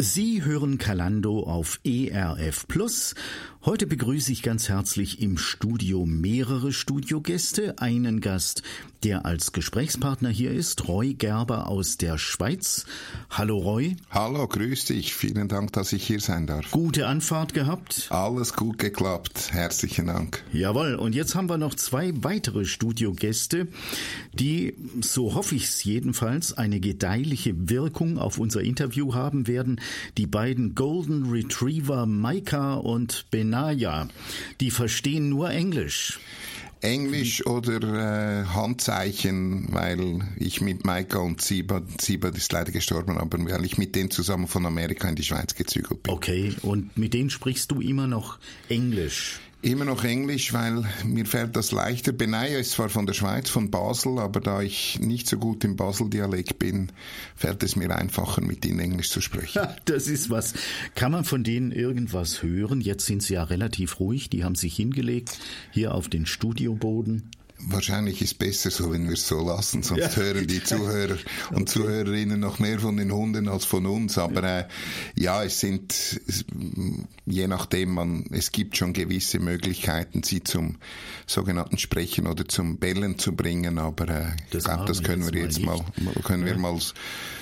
Sie 0.00 0.44
hören 0.44 0.78
Kalando 0.78 1.40
auf 1.42 1.80
ERF 1.82 2.68
Plus. 2.68 3.16
Heute 3.64 3.88
begrüße 3.88 4.30
ich 4.30 4.42
ganz 4.42 4.68
herzlich 4.68 5.20
im 5.20 5.36
Studio 5.36 6.06
mehrere 6.06 6.72
Studiogäste. 6.72 7.80
Einen 7.80 8.20
Gast, 8.20 8.62
der 9.02 9.26
als 9.26 9.52
Gesprächspartner 9.52 10.28
hier 10.30 10.52
ist, 10.52 10.86
Roy 10.86 11.14
Gerber 11.14 11.66
aus 11.66 11.98
der 11.98 12.18
Schweiz. 12.18 12.86
Hallo 13.28 13.58
Roy. 13.58 13.96
Hallo, 14.10 14.46
grüß 14.46 14.86
dich. 14.86 15.12
Vielen 15.12 15.48
Dank, 15.48 15.72
dass 15.72 15.92
ich 15.92 16.06
hier 16.06 16.20
sein 16.20 16.46
darf. 16.46 16.70
Gute 16.70 17.08
Anfahrt 17.08 17.52
gehabt? 17.52 18.06
Alles 18.10 18.54
gut 18.54 18.78
geklappt. 18.78 19.48
Herzlichen 19.50 20.06
Dank. 20.06 20.44
Jawohl. 20.52 20.94
Und 20.94 21.16
jetzt 21.16 21.34
haben 21.34 21.50
wir 21.50 21.58
noch 21.58 21.74
zwei 21.74 22.12
weitere 22.22 22.64
Studiogäste, 22.64 23.66
die, 24.32 24.74
so 25.00 25.34
hoffe 25.34 25.56
ich 25.56 25.64
es 25.64 25.82
jedenfalls, 25.82 26.52
eine 26.56 26.78
gedeihliche 26.78 27.68
Wirkung 27.68 28.18
auf 28.18 28.38
unser 28.38 28.62
Interview 28.62 29.14
haben 29.14 29.48
werden. 29.48 29.80
Die 30.16 30.26
beiden 30.26 30.74
Golden 30.74 31.30
Retriever 31.30 32.06
Maika 32.06 32.74
und 32.74 33.26
Benaya, 33.30 34.08
die 34.60 34.70
verstehen 34.70 35.28
nur 35.28 35.50
Englisch. 35.50 36.18
Englisch 36.80 37.44
oder 37.46 37.82
äh, 37.82 38.44
Handzeichen, 38.46 39.66
weil 39.72 40.20
ich 40.36 40.60
mit 40.60 40.84
Maika 40.84 41.18
und 41.18 41.42
Siba, 41.42 41.82
Siba 42.00 42.28
ist 42.28 42.52
leider 42.52 42.70
gestorben, 42.70 43.18
aber 43.18 43.38
weil 43.50 43.64
ich 43.64 43.78
mit 43.78 43.96
denen 43.96 44.10
zusammen 44.10 44.46
von 44.46 44.64
Amerika 44.64 45.08
in 45.08 45.16
die 45.16 45.24
Schweiz 45.24 45.54
gezügelt 45.54 46.02
bin. 46.04 46.12
Okay, 46.12 46.54
und 46.62 46.96
mit 46.96 47.14
denen 47.14 47.30
sprichst 47.30 47.70
du 47.70 47.80
immer 47.80 48.06
noch 48.06 48.38
Englisch? 48.68 49.40
Immer 49.60 49.84
noch 49.84 50.04
Englisch, 50.04 50.52
weil 50.52 50.84
mir 51.04 51.26
fällt 51.26 51.56
das 51.56 51.72
leichter. 51.72 52.12
Benaya 52.12 52.58
ist 52.58 52.72
zwar 52.72 52.88
von 52.88 53.06
der 53.06 53.14
Schweiz, 53.14 53.50
von 53.50 53.72
Basel, 53.72 54.20
aber 54.20 54.38
da 54.38 54.62
ich 54.62 55.00
nicht 55.00 55.26
so 55.26 55.36
gut 55.36 55.64
im 55.64 55.74
Basel-Dialekt 55.74 56.60
bin, 56.60 56.92
fällt 57.34 57.64
es 57.64 57.74
mir 57.74 57.94
einfacher, 57.94 58.40
mit 58.40 58.64
ihnen 58.64 58.78
Englisch 58.78 59.10
zu 59.10 59.20
sprechen. 59.20 59.66
Das 59.86 60.06
ist 60.06 60.30
was. 60.30 60.54
Kann 60.94 61.10
man 61.10 61.24
von 61.24 61.42
denen 61.42 61.72
irgendwas 61.72 62.42
hören? 62.42 62.80
Jetzt 62.80 63.06
sind 63.06 63.22
sie 63.22 63.34
ja 63.34 63.42
relativ 63.42 63.98
ruhig. 63.98 64.30
Die 64.30 64.44
haben 64.44 64.54
sich 64.54 64.76
hingelegt 64.76 65.38
hier 65.72 65.92
auf 65.94 66.08
den 66.08 66.26
Studioboden. 66.26 67.30
Wahrscheinlich 67.60 68.22
ist 68.22 68.38
besser 68.38 68.70
so, 68.70 68.92
wenn 68.92 69.06
wir 69.06 69.14
es 69.14 69.26
so 69.26 69.44
lassen, 69.44 69.82
sonst 69.82 70.00
ja. 70.00 70.22
hören 70.22 70.46
die 70.46 70.62
Zuhörer 70.62 71.16
und. 71.50 71.68
Zuhörerinnen 71.68 72.40
noch 72.40 72.58
mehr 72.58 72.78
von 72.80 72.96
den 72.96 73.12
Hunden 73.12 73.48
als 73.48 73.64
von 73.64 73.86
uns. 73.86 74.16
Aber 74.16 74.42
äh, 74.42 74.64
ja, 75.16 75.42
es 75.42 75.60
sind 75.60 76.20
je 77.26 77.46
nachdem 77.46 77.94
man, 77.94 78.24
es 78.30 78.52
gibt 78.52 78.76
schon 78.76 78.92
gewisse 78.92 79.38
Möglichkeiten, 79.38 80.22
sie 80.22 80.42
zum 80.42 80.76
sogenannten 81.26 81.78
Sprechen 81.78 82.26
oder 82.26 82.46
zum 82.48 82.78
Bellen 82.78 83.18
zu 83.18 83.34
bringen. 83.34 83.78
Aber 83.78 84.08
äh, 84.08 84.36
ich 84.50 84.64
glaube, 84.64 84.84
das 84.86 85.02
können 85.02 85.30
wir 85.30 85.40
jetzt 85.40 85.60
mal, 85.60 85.80
können 86.24 86.46
wir 86.46 86.56
mal 86.56 86.78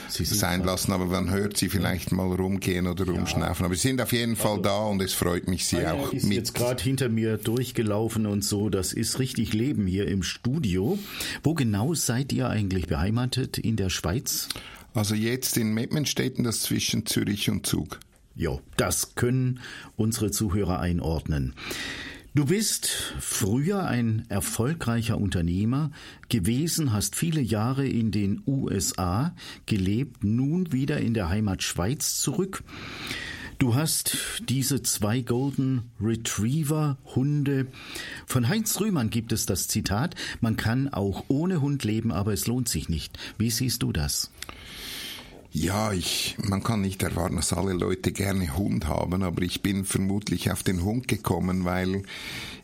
sein 0.09 0.65
lassen, 0.65 0.93
aber 0.93 1.07
man 1.07 1.31
hört 1.31 1.57
sie 1.57 1.69
vielleicht 1.69 2.13
mal 2.13 2.27
rumgehen 2.27 2.87
oder 2.87 3.07
rumschnaufen. 3.07 3.65
Aber 3.65 3.75
sie 3.75 3.89
sind 3.89 4.01
auf 4.01 4.13
jeden 4.13 4.37
Fall 4.37 4.53
also, 4.53 4.63
da 4.63 4.79
und 4.87 5.03
es 5.03 5.13
freut 5.13 5.49
mich, 5.49 5.67
sie 5.67 5.87
auch 5.87 6.13
ist 6.13 6.25
mit. 6.25 6.37
jetzt 6.37 6.55
gerade 6.55 6.83
hinter 6.83 7.09
mir 7.09 7.37
durchgelaufen 7.37 8.27
und 8.27 8.45
so. 8.45 8.69
Das 8.71 8.93
ist 8.93 9.19
richtig 9.19 9.53
Leben 9.53 9.87
hier 9.87 10.09
im 10.09 10.23
Studio. 10.23 10.99
Wo 11.43 11.55
genau 11.55 11.95
seid 11.95 12.33
ihr 12.33 12.49
eigentlich 12.49 12.87
beheimatet 12.87 13.59
in 13.59 13.77
der 13.77 13.91
Schweiz? 13.91 14.49
Also 14.95 15.15
jetzt 15.15 15.57
in 15.57 15.75
Mettmenstetten, 15.75 16.45
das 16.45 16.63
zwischen 16.63 17.05
Zürich 17.07 17.51
und 17.51 17.67
Zug. 17.67 18.01
Ja, 18.35 18.59
das 18.77 19.15
können 19.15 19.61
unsere 19.97 20.31
Zuhörer 20.31 20.81
einordnen. 20.81 21.55
Du 22.37 22.45
bist 22.45 22.89
früher 23.19 23.87
ein 23.87 24.27
erfolgreicher 24.29 25.17
Unternehmer 25.17 25.91
gewesen, 26.29 26.93
hast 26.93 27.17
viele 27.17 27.41
Jahre 27.41 27.89
in 27.89 28.11
den 28.11 28.43
USA 28.47 29.35
gelebt, 29.65 30.23
nun 30.23 30.71
wieder 30.71 31.01
in 31.01 31.15
der 31.15 31.31
Heimat 31.31 31.63
Schweiz 31.63 32.19
zurück. 32.19 32.63
Du 33.57 33.75
hast 33.75 34.19
diese 34.51 34.83
zwei 34.83 35.23
Golden 35.23 35.85
Retriever 35.99 36.99
Hunde. 37.15 37.69
Von 38.27 38.51
Heinz 38.51 38.79
Rühmann 38.83 39.09
gibt 39.09 39.33
es 39.33 39.47
das 39.47 39.67
Zitat, 39.67 40.15
man 40.43 40.59
kann 40.59 40.93
auch 40.93 41.25
ohne 41.29 41.63
Hund 41.63 41.85
leben, 41.85 42.13
aber 42.13 42.35
es 42.35 42.47
lohnt 42.47 42.69
sich 42.69 42.91
nicht. 42.91 43.19
Wie 43.39 43.51
siehst 43.51 43.83
du 43.83 43.93
das? 43.93 44.31
Ja, 45.59 45.91
ich, 45.91 46.37
man 46.47 46.63
kann 46.63 46.83
nicht 46.83 47.03
erwarten, 47.03 47.37
dass 47.37 47.55
alle 47.55 47.73
Leute 47.73 48.13
gerne 48.13 48.59
Hund 48.59 48.89
haben, 48.89 49.23
aber 49.23 49.41
ich 49.41 49.63
bin 49.63 49.87
vermutlich 49.87 50.53
auf 50.53 50.63
den 50.63 50.85
Hund 50.85 51.09
gekommen, 51.09 51.65
weil 51.65 52.03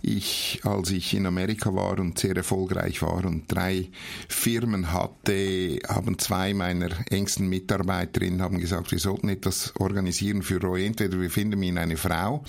ich, 0.02 0.60
als 0.64 0.90
ich 0.90 1.14
in 1.14 1.24
Amerika 1.24 1.74
war 1.74 1.98
und 1.98 2.18
sehr 2.18 2.36
erfolgreich 2.36 3.00
war 3.00 3.24
und 3.24 3.44
drei 3.50 3.88
Firmen 4.28 4.92
hatte, 4.92 5.78
haben 5.88 6.18
zwei 6.18 6.52
meiner 6.52 6.90
engsten 7.10 7.48
Mitarbeiterinnen 7.48 8.42
haben 8.42 8.58
gesagt, 8.58 8.92
wir 8.92 8.98
sollten 8.98 9.30
etwas 9.30 9.72
organisieren 9.78 10.42
für 10.42 10.60
Roy. 10.60 10.84
Entweder 10.84 11.18
wir 11.18 11.30
finden 11.30 11.62
ihm 11.62 11.78
eine 11.78 11.96
Frau 11.96 12.44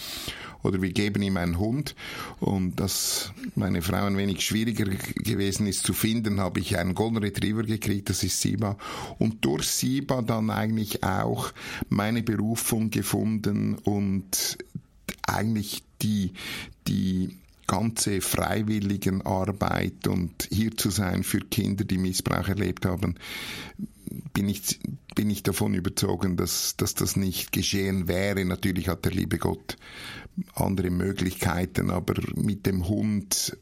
oder 0.63 0.81
wir 0.81 0.91
geben 0.91 1.21
ihm 1.21 1.37
einen 1.37 1.59
Hund. 1.59 1.95
Und 2.39 2.79
dass 2.79 3.31
meine 3.55 3.81
Frau 3.81 4.05
ein 4.05 4.17
wenig 4.17 4.41
schwieriger 4.41 4.85
gewesen 4.85 5.67
ist 5.67 5.83
zu 5.83 5.93
finden, 5.93 6.39
habe 6.39 6.59
ich 6.59 6.77
einen 6.77 6.95
Golden 6.95 7.17
Retriever 7.17 7.63
gekriegt, 7.63 8.09
das 8.09 8.23
ist 8.23 8.41
Siba. 8.41 8.77
Und 9.19 9.45
durch 9.45 9.67
Siba 9.67 10.21
dann 10.21 10.49
eigentlich 10.49 11.03
auch 11.03 11.51
meine 11.89 12.23
Berufung 12.23 12.89
gefunden 12.89 13.75
und 13.75 14.57
eigentlich 15.27 15.83
die, 16.01 16.33
die 16.87 17.37
ganze 17.67 18.21
freiwilligen 18.21 19.21
Arbeit 19.21 20.07
und 20.07 20.47
hier 20.51 20.75
zu 20.75 20.89
sein 20.89 21.23
für 21.23 21.39
Kinder, 21.39 21.83
die 21.83 21.97
Missbrauch 21.97 22.47
erlebt 22.47 22.85
haben, 22.85 23.15
bin 24.33 24.49
ich, 24.49 24.79
bin 25.15 25.29
ich 25.29 25.43
davon 25.43 25.73
überzogen, 25.73 26.37
dass, 26.37 26.75
dass 26.77 26.93
das 26.93 27.15
nicht 27.15 27.51
geschehen 27.51 28.07
wäre. 28.07 28.45
Natürlich 28.45 28.87
hat 28.87 29.05
der 29.05 29.11
liebe 29.11 29.37
Gott 29.37 29.77
andere 30.55 30.89
Möglichkeiten, 30.89 31.89
aber 31.89 32.15
mit 32.35 32.65
dem 32.65 32.87
Hund 32.87 33.57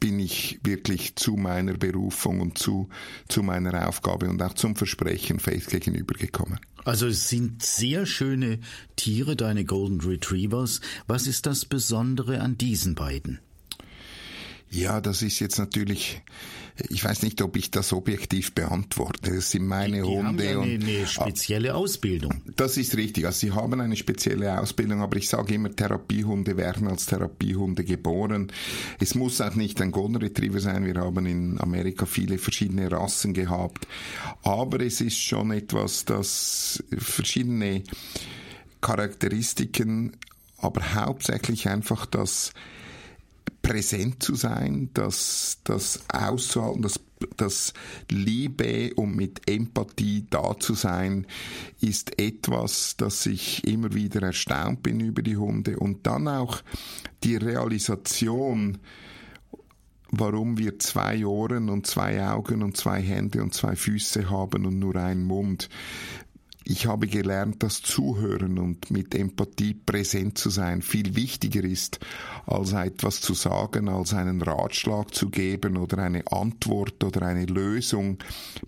bin 0.00 0.18
ich 0.18 0.58
wirklich 0.64 1.14
zu 1.16 1.36
meiner 1.36 1.74
Berufung 1.74 2.40
und 2.40 2.58
zu, 2.58 2.88
zu 3.28 3.42
meiner 3.42 3.86
Aufgabe 3.86 4.28
und 4.28 4.42
auch 4.42 4.54
zum 4.54 4.74
Versprechen 4.74 5.38
Faith 5.38 5.68
gegenübergekommen. 5.68 6.58
Also 6.84 7.06
es 7.06 7.28
sind 7.28 7.62
sehr 7.62 8.06
schöne 8.06 8.58
Tiere, 8.96 9.36
deine 9.36 9.66
Golden 9.66 10.00
Retrievers. 10.00 10.80
Was 11.06 11.26
ist 11.26 11.44
das 11.44 11.66
Besondere 11.66 12.40
an 12.40 12.56
diesen 12.56 12.94
beiden? 12.94 13.38
Ja, 14.70 15.00
das 15.00 15.22
ist 15.22 15.40
jetzt 15.40 15.58
natürlich, 15.58 16.22
ich 16.88 17.04
weiß 17.04 17.22
nicht, 17.22 17.42
ob 17.42 17.56
ich 17.56 17.70
das 17.70 17.92
objektiv 17.92 18.52
beantworte. 18.52 19.34
Das 19.34 19.50
sind 19.50 19.66
meine 19.66 19.96
die, 19.96 20.02
die 20.02 20.08
Hunde. 20.08 20.24
Haben 20.24 20.38
ja 20.38 20.60
eine, 20.60 20.98
eine 20.98 21.06
spezielle 21.06 21.74
Ausbildung. 21.74 22.42
Das 22.56 22.76
ist 22.76 22.96
richtig. 22.96 23.26
Also 23.26 23.38
sie 23.40 23.52
haben 23.52 23.80
eine 23.80 23.96
spezielle 23.96 24.58
Ausbildung, 24.60 25.00
aber 25.00 25.16
ich 25.16 25.28
sage 25.28 25.54
immer, 25.54 25.74
Therapiehunde 25.74 26.56
werden 26.56 26.88
als 26.88 27.06
Therapiehunde 27.06 27.84
geboren. 27.84 28.52
Es 28.98 29.14
muss 29.14 29.40
auch 29.40 29.54
nicht 29.54 29.80
ein 29.80 29.90
Golden 29.90 30.16
Retriever 30.16 30.60
sein. 30.60 30.86
Wir 30.86 30.94
haben 30.94 31.26
in 31.26 31.60
Amerika 31.60 32.06
viele 32.06 32.38
verschiedene 32.38 32.90
Rassen 32.90 33.34
gehabt. 33.34 33.86
Aber 34.42 34.80
es 34.80 35.00
ist 35.00 35.18
schon 35.18 35.50
etwas, 35.50 36.04
das 36.04 36.82
verschiedene 36.96 37.82
Charakteristiken, 38.80 40.16
aber 40.58 40.94
hauptsächlich 40.94 41.68
einfach 41.68 42.06
das 42.06 42.52
präsent 43.62 44.22
zu 44.22 44.34
sein, 44.34 44.90
das, 44.94 45.58
das 45.64 46.00
auszuhalten, 46.12 46.82
das, 46.82 47.00
das 47.36 47.72
Liebe 48.10 48.92
und 48.94 49.16
mit 49.16 49.48
Empathie 49.48 50.26
da 50.30 50.58
zu 50.58 50.74
sein, 50.74 51.26
ist 51.80 52.18
etwas, 52.18 52.96
das 52.96 53.26
ich 53.26 53.66
immer 53.66 53.92
wieder 53.92 54.22
erstaunt 54.22 54.82
bin 54.82 55.00
über 55.00 55.22
die 55.22 55.36
Hunde. 55.36 55.78
Und 55.78 56.06
dann 56.06 56.28
auch 56.28 56.62
die 57.22 57.36
Realisation, 57.36 58.78
warum 60.10 60.58
wir 60.58 60.78
zwei 60.78 61.24
Ohren 61.24 61.68
und 61.68 61.86
zwei 61.86 62.26
Augen 62.26 62.62
und 62.62 62.76
zwei 62.76 63.00
Hände 63.00 63.42
und 63.42 63.54
zwei 63.54 63.76
Füße 63.76 64.30
haben 64.30 64.66
und 64.66 64.78
nur 64.78 64.96
einen 64.96 65.24
Mund 65.24 65.68
ich 66.70 66.86
habe 66.86 67.08
gelernt, 67.08 67.64
dass 67.64 67.82
Zuhören 67.82 68.60
und 68.60 68.92
mit 68.92 69.12
Empathie 69.16 69.74
präsent 69.74 70.38
zu 70.38 70.50
sein 70.50 70.82
viel 70.82 71.16
wichtiger 71.16 71.64
ist, 71.64 71.98
als 72.46 72.72
etwas 72.72 73.20
zu 73.20 73.34
sagen, 73.34 73.88
als 73.88 74.14
einen 74.14 74.40
Ratschlag 74.40 75.12
zu 75.12 75.30
geben 75.30 75.76
oder 75.76 75.98
eine 75.98 76.22
Antwort 76.30 77.02
oder 77.02 77.22
eine 77.22 77.46
Lösung 77.46 78.18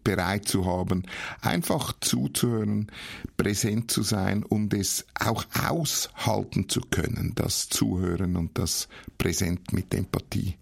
bereit 0.03 0.49
zu 0.49 0.67
haben. 0.67 1.05
Einfach 1.43 1.93
zuzuhören, 2.01 2.91
präsent 3.37 3.93
zu 3.93 4.03
sein 4.03 4.43
und 4.43 4.75
es 4.75 5.07
auch 5.15 5.45
aushalten 5.65 6.69
zu 6.69 6.81
können, 6.81 7.33
das 7.37 7.69
Zuhören 7.69 8.37
und 8.37 8.59
das 8.59 8.89
Präsent 9.17 9.73
mit 9.73 9.95
Empathie. 9.95 10.57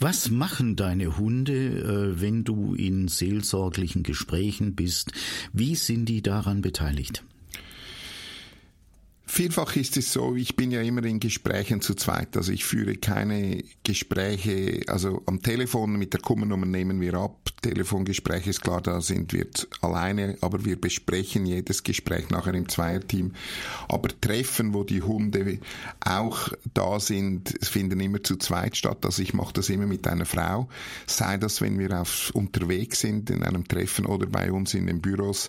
Was 0.00 0.30
machen 0.30 0.76
deine 0.76 1.16
Hunde, 1.16 1.54
äh, 1.54 2.20
wenn 2.20 2.44
du 2.44 2.74
in 2.74 3.08
seelsorglichen 3.08 4.02
Gesprächen 4.02 4.74
bist? 4.74 5.12
Wie 5.52 5.74
sind 5.74 6.06
die 6.06 6.22
daran 6.22 6.60
beteiligt? 6.60 7.24
Vielfach 9.26 9.74
ist 9.76 9.96
es 9.96 10.12
so, 10.12 10.36
ich 10.36 10.54
bin 10.54 10.70
ja 10.70 10.82
immer 10.82 11.02
in 11.04 11.18
Gesprächen 11.18 11.80
zu 11.80 11.94
zweit. 11.94 12.36
Also 12.36 12.52
ich 12.52 12.64
führe 12.64 12.96
keine 12.96 13.64
Gespräche, 13.82 14.82
also 14.86 15.22
am 15.26 15.42
Telefon 15.42 15.96
mit 15.96 16.12
der 16.12 16.20
Kummernummer 16.20 16.66
nehmen 16.66 17.00
wir 17.00 17.14
ab. 17.14 17.50
Telefongespräche 17.62 18.50
ist 18.50 18.60
klar, 18.60 18.82
da 18.82 19.00
sind 19.00 19.32
wir 19.32 19.46
alleine, 19.80 20.36
aber 20.42 20.66
wir 20.66 20.78
besprechen 20.78 21.46
jedes 21.46 21.82
Gespräch 21.82 22.28
nachher 22.28 22.52
im 22.52 22.68
Zweierteam. 22.68 23.32
Aber 23.88 24.08
Treffen, 24.20 24.74
wo 24.74 24.84
die 24.84 25.00
Hunde 25.00 25.58
auch 26.04 26.50
da 26.74 27.00
sind, 27.00 27.54
finden 27.62 28.00
immer 28.00 28.22
zu 28.22 28.36
zweit 28.36 28.76
statt. 28.76 29.06
Also 29.06 29.22
ich 29.22 29.32
mache 29.32 29.54
das 29.54 29.70
immer 29.70 29.86
mit 29.86 30.06
einer 30.06 30.26
Frau. 30.26 30.68
Sei 31.06 31.38
das, 31.38 31.62
wenn 31.62 31.78
wir 31.78 31.98
auf, 31.98 32.30
unterwegs 32.34 33.00
sind 33.00 33.30
in 33.30 33.42
einem 33.42 33.66
Treffen 33.66 34.04
oder 34.04 34.26
bei 34.26 34.52
uns 34.52 34.74
in 34.74 34.86
den 34.86 35.00
Büros. 35.00 35.48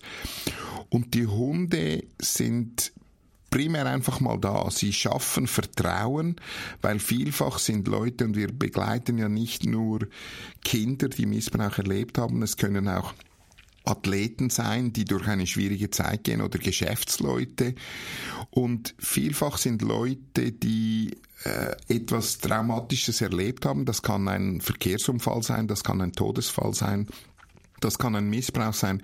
Und 0.90 1.14
die 1.14 1.28
Hunde 1.28 2.04
sind 2.20 2.94
primär 3.56 3.86
einfach 3.86 4.20
mal 4.20 4.38
da. 4.38 4.70
Sie 4.70 4.92
schaffen 4.92 5.48
Vertrauen, 5.48 6.36
weil 6.82 7.00
vielfach 7.00 7.58
sind 7.58 7.88
Leute, 7.88 8.26
und 8.26 8.36
wir 8.36 8.52
begleiten 8.52 9.18
ja 9.18 9.30
nicht 9.30 9.66
nur 9.66 10.10
Kinder, 10.66 11.08
die 11.08 11.26
Missbrauch 11.26 11.78
erlebt 11.78 12.18
haben, 12.18 12.42
es 12.42 12.58
können 12.58 12.90
auch 12.90 13.14
Athleten 13.86 14.50
sein, 14.50 14.92
die 14.92 15.06
durch 15.06 15.26
eine 15.28 15.48
schwierige 15.48 15.90
Zeit 15.90 16.26
gehen 16.26 16.42
oder 16.42 16.60
Geschäftsleute. 16.60 17.76
Und 18.50 18.94
vielfach 19.00 19.58
sind 19.58 19.82
Leute, 19.82 20.52
die 20.52 21.16
äh, 21.46 21.78
etwas 21.88 22.40
Traumatisches 22.40 23.22
erlebt 23.22 23.66
haben. 23.66 23.86
Das 23.86 24.02
kann 24.02 24.28
ein 24.28 24.60
Verkehrsunfall 24.60 25.44
sein, 25.44 25.70
das 25.70 25.86
kann 25.86 26.02
ein 26.02 26.12
Todesfall 26.12 26.74
sein, 26.74 27.08
das 27.86 28.00
kann 28.00 28.16
ein 28.16 28.30
Missbrauch 28.30 28.74
sein, 28.74 29.02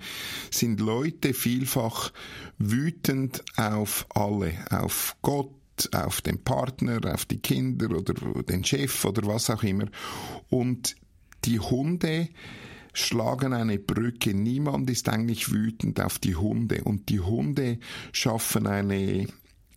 sind 0.50 0.80
Leute 0.80 1.34
vielfach 1.34 2.12
wütend 2.58 3.44
auf 3.56 4.06
alle, 4.14 4.54
auf 4.70 5.16
Gott, 5.22 5.50
auf 5.94 6.20
den 6.20 6.42
Partner, 6.42 7.00
auf 7.14 7.24
die 7.24 7.38
Kinder 7.38 7.90
oder 7.90 8.14
den 8.42 8.64
Chef 8.64 9.04
oder 9.04 9.26
was 9.26 9.50
auch 9.50 9.62
immer. 9.62 9.86
Und 10.50 10.96
die 11.44 11.60
Hunde 11.60 12.28
schlagen 12.92 13.52
eine 13.52 13.78
Brücke. 13.78 14.34
Niemand 14.34 14.90
ist 14.90 15.08
eigentlich 15.08 15.52
wütend 15.52 16.00
auf 16.00 16.18
die 16.18 16.36
Hunde 16.36 16.82
und 16.82 17.08
die 17.08 17.20
Hunde 17.20 17.78
schaffen 18.12 18.66
eine 18.66 19.26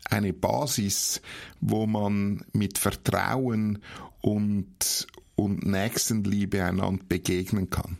eine 0.07 0.33
Basis, 0.33 1.19
wo 1.61 1.87
man 1.87 2.45
mit 2.53 2.77
Vertrauen 2.77 3.79
und, 4.21 5.07
und 5.35 5.65
Nächstenliebe 5.65 6.63
einander 6.63 7.03
begegnen 7.09 7.71
kann. 7.71 7.97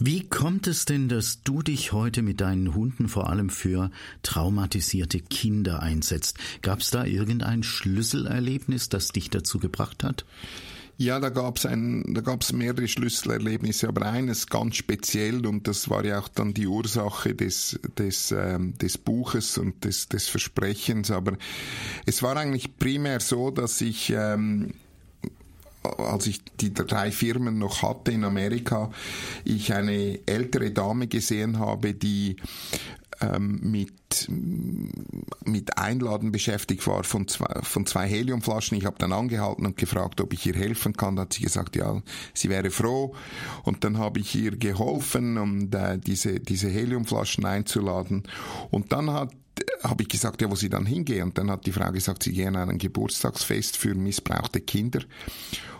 Wie 0.00 0.28
kommt 0.28 0.68
es 0.68 0.84
denn, 0.84 1.08
dass 1.08 1.42
du 1.42 1.60
dich 1.60 1.92
heute 1.92 2.22
mit 2.22 2.40
deinen 2.40 2.74
Hunden 2.74 3.08
vor 3.08 3.28
allem 3.28 3.50
für 3.50 3.90
traumatisierte 4.22 5.18
Kinder 5.18 5.82
einsetzt? 5.82 6.38
Gab 6.62 6.80
es 6.80 6.90
da 6.90 7.04
irgendein 7.04 7.64
Schlüsselerlebnis, 7.64 8.88
das 8.88 9.08
dich 9.08 9.28
dazu 9.28 9.58
gebracht 9.58 10.04
hat? 10.04 10.24
Ja, 10.98 11.18
da 11.18 11.30
gab's 11.30 11.66
ein, 11.66 12.14
da 12.14 12.20
gab's 12.20 12.52
mehrere 12.52 12.86
Schlüsselerlebnisse, 12.86 13.88
aber 13.88 14.06
eines 14.06 14.46
ganz 14.46 14.76
speziell 14.76 15.46
und 15.46 15.66
das 15.66 15.90
war 15.90 16.04
ja 16.04 16.20
auch 16.20 16.28
dann 16.28 16.54
die 16.54 16.66
Ursache 16.66 17.34
des 17.34 17.78
des 17.96 18.32
ähm, 18.32 18.74
des 18.78 18.98
Buches 18.98 19.58
und 19.58 19.84
des 19.84 20.08
des 20.08 20.28
Versprechens. 20.28 21.12
Aber 21.12 21.36
es 22.04 22.22
war 22.22 22.36
eigentlich 22.36 22.78
primär 22.78 23.20
so, 23.20 23.52
dass 23.52 23.80
ich 23.80 24.10
ähm, 24.10 24.74
als 25.98 26.26
ich 26.26 26.42
die 26.60 26.72
drei 26.74 27.10
Firmen 27.10 27.58
noch 27.58 27.82
hatte 27.82 28.12
in 28.12 28.24
Amerika, 28.24 28.90
ich 29.44 29.72
eine 29.72 30.20
ältere 30.26 30.70
Dame 30.70 31.06
gesehen 31.06 31.58
habe, 31.58 31.94
die 31.94 32.36
ähm, 33.20 33.58
mit, 33.62 34.28
mit 35.44 35.78
Einladen 35.78 36.30
beschäftigt 36.30 36.86
war 36.86 37.04
von 37.04 37.26
zwei, 37.26 37.62
von 37.62 37.86
zwei 37.86 38.06
Heliumflaschen. 38.06 38.78
Ich 38.78 38.84
habe 38.84 38.96
dann 38.98 39.12
angehalten 39.12 39.66
und 39.66 39.76
gefragt, 39.76 40.20
ob 40.20 40.32
ich 40.32 40.46
ihr 40.46 40.54
helfen 40.54 40.92
kann. 40.92 41.16
Da 41.16 41.22
hat 41.22 41.32
sie 41.32 41.42
gesagt, 41.42 41.76
ja, 41.76 42.00
sie 42.34 42.48
wäre 42.48 42.70
froh. 42.70 43.14
Und 43.64 43.84
dann 43.84 43.98
habe 43.98 44.20
ich 44.20 44.34
ihr 44.34 44.56
geholfen, 44.56 45.38
um 45.38 45.70
äh, 45.72 45.98
diese, 45.98 46.40
diese 46.40 46.68
Heliumflaschen 46.68 47.44
einzuladen. 47.44 48.22
Und 48.70 48.92
dann 48.92 49.10
hat 49.10 49.32
habe 49.82 50.04
ich 50.04 50.08
gesagt, 50.08 50.40
ja, 50.40 50.50
wo 50.50 50.54
sie 50.54 50.68
dann 50.68 50.86
hingehe. 50.86 51.24
Und 51.24 51.36
dann 51.36 51.50
hat 51.50 51.66
die 51.66 51.72
Frau 51.72 51.90
gesagt, 51.90 52.22
sie 52.22 52.32
gehen 52.32 52.54
an 52.54 52.70
ein 52.70 52.78
Geburtstagsfest 52.78 53.76
für 53.76 53.94
missbrauchte 53.94 54.60
Kinder. 54.60 55.00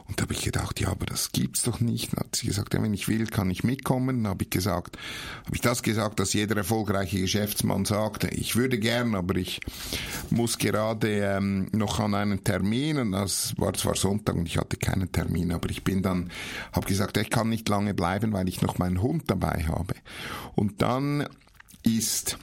Und 0.09 0.19
da 0.19 0.23
habe 0.23 0.33
ich 0.33 0.43
gedacht, 0.43 0.81
ja, 0.81 0.89
aber 0.89 1.05
das 1.05 1.33
gibt's 1.33 1.63
doch 1.65 1.81
nicht. 1.81 2.13
Dann 2.13 2.25
hat 2.25 2.37
sie 2.37 2.47
gesagt, 2.47 2.73
ja, 2.73 2.83
wenn 2.83 2.95
ich 2.95 3.09
will, 3.09 3.27
kann 3.27 3.51
ich 3.51 3.63
mitkommen. 3.63 4.25
Dann 4.25 4.31
habe 4.31 4.45
ich 4.45 4.51
gesagt, 4.51 4.97
habe 5.45 5.55
ich 5.55 5.61
das 5.61 5.83
gesagt, 5.83 6.19
dass 6.19 6.33
jeder 6.33 6.57
erfolgreiche 6.57 7.21
Geschäftsmann 7.21 7.85
sagt, 7.85 8.25
ich 8.25 8.57
würde 8.57 8.79
gern, 8.79 9.15
aber 9.15 9.37
ich 9.37 9.61
muss 10.31 10.57
gerade 10.57 11.09
ähm, 11.09 11.69
noch 11.73 12.01
an 12.01 12.15
einen 12.15 12.43
Termin. 12.43 12.97
Und 12.97 13.13
das 13.13 13.53
war 13.59 13.75
zwar 13.75 13.97
Sonntag 13.97 14.35
und 14.35 14.47
ich 14.47 14.57
hatte 14.57 14.79
keinen 14.79 15.13
Termin, 15.13 15.53
aber 15.53 15.69
ich 15.69 15.85
bin 15.85 16.03
dann, 16.03 16.31
habe 16.73 16.87
gesagt, 16.87 17.19
ich 17.19 17.29
kann 17.29 17.51
nicht 17.51 17.69
lange 17.69 17.93
bleiben, 17.93 18.33
weil 18.33 18.49
ich 18.49 18.63
noch 18.63 18.79
meinen 18.79 19.03
Hund 19.03 19.25
dabei 19.27 19.67
habe. 19.69 19.95
Und 20.55 20.81
dann 20.81 21.29
ist 21.83 22.39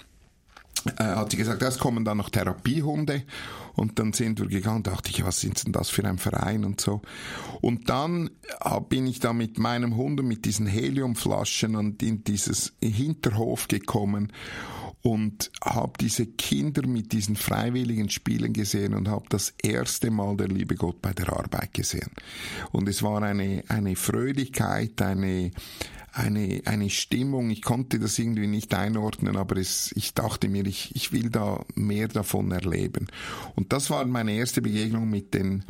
äh, 0.98 1.04
hat 1.04 1.32
sie 1.32 1.38
gesagt, 1.38 1.62
es 1.62 1.80
kommen 1.80 2.06
dann 2.06 2.18
noch 2.18 2.30
Therapiehunde 2.30 3.24
und 3.76 4.00
dann 4.00 4.14
sind 4.14 4.40
wir 4.40 4.48
gegangen, 4.48 4.84
dachte 4.84 5.10
ich, 5.10 5.26
was 5.26 5.40
sind 5.40 5.66
denn 5.66 5.74
das 5.74 5.90
für 5.90 6.06
ein 6.06 6.18
Verein 6.18 6.64
und 6.64 6.80
so. 6.80 7.02
Und 7.62 7.90
dann 7.90 8.30
bin 8.90 9.08
ich 9.08 9.20
da 9.20 9.34
mit 9.34 9.60
meinem 9.60 9.98
Hund 9.98 10.24
mit 10.24 10.46
diesen 10.46 10.68
Heliumflaschen 10.68 11.76
und 11.76 12.02
in 12.02 12.24
dieses 12.24 12.74
Hinterhof 12.82 13.68
gekommen 13.68 14.32
und 15.06 15.52
habe 15.64 15.94
diese 16.02 16.26
Kinder 16.26 16.88
mit 16.88 17.12
diesen 17.12 17.36
freiwilligen 17.36 18.10
Spielen 18.10 18.54
gesehen 18.54 18.96
und 18.96 19.08
habe 19.08 19.26
das 19.30 19.54
erste 19.62 20.10
Mal 20.10 20.36
der 20.36 20.48
liebe 20.48 20.74
Gott 20.74 21.00
bei 21.00 21.14
der 21.14 21.32
Arbeit 21.32 21.76
gesehen. 21.76 22.10
Und 22.72 22.90
es 22.90 23.04
war 23.04 23.22
eine, 23.22 23.64
eine 23.68 23.96
Fröhlichkeit, 23.96 25.00
eine, 25.04 25.52
eine, 26.12 26.60
eine 26.66 26.90
Stimmung. 26.90 27.52
Ich 27.52 27.62
konnte 27.62 28.00
das 28.00 28.18
irgendwie 28.18 28.48
nicht 28.48 28.74
einordnen, 28.74 29.38
aber 29.38 29.58
es, 29.58 29.94
ich 29.96 30.16
dachte 30.16 30.50
mir, 30.50 30.66
ich, 30.66 30.96
ich 30.96 31.12
will 31.12 31.30
da 31.30 31.64
mehr 31.76 32.08
davon 32.08 32.50
erleben. 32.52 33.06
Und 33.54 33.74
das 33.74 33.92
war 33.92 34.04
meine 34.06 34.34
erste 34.34 34.64
Begegnung 34.64 35.08
mit 35.08 35.36
den, 35.36 35.66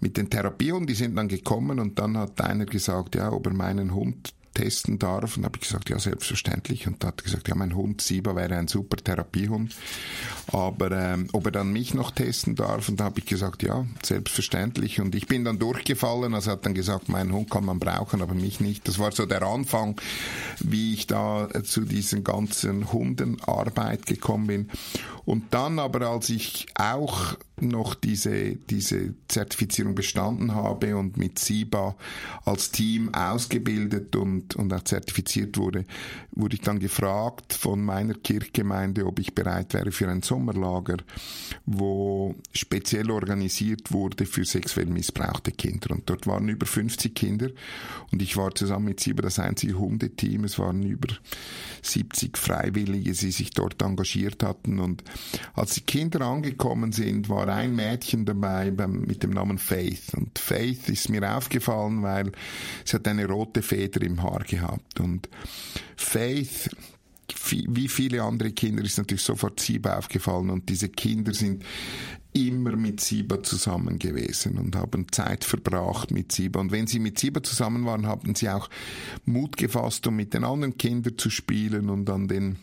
mit 0.00 0.18
den 0.18 0.28
Therapien. 0.28 0.86
Die 0.86 0.92
sind 0.92 1.16
dann 1.16 1.28
gekommen 1.28 1.80
und 1.80 1.98
dann 1.98 2.18
hat 2.18 2.42
einer 2.42 2.66
gesagt, 2.66 3.14
ja, 3.14 3.32
ob 3.32 3.46
er 3.46 3.54
meinen 3.54 3.94
Hund 3.94 4.34
testen 4.56 4.98
darf. 4.98 5.36
Und 5.36 5.44
habe 5.44 5.58
ich 5.58 5.62
gesagt, 5.62 5.90
ja, 5.90 5.98
selbstverständlich. 5.98 6.86
Und 6.86 7.02
da 7.02 7.08
hat 7.08 7.22
gesagt, 7.22 7.48
ja, 7.48 7.54
mein 7.54 7.76
Hund 7.76 8.00
Siba 8.00 8.34
wäre 8.34 8.56
ein 8.56 8.68
super 8.68 8.96
Therapiehund. 8.96 9.76
Aber 10.52 10.90
ähm, 10.90 11.28
ob 11.32 11.46
er 11.46 11.52
dann 11.52 11.72
mich 11.72 11.94
noch 11.94 12.10
testen 12.10 12.56
darf, 12.56 12.88
und 12.88 12.98
da 12.98 13.04
habe 13.04 13.20
ich 13.20 13.26
gesagt, 13.26 13.62
ja, 13.62 13.86
selbstverständlich. 14.02 15.00
Und 15.00 15.14
ich 15.14 15.26
bin 15.26 15.44
dann 15.44 15.58
durchgefallen. 15.58 16.34
Also 16.34 16.52
hat 16.52 16.64
dann 16.64 16.74
gesagt, 16.74 17.08
mein 17.08 17.32
Hund 17.32 17.50
kann 17.50 17.64
man 17.64 17.78
brauchen, 17.78 18.22
aber 18.22 18.34
mich 18.34 18.60
nicht. 18.60 18.88
Das 18.88 18.98
war 18.98 19.12
so 19.12 19.26
der 19.26 19.42
Anfang, 19.42 20.00
wie 20.60 20.94
ich 20.94 21.06
da 21.06 21.48
zu 21.62 21.82
diesen 21.82 22.24
ganzen 22.24 22.92
Hundenarbeit 22.92 24.06
gekommen 24.06 24.46
bin. 24.46 24.70
Und 25.26 25.52
dann 25.52 25.78
aber, 25.78 26.08
als 26.08 26.30
ich 26.30 26.66
auch 26.76 27.36
noch 27.60 27.94
diese, 27.94 28.56
diese 28.56 29.14
Zertifizierung 29.28 29.94
bestanden 29.94 30.54
habe 30.54 30.96
und 30.96 31.16
mit 31.16 31.38
SIBA 31.38 31.96
als 32.44 32.70
Team 32.70 33.14
ausgebildet 33.14 34.14
und, 34.14 34.56
und 34.56 34.72
auch 34.74 34.82
zertifiziert 34.82 35.56
wurde, 35.56 35.84
wurde 36.32 36.56
ich 36.56 36.60
dann 36.60 36.78
gefragt 36.78 37.54
von 37.54 37.82
meiner 37.82 38.12
Kirchgemeinde, 38.14 39.06
ob 39.06 39.18
ich 39.18 39.34
bereit 39.34 39.72
wäre 39.72 39.90
für 39.90 40.08
ein 40.08 40.22
Sommerlager, 40.22 40.98
wo 41.64 42.34
speziell 42.52 43.10
organisiert 43.10 43.90
wurde 43.90 44.26
für 44.26 44.44
sexuell 44.44 44.86
missbrauchte 44.86 45.50
Kinder. 45.50 45.92
Und 45.92 46.10
dort 46.10 46.26
waren 46.26 46.48
über 46.48 46.66
50 46.66 47.14
Kinder 47.14 47.48
und 48.12 48.20
ich 48.20 48.36
war 48.36 48.54
zusammen 48.54 48.86
mit 48.86 49.00
SIBA 49.00 49.22
das 49.22 49.38
einzige 49.38 49.78
Hundeteam. 49.78 50.44
Es 50.44 50.58
waren 50.58 50.82
über 50.82 51.08
70 51.80 52.36
Freiwillige, 52.36 53.12
die 53.12 53.30
sich 53.30 53.50
dort 53.50 53.80
engagiert 53.80 54.42
hatten. 54.42 54.78
Und 54.78 55.02
als 55.54 55.74
die 55.74 55.80
Kinder 55.80 56.20
angekommen 56.20 56.92
sind, 56.92 57.30
war 57.30 57.45
ein 57.48 57.74
Mädchen 57.74 58.24
dabei 58.24 58.70
mit 58.70 59.22
dem 59.22 59.30
Namen 59.30 59.58
Faith. 59.58 60.14
Und 60.14 60.38
Faith 60.38 60.88
ist 60.88 61.08
mir 61.08 61.36
aufgefallen, 61.36 62.02
weil 62.02 62.32
sie 62.84 62.96
hat 62.96 63.08
eine 63.08 63.26
rote 63.26 63.62
Feder 63.62 64.02
im 64.02 64.22
Haar 64.22 64.44
gehabt. 64.44 65.00
Und 65.00 65.28
Faith 65.96 66.70
wie 67.50 67.88
viele 67.88 68.22
andere 68.22 68.52
Kinder 68.52 68.84
ist 68.84 68.98
natürlich 68.98 69.22
sofort 69.22 69.60
Siba 69.60 69.98
aufgefallen 69.98 70.50
und 70.50 70.68
diese 70.68 70.88
Kinder 70.88 71.34
sind 71.34 71.64
immer 72.32 72.76
mit 72.76 73.00
Siba 73.00 73.42
zusammen 73.42 73.98
gewesen 73.98 74.58
und 74.58 74.76
haben 74.76 75.06
Zeit 75.10 75.44
verbracht 75.44 76.10
mit 76.10 76.32
Siba. 76.32 76.60
Und 76.60 76.70
wenn 76.70 76.86
sie 76.86 76.98
mit 76.98 77.18
Siba 77.18 77.42
zusammen 77.42 77.86
waren, 77.86 78.06
haben 78.06 78.34
sie 78.34 78.50
auch 78.50 78.68
Mut 79.24 79.56
gefasst, 79.56 80.06
um 80.06 80.16
mit 80.16 80.34
den 80.34 80.44
anderen 80.44 80.76
Kindern 80.76 81.16
zu 81.16 81.30
spielen 81.30 81.88
und 81.88 82.10
an 82.10 82.28
den 82.28 82.56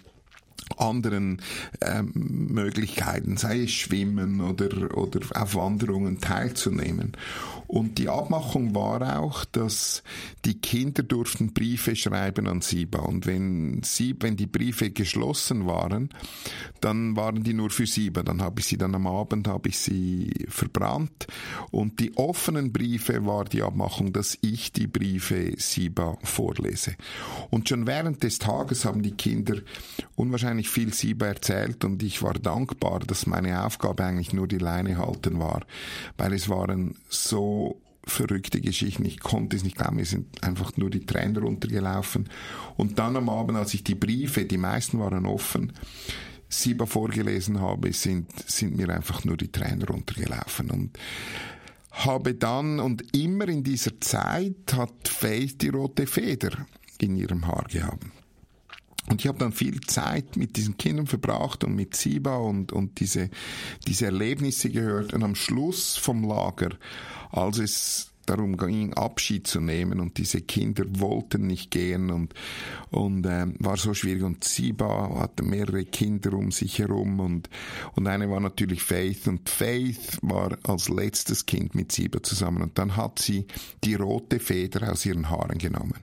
anderen 0.78 1.42
ähm, 1.82 2.12
Möglichkeiten, 2.14 3.38
sei 3.38 3.64
es 3.64 3.72
Schwimmen 3.72 4.42
oder, 4.42 4.98
oder 4.98 5.20
auf 5.34 5.56
Wanderungen 5.56 6.20
teilzunehmen. 6.20 7.14
Und 7.74 7.98
die 7.98 8.08
Abmachung 8.08 8.76
war 8.76 9.20
auch, 9.20 9.46
dass 9.46 10.04
die 10.46 10.60
Kinder 10.60 11.02
durften 11.02 11.54
Briefe 11.54 11.96
schreiben 11.96 12.48
an 12.48 12.62
Siba. 12.62 13.00
Und 13.00 13.26
wenn, 13.26 13.82
sie, 13.82 14.16
wenn 14.20 14.38
die 14.38 14.46
Briefe 14.46 14.92
geschlossen 14.92 15.66
waren, 15.66 16.10
dann 16.82 17.16
waren 17.16 17.44
die 17.44 17.56
nur 17.56 17.72
für 17.72 17.88
Siba. 17.88 18.22
Dann 18.22 18.44
habe 18.44 18.60
ich 18.60 18.68
sie 18.68 18.78
dann 18.78 18.94
am 18.94 19.08
Abend 19.08 19.48
habe 19.48 19.70
ich 19.70 19.80
sie 19.80 20.46
verbrannt. 20.50 21.26
Und 21.72 22.00
die 22.00 22.16
offenen 22.16 22.72
Briefe 22.72 23.26
war 23.26 23.46
die 23.46 23.64
Abmachung, 23.64 24.14
dass 24.14 24.38
ich 24.42 24.72
die 24.72 24.86
Briefe 24.86 25.54
Siba 25.58 26.20
vorlese. 26.22 26.94
Und 27.50 27.70
schon 27.70 27.88
während 27.88 28.22
des 28.22 28.38
Tages 28.38 28.86
haben 28.86 29.02
die 29.02 29.16
Kinder 29.16 29.56
unwahrscheinlich 30.16 30.70
viel 30.70 30.94
Siba 30.94 31.26
erzählt 31.26 31.84
und 31.86 32.04
ich 32.04 32.22
war 32.22 32.34
dankbar, 32.34 33.00
dass 33.00 33.26
meine 33.26 33.66
Aufgabe 33.66 34.04
eigentlich 34.04 34.32
nur 34.32 34.48
die 34.48 34.60
Leine 34.60 35.00
halten 35.00 35.40
war, 35.40 35.66
weil 36.18 36.34
es 36.34 36.50
waren 36.50 36.94
so 37.10 37.63
verrückte 38.06 38.62
Geschichten. 38.62 39.06
Ich 39.06 39.20
konnte 39.20 39.56
es 39.56 39.64
nicht 39.64 39.78
glauben, 39.78 39.98
mir 39.98 40.06
sind 40.06 40.44
einfach 40.44 40.76
nur 40.78 40.90
die 40.90 41.06
Tränen 41.06 41.38
runtergelaufen. 41.38 42.30
Und 42.76 43.00
dann 43.00 43.16
am 43.16 43.30
Abend, 43.30 43.58
als 43.58 43.74
ich 43.74 43.84
die 43.84 43.96
Briefe, 43.96 44.46
die 44.46 44.58
meisten 44.58 45.00
waren 45.00 45.26
offen, 45.26 45.74
Siba 46.50 46.86
vorgelesen 46.86 47.62
habe, 47.62 47.92
sind, 47.94 48.28
sind 48.48 48.76
mir 48.78 48.90
einfach 48.90 49.24
nur 49.24 49.38
die 49.38 49.52
Tränen 49.52 49.84
runtergelaufen. 49.84 50.70
Und 50.70 51.00
habe 51.92 52.34
dann, 52.34 52.80
und 52.80 53.16
immer 53.16 53.48
in 53.48 53.64
dieser 53.64 54.00
Zeit 54.02 54.74
hat 54.74 55.08
Faith 55.08 55.62
die 55.62 55.70
rote 55.70 56.08
Feder 56.08 56.52
in 57.00 57.16
ihrem 57.16 57.48
Haar 57.48 57.66
gehabt. 57.70 58.06
Und 59.10 59.22
ich 59.22 59.28
habe 59.28 59.38
dann 59.38 59.52
viel 59.52 59.82
Zeit 59.82 60.38
mit 60.38 60.56
diesen 60.56 60.78
Kindern 60.78 61.08
verbracht 61.08 61.64
und 61.64 61.76
mit 61.76 61.96
Siba 61.96 62.38
und, 62.38 62.72
und 62.72 63.00
diese, 63.00 63.30
diese 63.86 64.06
Erlebnisse 64.06 64.70
gehört. 64.70 65.14
Und 65.14 65.24
am 65.24 65.36
Schluss 65.36 65.98
vom 65.98 66.24
Lager, 66.28 66.70
als 67.32 67.58
es 67.60 68.13
darum 68.26 68.58
ging, 68.58 68.94
Abschied 68.94 69.48
zu 69.48 69.60
nehmen. 69.60 70.00
Und 70.00 70.18
diese 70.18 70.42
Kinder 70.42 70.84
wollten 70.88 71.48
nicht 71.48 71.72
gehen 71.72 72.12
und, 72.12 72.34
und 72.92 73.26
äh, 73.26 73.46
war 73.60 73.78
so 73.78 73.94
schwierig. 73.94 74.24
Und 74.24 74.44
Siba 74.44 75.20
hatte 75.20 75.44
mehrere 75.44 75.86
Kinder 75.86 76.34
um 76.34 76.52
sich 76.52 76.80
herum 76.80 77.20
und, 77.20 77.50
und 77.96 78.08
eine 78.08 78.30
war 78.30 78.40
natürlich 78.40 78.84
Faith. 78.84 79.28
Und 79.28 79.50
Faith 79.50 80.20
war 80.22 80.58
als 80.64 80.90
letztes 80.90 81.46
Kind 81.46 81.76
mit 81.76 81.92
Siba 81.92 82.22
zusammen. 82.24 82.62
Und 82.62 82.78
dann 82.78 82.96
hat 82.96 83.20
sie 83.20 83.46
die 83.84 83.96
rote 83.96 84.40
Feder 84.40 84.92
aus 84.92 85.06
ihren 85.06 85.30
Haaren 85.30 85.58
genommen. 85.58 86.00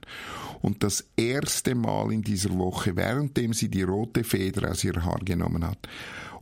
Und 0.61 0.83
das 0.83 1.05
erste 1.17 1.73
Mal 1.75 2.11
in 2.11 2.21
dieser 2.21 2.55
Woche, 2.57 2.95
währenddem 2.95 3.53
sie 3.53 3.69
die 3.69 3.81
rote 3.81 4.23
Feder 4.23 4.71
aus 4.71 4.83
ihr 4.83 5.03
Haar 5.03 5.19
genommen 5.25 5.65
hat 5.65 5.87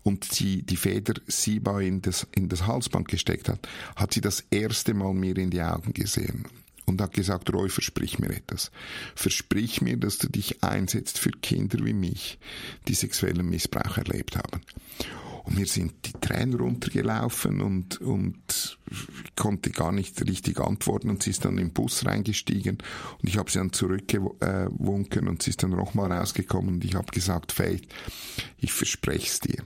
und 0.04 0.26
sie 0.26 0.64
die 0.64 0.78
Feder 0.78 1.14
Siba 1.28 1.82
in 1.82 2.02
das, 2.02 2.28
in 2.36 2.50
das 2.50 2.68
Halsband 2.68 3.08
gesteckt 3.08 3.50
hat, 3.50 3.68
hat 3.96 4.14
sie 4.14 4.22
das 4.22 4.44
erste 4.52 4.94
Mal 4.94 5.14
mir 5.14 5.38
in 5.38 5.50
die 5.50 5.62
Augen 5.62 5.94
gesehen 5.94 6.46
und 6.86 7.02
hat 7.02 7.14
gesagt, 7.14 7.54
Roy, 7.54 7.70
versprich 7.70 8.20
mir 8.20 8.32
etwas. 8.32 8.72
Versprich 9.16 9.82
mir, 9.82 9.98
dass 9.98 10.18
du 10.18 10.28
dich 10.28 10.64
einsetzt 10.64 11.20
für 11.20 11.32
Kinder 11.32 11.86
wie 11.86 11.94
mich, 11.94 12.40
die 12.88 12.96
sexuellen 12.96 13.50
Missbrauch 13.50 13.98
erlebt 13.98 14.36
haben. 14.36 14.62
Und 15.50 15.58
mir 15.58 15.66
sind 15.66 15.94
die 16.06 16.14
Tränen 16.14 16.60
runtergelaufen 16.60 17.62
und, 17.62 18.00
und 18.02 18.78
konnte 19.36 19.72
gar 19.72 19.92
nicht 19.92 20.22
richtig 20.28 20.60
antworten 20.60 21.10
und 21.10 21.24
sie 21.24 21.32
ist 21.32 21.46
dann 21.46 21.58
im 21.58 21.72
Bus 21.72 22.06
reingestiegen 22.06 22.78
und 23.22 23.30
ich 23.30 23.38
habe 23.38 23.50
sie 23.50 23.58
dann 23.58 23.74
zurückgewunken 23.74 25.28
und 25.28 25.42
sie 25.42 25.52
ist 25.52 25.64
dann 25.64 25.72
nochmal 25.72 26.12
rausgekommen 26.12 26.76
und 26.76 26.86
ich 26.86 26.96
habe 26.96 27.12
gesagt, 27.12 27.52
Faith, 27.52 27.88
ich 28.58 28.72
verspreche 28.72 29.28
es 29.28 29.40
dir. 29.40 29.64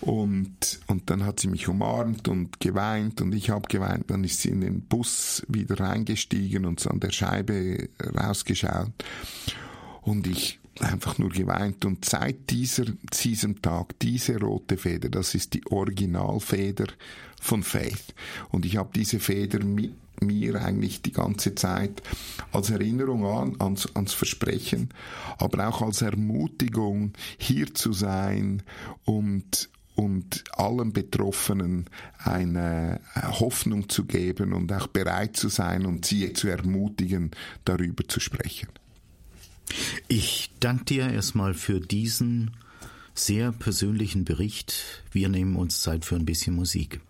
Und, 0.00 0.80
und 0.86 1.08
dann 1.08 1.24
hat 1.24 1.40
sie 1.40 1.48
mich 1.48 1.68
umarmt 1.68 2.28
und 2.28 2.60
geweint 2.60 3.20
und 3.20 3.34
ich 3.34 3.50
habe 3.50 3.68
geweint. 3.68 4.10
Dann 4.10 4.24
ist 4.24 4.40
sie 4.40 4.50
in 4.50 4.60
den 4.60 4.82
Bus 4.82 5.44
wieder 5.48 5.80
reingestiegen 5.80 6.66
und 6.66 6.80
so 6.80 6.90
an 6.90 7.00
der 7.00 7.10
Scheibe 7.10 7.88
rausgeschaut. 8.14 8.92
Und 10.02 10.26
ich 10.26 10.60
einfach 10.80 11.18
nur 11.18 11.30
geweint. 11.30 11.84
Und 11.84 12.04
seit 12.04 12.50
dieser, 12.50 12.84
diesem 13.22 13.62
Tag, 13.62 13.98
diese 14.00 14.38
rote 14.38 14.76
Feder, 14.76 15.08
das 15.08 15.34
ist 15.34 15.54
die 15.54 15.66
Originalfeder 15.70 16.86
von 17.40 17.62
Faith. 17.62 18.14
Und 18.50 18.66
ich 18.66 18.76
habe 18.76 18.90
diese 18.94 19.20
Feder 19.20 19.64
mit 19.64 19.92
mir 20.20 20.60
eigentlich 20.62 21.02
die 21.02 21.12
ganze 21.12 21.54
Zeit 21.54 22.02
als 22.52 22.70
Erinnerung 22.70 23.26
an, 23.26 23.56
ans, 23.60 23.88
ans 23.94 24.12
Versprechen, 24.12 24.90
aber 25.38 25.68
auch 25.68 25.82
als 25.82 26.02
Ermutigung, 26.02 27.12
hier 27.36 27.74
zu 27.74 27.92
sein 27.92 28.62
und, 29.04 29.68
und 29.94 30.44
allen 30.52 30.92
Betroffenen 30.92 31.90
eine 32.18 33.00
Hoffnung 33.14 33.88
zu 33.88 34.04
geben 34.04 34.52
und 34.52 34.72
auch 34.72 34.86
bereit 34.86 35.36
zu 35.36 35.48
sein 35.48 35.84
und 35.84 36.06
sie 36.06 36.32
zu 36.32 36.48
ermutigen, 36.48 37.32
darüber 37.64 38.06
zu 38.06 38.20
sprechen. 38.20 38.68
Ich 40.08 40.50
danke 40.60 40.84
dir 40.84 41.08
erstmal 41.08 41.54
für 41.54 41.80
diesen 41.80 42.52
sehr 43.14 43.52
persönlichen 43.52 44.24
Bericht. 44.24 45.02
Wir 45.12 45.28
nehmen 45.28 45.56
uns 45.56 45.80
Zeit 45.80 46.04
für 46.04 46.16
ein 46.16 46.26
bisschen 46.26 46.54
Musik. 46.54 47.00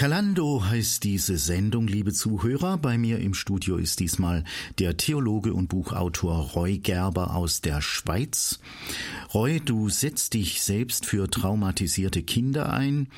Kalando 0.00 0.64
heißt 0.64 1.04
diese 1.04 1.36
Sendung, 1.36 1.86
liebe 1.86 2.14
Zuhörer. 2.14 2.78
Bei 2.78 2.96
mir 2.96 3.18
im 3.18 3.34
Studio 3.34 3.76
ist 3.76 4.00
diesmal 4.00 4.44
der 4.78 4.96
Theologe 4.96 5.52
und 5.52 5.68
Buchautor 5.68 6.52
Roy 6.54 6.78
Gerber 6.78 7.34
aus 7.34 7.60
der 7.60 7.82
Schweiz. 7.82 8.60
Roy, 9.34 9.60
du 9.60 9.90
setzt 9.90 10.32
dich 10.32 10.62
selbst 10.62 11.04
für 11.04 11.28
traumatisierte 11.28 12.22
Kinder 12.22 12.72
ein. 12.72 13.08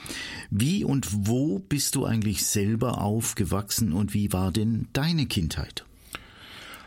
Wie 0.51 0.83
und 0.83 1.07
wo 1.29 1.61
bist 1.61 1.95
du 1.95 2.05
eigentlich 2.05 2.45
selber 2.45 3.01
aufgewachsen 3.01 3.93
und 3.93 4.13
wie 4.13 4.33
war 4.33 4.51
denn 4.51 4.89
deine 4.93 5.27
Kindheit? 5.27 5.87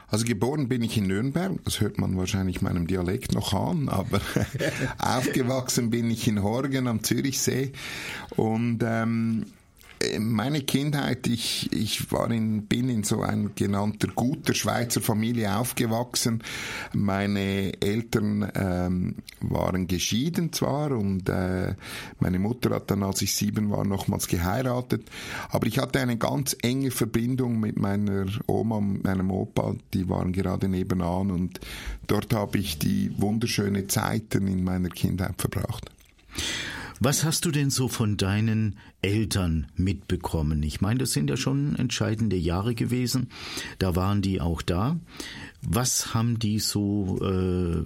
Also 0.09 0.25
geboren 0.25 0.67
bin 0.67 0.83
ich 0.83 0.97
in 0.97 1.07
Nürnberg, 1.07 1.63
das 1.63 1.79
hört 1.79 1.99
man 1.99 2.17
wahrscheinlich 2.17 2.61
meinem 2.61 2.85
Dialekt 2.85 3.33
noch 3.33 3.53
an, 3.53 3.87
aber 3.87 4.19
aufgewachsen 4.99 5.89
bin 5.89 6.11
ich 6.11 6.27
in 6.27 6.43
Horgen 6.43 6.87
am 6.87 7.01
Zürichsee 7.01 7.71
und 8.35 8.83
ähm, 8.85 9.45
meine 10.19 10.61
Kindheit, 10.61 11.27
ich, 11.27 11.71
ich 11.71 12.11
war 12.11 12.29
in, 12.31 12.65
bin 12.65 12.89
in 12.89 13.03
so 13.03 13.21
ein 13.21 13.51
genannter 13.55 14.07
guter 14.13 14.53
Schweizer 14.53 15.01
Familie 15.01 15.55
aufgewachsen. 15.57 16.43
Meine 16.93 17.73
Eltern 17.81 18.51
ähm, 18.55 19.15
waren 19.41 19.87
geschieden 19.87 20.53
zwar 20.53 20.91
und 20.91 21.29
äh, 21.29 21.75
meine 22.19 22.39
Mutter 22.39 22.71
hat 22.71 22.91
dann, 22.91 23.03
als 23.03 23.21
ich 23.21 23.35
sieben 23.35 23.69
war, 23.71 23.85
nochmals 23.85 24.27
geheiratet. 24.27 25.09
Aber 25.49 25.67
ich 25.67 25.77
hatte 25.79 25.99
eine 25.99 26.17
ganz 26.17 26.55
enge 26.61 26.91
Verbindung 26.91 27.59
mit 27.59 27.77
meiner 27.79 28.25
Oma, 28.47 28.79
meinem 28.79 29.31
Opa, 29.31 29.75
die 29.93 30.09
waren 30.09 30.31
gerade 30.31 30.67
nebenan 30.67 31.31
und 31.31 31.59
dort 32.07 32.33
habe 32.33 32.57
ich 32.57 32.79
die 32.79 33.11
wunderschöne 33.17 33.87
Zeiten 33.87 34.47
in 34.47 34.63
meiner 34.63 34.89
Kindheit 34.89 35.35
verbracht. 35.37 35.89
Was 37.05 37.23
hast 37.23 37.45
du 37.45 37.51
denn 37.51 37.69
so 37.69 37.87
von 37.87 38.17
deinen 38.17 38.79
Eltern 39.03 39.67
mitbekommen? 39.75 40.63
Ich 40.63 40.81
meine, 40.81 40.97
das 40.97 41.13
sind 41.13 41.29
ja 41.29 41.37
schon 41.37 41.75
entscheidende 41.75 42.35
Jahre 42.35 42.73
gewesen. 42.73 43.29
Da 43.77 43.95
waren 43.95 44.23
die 44.23 44.41
auch 44.41 44.63
da. 44.63 44.99
Was 45.61 46.15
haben 46.15 46.39
die 46.39 46.57
so, 46.57 47.19
äh, 47.21 47.83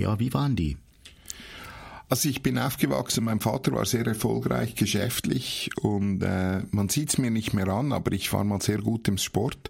ja, 0.00 0.20
wie 0.20 0.32
waren 0.32 0.54
die? 0.54 0.76
Also 2.10 2.30
ich 2.30 2.42
bin 2.42 2.58
aufgewachsen, 2.58 3.24
mein 3.24 3.40
Vater 3.40 3.72
war 3.72 3.84
sehr 3.84 4.06
erfolgreich 4.06 4.74
geschäftlich 4.74 5.68
und 5.82 6.22
äh, 6.22 6.62
man 6.70 6.88
sieht 6.88 7.10
es 7.10 7.18
mir 7.18 7.30
nicht 7.30 7.52
mehr 7.52 7.68
an, 7.68 7.92
aber 7.92 8.12
ich 8.12 8.32
war 8.32 8.44
mal 8.44 8.62
sehr 8.62 8.78
gut 8.78 9.08
im 9.08 9.18
Sport. 9.18 9.68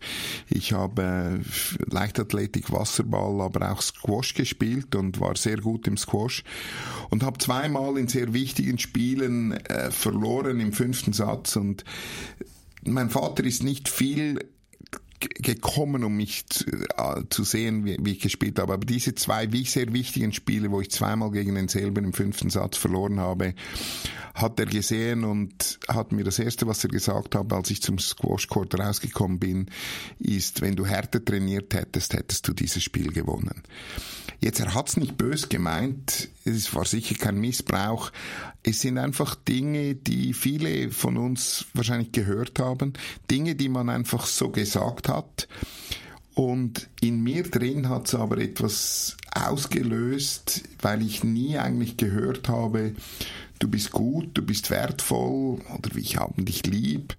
Ich 0.49 0.73
habe 0.73 1.43
äh, 1.43 1.91
Leichtathletik, 1.91 2.71
Wasserball, 2.71 3.41
aber 3.41 3.73
auch 3.73 3.83
Squash 3.83 4.35
gespielt 4.35 4.95
und 4.95 5.19
war 5.19 5.35
sehr 5.35 5.57
gut 5.57 5.89
im 5.89 5.97
Squash 5.97 6.45
und 7.11 7.25
habe 7.25 7.39
zweimal 7.39 7.99
in 7.99 8.07
sehr 8.07 8.33
wichtigen 8.33 8.79
Spielen 8.79 9.53
äh, 9.53 9.91
verloren 9.91 10.61
im 10.61 10.73
fünften 10.73 11.13
Satz 11.13 11.57
und 11.57 11.85
mein 12.85 13.11
Vater 13.11 13.43
ist 13.43 13.65
nicht 13.65 13.89
viel 13.89 14.39
gekommen, 15.21 16.05
um 16.05 16.17
mich 16.17 16.47
zu, 16.49 16.65
äh, 16.67 17.23
sehen, 17.45 17.85
wie, 17.85 18.13
ich 18.13 18.21
gespielt 18.21 18.59
habe. 18.59 18.73
Aber 18.73 18.85
diese 18.85 19.15
zwei 19.15 19.49
sehr 19.65 19.93
wichtigen 19.93 20.33
Spiele, 20.33 20.71
wo 20.71 20.81
ich 20.81 20.91
zweimal 20.91 21.31
gegen 21.31 21.55
denselben 21.55 22.05
im 22.05 22.13
fünften 22.13 22.51
Satz 22.51 22.77
verloren 22.77 23.21
habe, 23.21 23.55
hat 24.35 24.59
er 24.61 24.67
gesehen 24.67 25.25
und 25.25 25.79
hat 25.89 26.13
mir 26.13 26.25
das 26.25 26.39
erste, 26.39 26.67
was 26.67 26.85
er 26.85 26.91
gesagt 26.91 27.35
hat, 27.35 27.53
als 27.53 27.71
ich 27.71 27.83
zum 27.83 27.99
Squash 27.99 28.47
Court 28.49 28.79
rausgekommen 28.79 29.39
bin, 29.39 29.67
ist, 30.19 30.61
wenn 30.61 30.77
du 30.77 30.87
härter 30.87 31.25
trainiert 31.25 31.75
hättest, 31.75 32.15
hättest 32.15 32.47
du 32.47 32.53
dieses 32.53 32.83
Spiel 32.83 33.13
gewonnen. 33.13 33.63
Jetzt, 34.41 34.61
er 34.61 34.75
hat's 34.75 34.97
nicht 34.97 35.17
bös 35.17 35.49
gemeint, 35.49 36.29
es 36.45 36.73
war 36.75 36.85
sicher 36.85 37.17
kein 37.17 37.39
Missbrauch. 37.39 38.13
Es 38.63 38.81
sind 38.81 38.97
einfach 38.97 39.35
Dinge, 39.35 39.97
die 39.97 40.33
viele 40.33 40.91
von 40.91 41.17
uns 41.17 41.67
wahrscheinlich 41.75 42.13
gehört 42.13 42.61
haben, 42.61 42.93
Dinge, 43.31 43.57
die 43.57 43.69
man 43.69 43.89
einfach 43.89 44.27
so 44.27 44.51
gesagt 44.51 45.09
hat. 45.09 45.49
Und 46.35 46.89
in 47.01 47.21
mir 47.21 47.43
drin 47.43 47.89
hat 47.89 48.07
es 48.07 48.15
aber 48.15 48.39
etwas 48.39 49.17
ausgelöst, 49.35 50.63
weil 50.81 51.03
ich 51.03 51.25
nie 51.25 51.59
eigentlich 51.59 51.97
gehört 51.97 52.49
habe, 52.49 52.95
du 53.59 53.69
bist 53.69 53.91
gut, 53.91 54.31
du 54.35 54.43
bist 54.43 54.71
wertvoll 54.71 55.59
oder 55.75 55.95
wir 55.95 56.21
haben 56.21 56.45
dich 56.45 56.65
lieb 56.65 57.17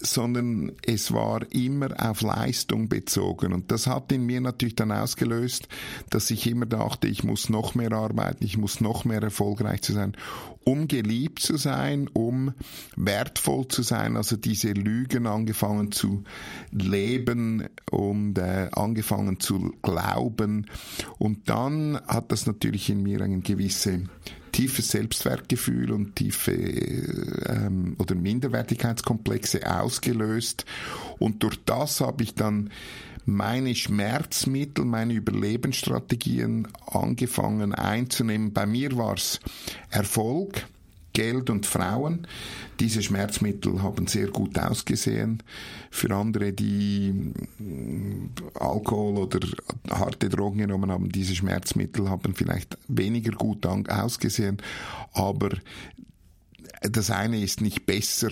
sondern 0.00 0.72
es 0.84 1.12
war 1.12 1.40
immer 1.52 1.88
auf 1.98 2.20
Leistung 2.22 2.88
bezogen. 2.88 3.52
Und 3.52 3.70
das 3.70 3.86
hat 3.86 4.12
in 4.12 4.24
mir 4.24 4.40
natürlich 4.40 4.76
dann 4.76 4.92
ausgelöst, 4.92 5.68
dass 6.10 6.30
ich 6.30 6.46
immer 6.46 6.66
dachte, 6.66 7.08
ich 7.08 7.24
muss 7.24 7.48
noch 7.48 7.74
mehr 7.74 7.92
arbeiten, 7.92 8.44
ich 8.44 8.58
muss 8.58 8.80
noch 8.80 9.04
mehr 9.04 9.22
erfolgreich 9.22 9.82
zu 9.82 9.92
sein, 9.92 10.16
um 10.64 10.88
geliebt 10.88 11.40
zu 11.40 11.56
sein, 11.56 12.08
um 12.12 12.52
wertvoll 12.96 13.68
zu 13.68 13.82
sein. 13.82 14.16
Also 14.16 14.36
diese 14.36 14.72
Lügen 14.72 15.26
angefangen 15.26 15.92
zu 15.92 16.24
leben 16.70 17.68
und 17.90 18.38
äh, 18.38 18.68
angefangen 18.72 19.40
zu 19.40 19.74
glauben. 19.82 20.66
Und 21.18 21.48
dann 21.48 22.00
hat 22.06 22.32
das 22.32 22.46
natürlich 22.46 22.90
in 22.90 23.02
mir 23.02 23.20
eine 23.20 23.40
gewisse 23.40 24.04
tiefes 24.52 24.90
Selbstwertgefühl 24.90 25.92
und 25.92 26.16
tiefe 26.16 26.52
ähm, 26.52 27.96
oder 27.98 28.14
Minderwertigkeitskomplexe 28.14 29.70
ausgelöst. 29.70 30.64
Und 31.18 31.42
durch 31.42 31.58
das 31.64 32.00
habe 32.00 32.22
ich 32.22 32.34
dann 32.34 32.70
meine 33.24 33.74
Schmerzmittel, 33.74 34.84
meine 34.84 35.12
Überlebensstrategien 35.12 36.66
angefangen 36.86 37.74
einzunehmen. 37.74 38.52
Bei 38.54 38.64
mir 38.64 38.96
war 38.96 39.14
es 39.14 39.40
Erfolg 39.90 40.66
Geld 41.18 41.50
und 41.50 41.66
Frauen. 41.66 42.28
Diese 42.78 43.02
Schmerzmittel 43.02 43.82
haben 43.82 44.06
sehr 44.06 44.28
gut 44.28 44.56
ausgesehen. 44.56 45.42
Für 45.90 46.14
andere, 46.14 46.52
die 46.52 47.32
mm, 47.58 48.30
Alkohol 48.54 49.24
oder 49.24 49.40
harte 49.90 50.28
Drogen 50.28 50.58
genommen 50.58 50.92
haben, 50.92 51.08
diese 51.10 51.34
Schmerzmittel 51.34 52.08
haben 52.08 52.36
vielleicht 52.36 52.78
weniger 52.86 53.32
gut 53.32 53.66
ausgesehen. 53.66 54.58
Aber 55.12 55.50
das 56.82 57.10
eine 57.10 57.40
ist 57.40 57.62
nicht 57.62 57.84
besser 57.84 58.30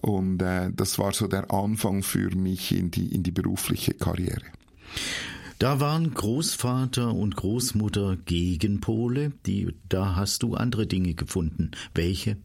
und 0.00 0.42
äh, 0.42 0.70
das 0.74 0.98
war 0.98 1.12
so 1.12 1.28
der 1.28 1.52
Anfang 1.52 2.02
für 2.02 2.34
mich 2.34 2.76
in 2.76 2.90
die, 2.90 3.14
in 3.14 3.22
die 3.22 3.30
berufliche 3.30 3.94
Karriere. 3.94 4.42
Da 5.60 5.78
waren 5.78 6.14
Großvater 6.14 7.12
und 7.12 7.36
Großmutter 7.36 8.16
Gegenpole, 8.16 9.32
die, 9.44 9.74
da 9.90 10.16
hast 10.16 10.42
du 10.42 10.54
andere 10.54 10.86
Dinge 10.86 11.12
gefunden. 11.12 11.72
Welche? 11.94 12.38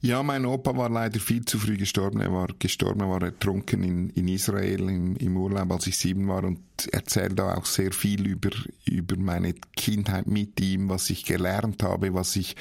Ja, 0.00 0.24
mein 0.24 0.44
Opa 0.44 0.76
war 0.76 0.90
leider 0.90 1.20
viel 1.20 1.44
zu 1.44 1.56
früh 1.56 1.76
gestorben. 1.76 2.20
Er 2.20 2.32
war 2.32 2.48
gestorben, 2.58 3.02
er 3.02 3.10
war 3.10 3.22
ertrunken 3.22 3.84
in, 3.84 4.10
in 4.10 4.26
Israel 4.26 4.88
im, 4.88 5.14
im 5.14 5.36
Urlaub, 5.36 5.70
als 5.70 5.86
ich 5.86 5.98
sieben 5.98 6.26
war 6.26 6.42
und 6.42 6.58
erzählt 6.90 7.38
da 7.38 7.54
auch 7.54 7.64
sehr 7.64 7.92
viel 7.92 8.26
über, 8.26 8.50
über 8.86 9.16
meine 9.16 9.54
Kindheit 9.76 10.26
mit 10.26 10.60
ihm, 10.60 10.88
was 10.88 11.10
ich 11.10 11.24
gelernt 11.24 11.84
habe, 11.84 12.12
was 12.12 12.34
ich 12.34 12.56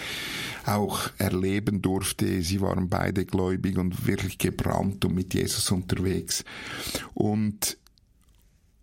auch 0.67 1.09
erleben 1.17 1.81
durfte. 1.81 2.43
Sie 2.43 2.61
waren 2.61 2.87
beide 2.87 3.25
gläubig 3.25 3.79
und 3.79 4.05
wirklich 4.05 4.37
gebrannt 4.37 5.05
und 5.05 5.15
mit 5.15 5.33
Jesus 5.33 5.71
unterwegs. 5.71 6.45
Und 7.15 7.79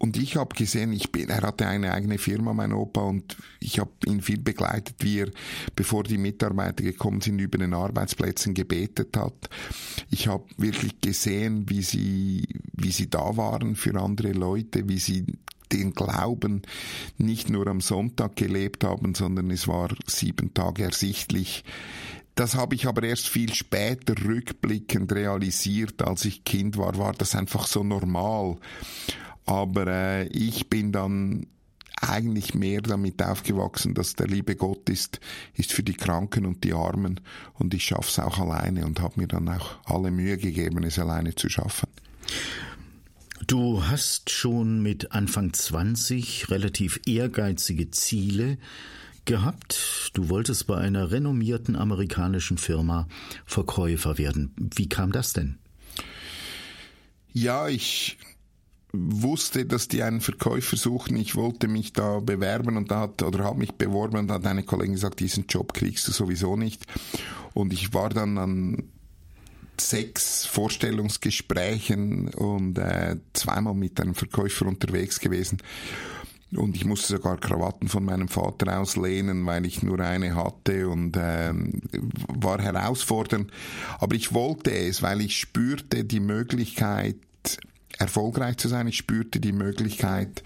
und 0.03 0.17
ich 0.17 0.35
habe 0.35 0.53
gesehen, 0.57 0.93
ich 0.93 1.13
bin, 1.13 1.29
er 1.29 1.43
hatte 1.43 1.69
eine 1.69 1.93
eigene 1.93 2.19
Firma, 2.19 2.53
mein 2.53 2.73
Opa, 2.73 3.03
und 3.03 3.37
ich 3.61 3.79
habe 3.79 3.93
ihn 4.05 4.21
viel 4.21 4.41
begleitet, 4.41 4.97
wie 4.99 5.21
er, 5.21 5.31
bevor 5.77 6.03
die 6.03 6.19
Mitarbeiter 6.19 6.83
gekommen 6.83 7.21
sind, 7.21 7.39
über 7.39 7.57
den 7.57 7.73
Arbeitsplätzen 7.73 8.53
gebetet 8.53 9.17
hat. 9.17 9.49
Ich 10.11 10.27
habe 10.27 10.45
wirklich 10.57 11.01
gesehen, 11.01 11.71
wie 11.71 11.83
sie, 11.83 12.49
wie 12.73 12.91
sie 12.91 13.11
da 13.11 13.37
waren 13.37 13.77
für 13.77 13.95
andere 13.95 14.33
Leute, 14.33 14.89
wie 14.89 14.99
sie 14.99 15.25
den 15.71 15.93
Glauben 15.93 16.63
nicht 17.17 17.49
nur 17.49 17.69
am 17.69 17.81
Sonntag 17.81 18.35
gelebt 18.35 18.83
haben, 18.83 19.15
sondern 19.15 19.53
es 19.53 19.69
war 19.69 19.95
sieben 20.09 20.53
Tage 20.53 20.83
ersichtlich. 20.83 21.63
Das 22.35 22.57
habe 22.57 22.75
ich 22.75 22.89
aber 22.89 23.05
erst 23.05 23.29
viel 23.29 23.55
später 23.55 24.15
rückblickend 24.21 25.13
realisiert, 25.13 26.03
als 26.03 26.25
ich 26.25 26.43
Kind 26.43 26.77
war, 26.77 26.99
war 26.99 27.13
das 27.13 27.37
einfach 27.37 27.69
so 27.69 27.85
normal. 27.85 28.57
Aber 29.45 29.87
äh, 29.87 30.27
ich 30.29 30.69
bin 30.69 30.93
dann 30.93 31.47
eigentlich 32.03 32.55
mehr 32.55 32.81
damit 32.81 33.23
aufgewachsen, 33.23 33.95
dass 33.95 34.15
der 34.15 34.27
liebe 34.27 34.57
Gott 34.57 34.89
ist, 34.89 35.21
ist 35.55 35.73
für 35.73 35.83
die 35.83 35.95
Kranken 35.95 36.47
und 36.47 36.65
die 36.65 36.73
Armen 36.73 37.21
und 37.55 37.75
ich 37.75 37.85
schaff's 37.85 38.19
auch 38.19 38.39
alleine 38.39 38.85
und 38.85 39.01
habe 39.01 39.21
mir 39.21 39.29
dann 39.29 39.49
auch 39.49 39.77
alle 39.85 40.11
Mühe 40.11 40.37
gegeben, 40.37 40.83
es 40.83 40.99
alleine 40.99 41.35
zu 41.35 41.49
schaffen. 41.49 41.89
Du 43.47 43.85
hast 43.85 44.31
schon 44.31 44.83
mit 44.83 45.13
Anfang 45.13 45.53
20 45.53 46.51
relativ 46.51 47.01
ehrgeizige 47.07 47.91
Ziele 47.91 48.59
gehabt. 49.25 50.11
Du 50.15 50.29
wolltest 50.29 50.67
bei 50.67 50.79
einer 50.79 51.11
renommierten 51.11 51.77
amerikanischen 51.77 52.59
Firma 52.59 53.09
Verkäufer 53.45 54.19
werden. 54.19 54.55
Wie 54.57 54.89
kam 54.89 55.13
das 55.13 55.33
denn? 55.33 55.59
Ja, 57.33 57.69
ich 57.69 58.19
wusste, 58.93 59.65
dass 59.65 59.89
die 59.89 60.03
einen 60.03 60.21
Verkäufer 60.21 60.77
suchen. 60.77 61.17
Ich 61.17 61.35
wollte 61.35 61.67
mich 61.67 61.93
da 61.93 62.21
bewerben 62.21 62.77
und 62.77 62.91
da 62.91 63.01
hat, 63.01 63.23
oder 63.23 63.45
habe 63.45 63.59
mich 63.59 63.73
beworben 63.73 64.19
und 64.19 64.31
hat 64.31 64.47
eine 64.47 64.63
Kollegin 64.63 64.95
gesagt, 64.95 65.21
diesen 65.21 65.47
Job 65.47 65.73
kriegst 65.73 66.07
du 66.09 66.13
sowieso 66.13 66.57
nicht. 66.57 66.85
Und 67.55 67.73
ich 67.73 67.95
war 67.95 68.11
dann 68.11 68.39
an 68.39 68.83
sechs 69.81 70.47
Vorstellungsgesprächen 70.47 72.29
und 72.35 72.79
äh, 72.79 73.17
zweimal 73.33 73.75
mit 73.75 74.01
einem 74.01 74.15
Verkäufer 74.15 74.67
unterwegs 74.67 75.19
gewesen. 75.21 75.59
Und 76.55 76.77
ich 76.77 76.85
musste 76.85 77.15
sogar 77.15 77.39
Krawatten 77.39 77.89
von 77.89 78.05
meinem 78.05 78.29
Vater 78.29 78.79
auslehnen, 78.79 79.47
weil 79.47 79.65
ich 79.65 79.83
nur 79.83 80.01
eine 80.01 80.37
hatte 80.37 80.87
und 80.89 81.17
ähm, 81.19 81.81
war 82.29 82.61
herausfordernd. 82.61 83.51
Aber 83.99 84.15
ich 84.15 84.35
wollte 84.35 84.71
es, 84.71 85.01
weil 85.01 85.23
ich 85.23 85.39
spürte 85.39 86.05
die 86.05 86.21
Möglichkeit, 86.21 87.17
erfolgreich 87.99 88.57
zu 88.57 88.69
sein. 88.69 88.87
Ich 88.87 88.97
spürte 88.97 89.41
die 89.41 89.53
Möglichkeit, 89.53 90.43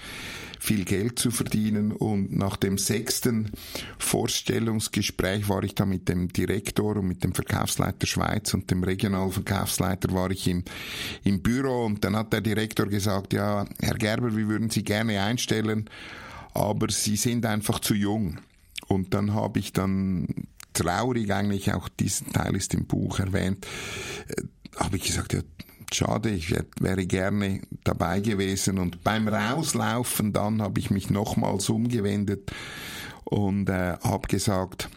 viel 0.59 0.85
Geld 0.85 1.18
zu 1.18 1.30
verdienen 1.30 1.92
und 1.92 2.37
nach 2.37 2.56
dem 2.56 2.78
sechsten 2.78 3.52
Vorstellungsgespräch 3.98 5.48
war 5.48 5.62
ich 5.62 5.74
da 5.74 5.87
mit 5.87 6.09
dem 6.09 6.32
Direktor 6.32 6.96
und 6.96 7.06
mit 7.06 7.22
dem 7.22 7.35
Verkaufsleiter 7.35 8.06
Schweiz 8.06 8.52
und 8.54 8.70
dem 8.70 8.82
Regionalverkaufsleiter 8.82 10.12
war 10.12 10.30
ich 10.30 10.48
im, 10.48 10.64
im 11.24 11.42
Büro 11.42 11.85
und 11.85 12.04
dann 12.04 12.16
hat 12.16 12.32
der 12.32 12.40
Direktor 12.40 12.87
gesagt, 12.87 13.32
ja, 13.32 13.66
Herr 13.80 13.94
Gerber, 13.94 14.37
wir 14.37 14.48
würden 14.48 14.70
Sie 14.70 14.82
gerne 14.82 15.22
einstellen, 15.22 15.88
aber 16.52 16.88
Sie 16.90 17.16
sind 17.16 17.46
einfach 17.46 17.78
zu 17.78 17.94
jung. 17.94 18.38
Und 18.88 19.14
dann 19.14 19.35
habe 19.35 19.59
ich 19.59 19.72
dann 19.72 20.26
traurig 20.72 21.32
eigentlich, 21.32 21.72
auch 21.72 21.88
diesen 21.88 22.32
Teil 22.32 22.54
ist 22.56 22.74
im 22.74 22.87
Buch 22.87 23.18
erwähnt, 23.18 23.66
äh, 24.28 24.42
habe 24.76 24.96
ich 24.96 25.04
gesagt, 25.04 25.32
ja, 25.32 25.40
schade, 25.92 26.31
ich 26.31 26.55
wäre 26.81 27.07
gerne 27.07 27.62
dabei 27.85 28.20
gewesen. 28.20 28.79
Und 28.79 29.03
beim 29.05 29.29
Rauslaufen 29.29 30.33
dann 30.33 30.62
habe 30.62 30.81
ich 30.81 30.90
mich 30.90 31.11
nochmals 31.11 31.68
umgewendet 31.68 32.51
und 33.25 33.68
äh, 33.68 33.96
habe 34.03 34.29
gesagt, 34.29 34.88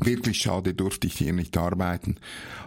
Wirklich 0.00 0.38
schade 0.38 0.74
durfte 0.74 1.06
ich 1.06 1.16
hier 1.16 1.32
nicht 1.32 1.56
arbeiten, 1.56 2.16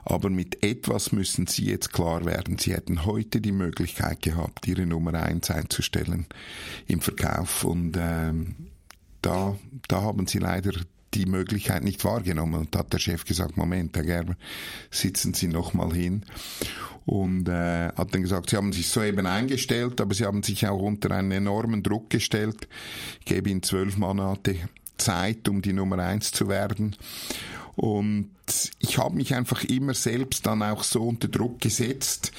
aber 0.05 0.29
mit 0.29 0.63
etwas 0.63 1.11
müssen 1.11 1.45
Sie 1.45 1.65
jetzt 1.65 1.91
klar 1.91 2.25
werden. 2.25 2.57
Sie 2.57 2.73
hätten 2.73 3.05
heute 3.05 3.41
die 3.41 3.51
Möglichkeit 3.51 4.21
gehabt, 4.21 4.65
Ihre 4.65 4.85
Nummer 4.85 5.13
eins 5.13 5.51
einzustellen 5.51 6.25
im 6.87 7.01
Verkauf 7.01 7.65
und 7.65 7.97
ähm, 7.99 8.55
da, 9.21 9.57
da 9.89 10.01
haben 10.01 10.25
Sie 10.25 10.39
leider 10.39 10.71
die 11.13 11.25
Möglichkeit 11.25 11.83
nicht 11.83 12.03
wahrgenommen. 12.03 12.55
Und 12.61 12.75
hat 12.75 12.93
der 12.93 12.99
Chef 12.99 13.25
gesagt, 13.25 13.57
Moment, 13.57 13.95
Herr 13.95 14.03
Gerber, 14.03 14.35
sitzen 14.91 15.33
Sie 15.33 15.47
noch 15.47 15.73
mal 15.73 15.93
hin. 15.93 16.23
Und 17.05 17.47
äh, 17.47 17.87
hat 17.87 18.13
dann 18.13 18.21
gesagt, 18.21 18.49
Sie 18.49 18.57
haben 18.57 18.73
sich 18.73 18.89
soeben 18.89 19.25
eingestellt, 19.25 20.01
aber 20.01 20.13
Sie 20.13 20.25
haben 20.25 20.43
sich 20.43 20.67
auch 20.67 20.81
unter 20.81 21.11
einen 21.11 21.31
enormen 21.31 21.83
Druck 21.83 22.09
gestellt. 22.09 22.67
Ich 23.19 23.25
gebe 23.25 23.49
Ihnen 23.49 23.63
zwölf 23.63 23.97
Monate 23.97 24.55
Zeit, 24.97 25.47
um 25.47 25.61
die 25.61 25.73
Nummer 25.73 25.99
eins 25.99 26.31
zu 26.31 26.49
werden. 26.49 26.95
Und 27.75 28.31
ich 28.79 28.97
habe 28.97 29.15
mich 29.15 29.35
einfach 29.35 29.63
immer 29.63 29.93
selbst 29.93 30.45
dann 30.47 30.63
auch 30.63 30.83
so 30.83 31.07
unter 31.07 31.27
Druck 31.27 31.61
gesetzt, 31.61 32.31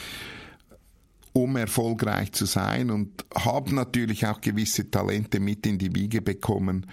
um 1.42 1.56
erfolgreich 1.56 2.32
zu 2.32 2.46
sein 2.46 2.90
und 2.90 3.24
habe 3.34 3.74
natürlich 3.74 4.26
auch 4.26 4.40
gewisse 4.40 4.90
Talente 4.90 5.38
mit 5.40 5.66
in 5.66 5.78
die 5.78 5.94
Wiege 5.94 6.20
bekommen, 6.20 6.86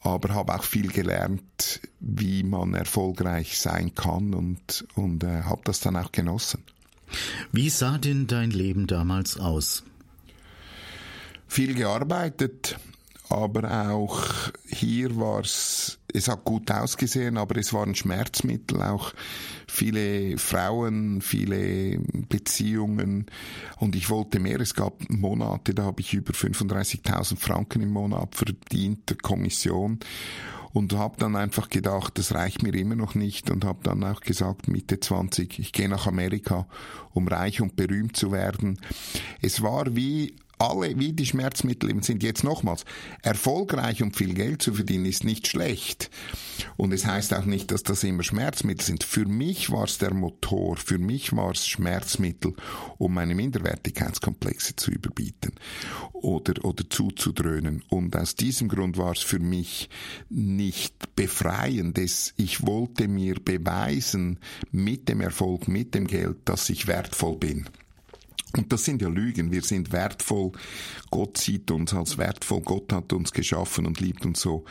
aber 0.00 0.34
habe 0.34 0.54
auch 0.54 0.64
viel 0.64 0.88
gelernt, 0.88 1.80
wie 2.00 2.42
man 2.42 2.74
erfolgreich 2.74 3.58
sein 3.58 3.94
kann 3.94 4.34
und, 4.34 4.84
und 4.94 5.22
äh, 5.22 5.42
habe 5.42 5.62
das 5.64 5.80
dann 5.80 5.96
auch 5.96 6.10
genossen. 6.10 6.62
Wie 7.52 7.70
sah 7.70 7.98
denn 7.98 8.26
dein 8.26 8.50
Leben 8.50 8.86
damals 8.86 9.38
aus? 9.38 9.84
Viel 11.46 11.74
gearbeitet, 11.74 12.76
aber 13.28 13.90
auch 13.90 14.24
hier 14.66 15.16
war 15.16 15.40
es, 15.40 15.98
es 16.14 16.28
hat 16.28 16.44
gut 16.44 16.70
ausgesehen, 16.70 17.36
aber 17.36 17.56
es 17.56 17.72
waren 17.72 17.94
Schmerzmittel, 17.94 18.80
auch 18.82 19.12
viele 19.66 20.38
Frauen, 20.38 21.20
viele 21.20 21.98
Beziehungen 22.28 23.26
und 23.78 23.96
ich 23.96 24.08
wollte 24.10 24.38
mehr. 24.38 24.60
Es 24.60 24.74
gab 24.74 25.10
Monate, 25.10 25.74
da 25.74 25.82
habe 25.82 26.00
ich 26.00 26.14
über 26.14 26.32
35.000 26.32 27.36
Franken 27.36 27.82
im 27.82 27.90
Monat 27.90 28.36
verdient, 28.36 29.10
der 29.10 29.16
Kommission 29.16 29.98
und 30.72 30.92
habe 30.92 31.16
dann 31.18 31.34
einfach 31.34 31.68
gedacht, 31.68 32.16
das 32.16 32.32
reicht 32.32 32.62
mir 32.62 32.74
immer 32.74 32.96
noch 32.96 33.16
nicht 33.16 33.50
und 33.50 33.64
habe 33.64 33.80
dann 33.82 34.04
auch 34.04 34.20
gesagt, 34.20 34.68
Mitte 34.68 35.00
20, 35.00 35.58
ich 35.58 35.72
gehe 35.72 35.88
nach 35.88 36.06
Amerika, 36.06 36.68
um 37.12 37.26
reich 37.26 37.60
und 37.60 37.74
berühmt 37.74 38.16
zu 38.16 38.30
werden. 38.30 38.78
Es 39.42 39.62
war 39.62 39.96
wie 39.96 40.36
alle 40.70 40.98
wie 40.98 41.12
die 41.12 41.26
Schmerzmittel 41.26 42.02
sind 42.02 42.22
jetzt 42.22 42.44
nochmals 42.44 42.84
erfolgreich 43.22 44.02
und 44.02 44.16
viel 44.16 44.34
Geld 44.34 44.62
zu 44.62 44.74
verdienen 44.74 45.06
ist 45.06 45.24
nicht 45.24 45.46
schlecht 45.46 46.10
und 46.76 46.92
es 46.92 47.06
heißt 47.06 47.34
auch 47.34 47.44
nicht, 47.44 47.70
dass 47.70 47.82
das 47.82 48.04
immer 48.04 48.22
Schmerzmittel 48.22 48.84
sind. 48.84 49.04
Für 49.04 49.26
mich 49.26 49.70
war 49.70 49.84
es 49.84 49.98
der 49.98 50.14
Motor, 50.14 50.76
für 50.76 50.98
mich 50.98 51.34
war 51.34 51.52
es 51.52 51.66
Schmerzmittel, 51.66 52.54
um 52.98 53.14
meine 53.14 53.34
Minderwertigkeitskomplexe 53.34 54.76
zu 54.76 54.90
überbieten 54.90 55.52
oder 56.12 56.64
oder 56.64 56.88
zuzudröhnen 56.88 57.82
und 57.88 58.16
aus 58.16 58.34
diesem 58.34 58.68
Grund 58.68 58.96
war 58.96 59.12
es 59.12 59.20
für 59.20 59.38
mich 59.38 59.88
nicht 60.28 61.14
befreiend. 61.16 61.98
Ich 61.98 62.66
wollte 62.66 63.08
mir 63.08 63.34
beweisen 63.34 64.38
mit 64.70 65.08
dem 65.08 65.20
Erfolg, 65.20 65.68
mit 65.68 65.94
dem 65.94 66.06
Geld, 66.06 66.38
dass 66.44 66.68
ich 66.70 66.86
wertvoll 66.86 67.36
bin. 67.36 67.68
Und 68.56 68.72
das 68.72 68.84
sind 68.84 69.02
ja 69.02 69.08
Lügen. 69.08 69.50
Wir 69.50 69.62
sind 69.62 69.92
wertvoll. 69.92 70.52
Gott 71.10 71.38
sieht 71.38 71.70
uns 71.70 71.92
als 71.92 72.18
wertvoll. 72.18 72.60
Gott 72.60 72.92
hat 72.92 73.12
uns 73.12 73.32
geschaffen 73.32 73.86
und 73.86 74.00
liebt 74.00 74.24
uns 74.24 74.40
so, 74.40 74.64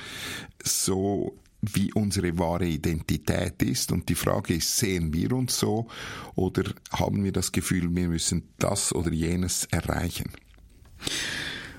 so 0.63 1.36
wie 1.62 1.93
unsere 1.93 2.38
wahre 2.38 2.65
Identität 2.65 3.62
ist. 3.62 3.91
Und 3.91 4.10
die 4.10 4.15
Frage 4.15 4.56
ist, 4.56 4.78
sehen 4.78 5.13
wir 5.13 5.34
uns 5.34 5.60
so 5.60 5.88
oder 6.36 6.63
haben 6.91 7.24
wir 7.24 7.32
das 7.32 7.52
Gefühl, 7.52 7.93
wir 7.96 8.08
müssen 8.08 8.50
das 8.58 8.93
oder 8.93 9.12
jenes 9.12 9.65
erreichen? 9.65 10.32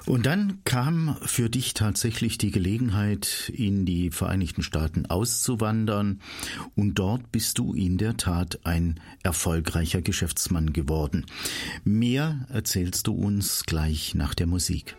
Und 0.06 0.26
dann 0.26 0.58
kam 0.64 1.16
für 1.22 1.48
dich 1.48 1.72
tatsächlich 1.72 2.36
die 2.36 2.50
Gelegenheit, 2.50 3.50
in 3.54 3.86
die 3.86 4.10
Vereinigten 4.10 4.62
Staaten 4.62 5.06
auszuwandern. 5.06 6.20
Und 6.76 6.94
dort 6.94 7.32
bist 7.32 7.58
du 7.58 7.72
in 7.72 7.96
der 7.96 8.16
Tat 8.16 8.60
ein 8.64 9.00
erfolgreicher 9.22 10.02
Geschäftsmann 10.02 10.72
geworden. 10.72 11.24
Mehr 11.84 12.46
erzählst 12.50 13.06
du 13.06 13.14
uns 13.14 13.64
gleich 13.64 14.14
nach 14.14 14.34
der 14.34 14.46
Musik. 14.46 14.96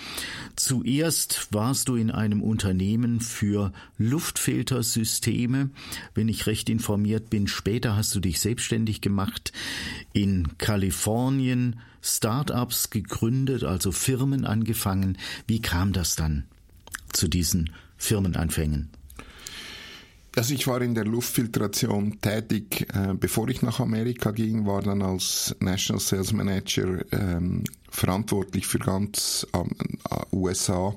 Zuerst 0.56 1.48
warst 1.52 1.88
du 1.88 1.96
in 1.96 2.10
einem 2.10 2.42
Unternehmen 2.42 3.20
für 3.20 3.72
Luftfiltersysteme. 3.96 5.70
Wenn 6.14 6.28
ich 6.28 6.44
recht 6.44 6.68
informiert 6.68 7.30
bin, 7.30 7.46
später 7.46 7.96
hast 7.96 8.14
du 8.14 8.20
dich 8.20 8.40
selbstständig 8.40 9.00
gemacht 9.00 9.54
in 10.12 10.58
Kalifornien, 10.58 11.80
Start-ups 12.02 12.90
gegründet, 12.90 13.64
also 13.64 13.90
Firmen 13.90 14.44
angefangen. 14.44 15.16
Wie 15.46 15.62
kam 15.62 15.94
das 15.94 16.14
dann 16.14 16.44
zu 17.10 17.26
diesen 17.26 17.70
Firmenanfängen? 17.96 18.90
Also 20.36 20.52
ich 20.52 20.66
war 20.66 20.82
in 20.82 20.96
der 20.96 21.04
Luftfiltration 21.04 22.20
tätig, 22.20 22.88
äh, 22.92 23.14
bevor 23.14 23.48
ich 23.48 23.62
nach 23.62 23.78
Amerika 23.78 24.32
ging, 24.32 24.66
war 24.66 24.82
dann 24.82 25.00
als 25.00 25.54
National 25.60 26.00
Sales 26.00 26.32
Manager 26.32 27.04
ähm, 27.12 27.62
verantwortlich 27.88 28.66
für 28.66 28.80
ganz 28.80 29.46
äh, 29.52 30.36
USA 30.36 30.96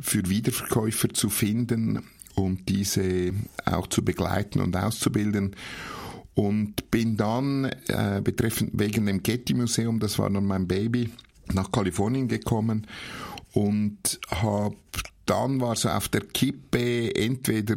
für 0.00 0.28
Wiederverkäufer 0.28 1.10
zu 1.10 1.28
finden 1.28 2.02
und 2.34 2.68
diese 2.68 3.32
auch 3.64 3.86
zu 3.88 4.04
begleiten 4.04 4.60
und 4.60 4.76
auszubilden 4.76 5.56
und 6.34 6.90
bin 6.90 7.16
dann 7.16 7.64
äh, 7.88 8.20
betreffend 8.22 8.72
wegen 8.74 9.06
dem 9.06 9.22
Getty 9.22 9.54
Museum, 9.54 10.00
das 10.00 10.18
war 10.18 10.28
dann 10.30 10.44
mein 10.44 10.68
Baby, 10.68 11.10
nach 11.52 11.72
Kalifornien 11.72 12.28
gekommen 12.28 12.86
und 13.52 14.20
habe 14.30 14.76
dann 15.26 15.60
war 15.60 15.72
es 15.72 15.86
auf 15.86 16.08
der 16.08 16.22
Kippe, 16.22 17.14
entweder 17.14 17.76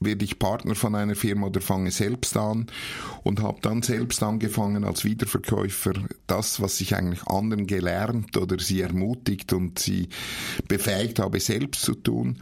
werde 0.00 0.24
ich 0.24 0.38
Partner 0.38 0.74
von 0.74 0.94
einer 0.94 1.16
Firma 1.16 1.48
oder 1.48 1.60
fange 1.60 1.90
selbst 1.90 2.36
an. 2.36 2.66
Und 3.24 3.42
habe 3.42 3.58
dann 3.62 3.82
selbst 3.82 4.22
angefangen 4.22 4.84
als 4.84 5.04
Wiederverkäufer. 5.04 5.92
Das, 6.26 6.60
was 6.60 6.80
ich 6.80 6.94
eigentlich 6.94 7.26
anderen 7.26 7.66
gelernt 7.66 8.36
oder 8.36 8.58
sie 8.58 8.80
ermutigt 8.80 9.52
und 9.52 9.78
sie 9.78 10.08
befähigt 10.68 11.18
habe, 11.18 11.40
selbst 11.40 11.82
zu 11.82 11.94
tun 11.94 12.40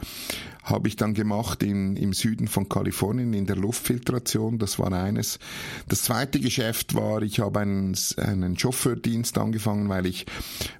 habe 0.69 0.89
ich 0.89 0.97
dann 0.97 1.13
gemacht 1.13 1.63
in, 1.63 1.95
im 1.95 2.13
Süden 2.13 2.47
von 2.47 2.67
Kalifornien 2.67 3.33
in 3.33 3.45
der 3.45 3.55
Luftfiltration. 3.55 4.59
Das 4.59 4.79
war 4.79 4.91
eines. 4.91 5.39
Das 5.87 6.01
zweite 6.01 6.39
Geschäft 6.39 6.93
war, 6.93 7.21
ich 7.21 7.39
habe 7.39 7.61
einen, 7.61 7.95
einen 8.17 8.57
Chauffeurdienst 8.57 9.37
angefangen, 9.37 9.87
weil 9.87 10.05
ich 10.05 10.25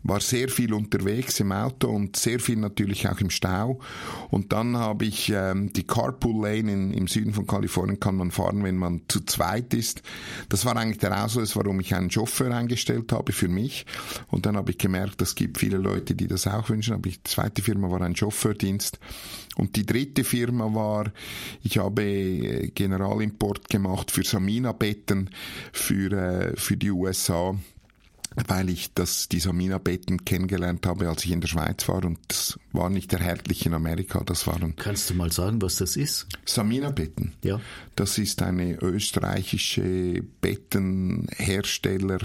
war 0.03 0.19
sehr 0.19 0.49
viel 0.49 0.73
unterwegs 0.73 1.39
im 1.39 1.53
Auto 1.53 1.89
und 1.89 2.17
sehr 2.17 2.39
viel 2.39 2.57
natürlich 2.57 3.07
auch 3.07 3.19
im 3.21 3.29
Stau. 3.29 3.79
Und 4.29 4.51
dann 4.51 4.77
habe 4.77 5.05
ich 5.05 5.31
ähm, 5.33 5.71
die 5.71 5.87
Carpool 5.87 6.43
Lane 6.43 6.71
in, 6.71 6.93
im 6.93 7.07
Süden 7.07 7.33
von 7.33 7.47
Kalifornien 7.47 7.99
kann 7.99 8.15
man 8.15 8.31
fahren, 8.31 8.63
wenn 8.63 8.77
man 8.77 9.01
zu 9.07 9.21
zweit 9.21 9.73
ist. 9.73 10.01
Das 10.49 10.65
war 10.65 10.75
eigentlich 10.75 10.99
der 10.99 11.23
Auslöser, 11.23 11.61
warum 11.61 11.79
ich 11.79 11.95
einen 11.95 12.11
Chauffeur 12.11 12.53
eingestellt 12.53 13.13
habe 13.13 13.31
für 13.31 13.47
mich. 13.47 13.85
Und 14.27 14.45
dann 14.45 14.57
habe 14.57 14.71
ich 14.71 14.77
gemerkt, 14.77 15.21
es 15.21 15.35
gibt 15.35 15.59
viele 15.59 15.77
Leute, 15.77 16.13
die 16.13 16.27
das 16.27 16.45
auch 16.45 16.69
wünschen. 16.69 16.93
Aber 16.93 17.09
die 17.09 17.23
zweite 17.23 17.61
Firma 17.61 17.89
war 17.89 18.01
ein 18.01 18.15
Chauffeurdienst. 18.15 18.99
Und 19.57 19.75
die 19.75 19.85
dritte 19.85 20.23
Firma 20.23 20.73
war, 20.73 21.11
ich 21.63 21.79
habe 21.79 22.03
äh, 22.03 22.67
Generalimport 22.67 23.69
gemacht 23.69 24.11
für 24.11 24.23
Samina-Betten 24.23 25.29
für, 25.71 26.11
äh, 26.11 26.55
für 26.55 26.77
die 26.77 26.91
USA 26.91 27.55
weil 28.47 28.69
ich 28.69 28.93
das, 28.93 29.29
die 29.29 29.39
Samina-Betten 29.39 30.23
kennengelernt 30.23 30.85
habe, 30.85 31.09
als 31.09 31.25
ich 31.25 31.31
in 31.31 31.41
der 31.41 31.47
Schweiz 31.47 31.87
war 31.87 32.05
und 32.05 32.19
das 32.27 32.59
war 32.71 32.89
nicht 32.89 33.11
erhältlich 33.13 33.65
in 33.65 33.73
Amerika, 33.73 34.21
das 34.23 34.45
waren... 34.45 34.75
Kannst 34.75 35.09
du 35.09 35.15
mal 35.15 35.31
sagen, 35.31 35.61
was 35.61 35.77
das 35.77 35.95
ist? 35.95 36.27
Samina-Betten. 36.45 37.33
Ja. 37.43 37.59
Das 37.97 38.19
ist 38.19 38.43
eine 38.43 38.79
österreichische 38.79 40.23
Bettenhersteller, 40.39 42.19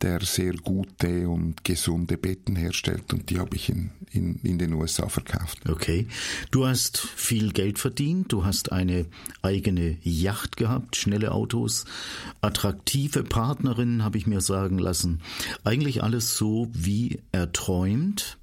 der 0.00 0.22
sehr 0.22 0.54
gute 0.54 1.28
und 1.28 1.62
gesunde 1.62 2.16
Betten 2.16 2.56
herstellt 2.56 3.12
und 3.12 3.28
die 3.28 3.38
habe 3.38 3.54
ich 3.54 3.68
in, 3.68 3.90
in, 4.12 4.36
in 4.36 4.58
den 4.58 4.72
USA 4.72 5.10
verkauft. 5.10 5.58
Okay. 5.68 6.06
Du 6.50 6.66
hast 6.66 6.96
viel 6.96 7.52
Geld 7.52 7.78
verdient, 7.78 8.32
du 8.32 8.46
hast 8.46 8.72
eine 8.72 9.04
eigene 9.42 9.98
Yacht 10.02 10.56
gehabt, 10.56 10.96
schnelle 10.96 11.32
Autos, 11.32 11.84
attraktive 12.40 13.22
Partnerinnen, 13.22 14.02
habe 14.02 14.16
ich 14.16 14.26
mir 14.26 14.40
sagen 14.40 14.78
lassen. 14.78 15.20
Eigentlich 15.64 16.02
alles 16.02 16.34
so, 16.34 16.68
wie 16.72 17.20
er 17.30 17.52
träumt. 17.52 18.38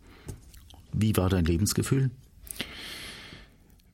Wie 0.93 1.17
war 1.17 1.29
dein 1.29 1.45
Lebensgefühl? 1.45 2.11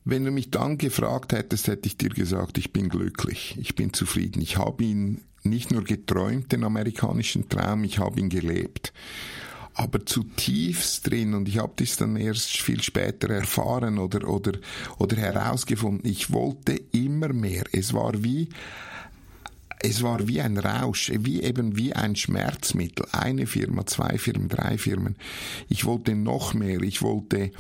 Wenn 0.05 0.25
du 0.25 0.31
mich 0.31 0.51
dann 0.51 0.77
gefragt 0.77 1.33
hättest, 1.33 1.67
hätte 1.67 1.87
ich 1.87 1.97
dir 1.97 2.09
gesagt, 2.09 2.57
ich 2.57 2.73
bin 2.73 2.89
glücklich, 2.89 3.55
ich 3.59 3.75
bin 3.75 3.93
zufrieden. 3.93 4.41
Ich 4.41 4.57
habe 4.57 4.83
ihn 4.83 5.21
nicht 5.43 5.71
nur 5.71 5.83
geträumt, 5.83 6.51
den 6.51 6.63
amerikanischen 6.63 7.49
Traum, 7.49 7.83
ich 7.83 7.99
habe 7.99 8.19
ihn 8.19 8.29
gelebt. 8.29 8.93
aber 9.75 10.05
zutiefst 10.05 11.09
drin 11.09 11.33
und 11.33 11.47
ich 11.47 11.57
habe 11.57 11.73
das 11.77 11.97
dann 11.97 12.15
erst 12.15 12.61
viel 12.61 12.81
später 12.81 13.29
erfahren 13.29 13.97
oder, 13.97 14.27
oder, 14.27 14.53
oder 14.99 15.17
herausgefunden. 15.17 16.09
Ich 16.09 16.31
wollte 16.31 16.79
immer 16.91 17.33
mehr. 17.33 17.63
Es 17.71 17.93
war 17.93 18.23
wie 18.23 18.49
es 19.85 20.01
war 20.01 20.29
wie 20.29 20.39
ein 20.39 20.57
Rausch, 20.57 21.11
wie 21.13 21.41
eben 21.41 21.75
wie 21.75 21.91
ein 21.91 22.15
Schmerzmittel. 22.15 23.05
Eine 23.11 23.47
Firma, 23.47 23.85
zwei 23.85 24.17
Firmen, 24.17 24.47
drei 24.47 24.77
Firmen. 24.77 25.17
Ich 25.67 25.83
wollte 25.83 26.15
noch 26.15 26.53
mehr. 26.53 26.81
Ich 26.81 27.01
wollte 27.01 27.51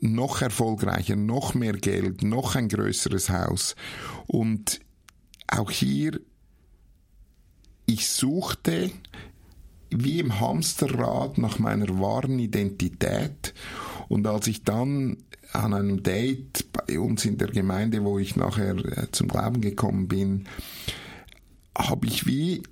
noch 0.00 0.42
erfolgreicher, 0.42 1.16
noch 1.16 1.54
mehr 1.54 1.74
Geld, 1.74 2.22
noch 2.22 2.54
ein 2.54 2.68
größeres 2.68 3.30
Haus. 3.30 3.74
Und 4.26 4.80
auch 5.46 5.70
hier, 5.70 6.20
ich 7.86 8.08
suchte 8.08 8.90
wie 9.90 10.20
im 10.20 10.38
Hamsterrad 10.38 11.38
nach 11.38 11.58
meiner 11.58 11.98
wahren 11.98 12.38
Identität. 12.38 13.54
Und 14.08 14.26
als 14.26 14.46
ich 14.46 14.62
dann 14.62 15.16
an 15.52 15.72
einem 15.72 16.02
Date 16.02 16.66
bei 16.72 17.00
uns 17.00 17.24
in 17.24 17.38
der 17.38 17.48
Gemeinde, 17.48 18.04
wo 18.04 18.18
ich 18.18 18.36
nachher 18.36 18.76
äh, 18.76 19.10
zum 19.12 19.28
Glauben 19.28 19.60
gekommen 19.60 20.08
bin, 20.08 20.46
habe 21.76 22.06
ich 22.06 22.26
wie 22.26 22.62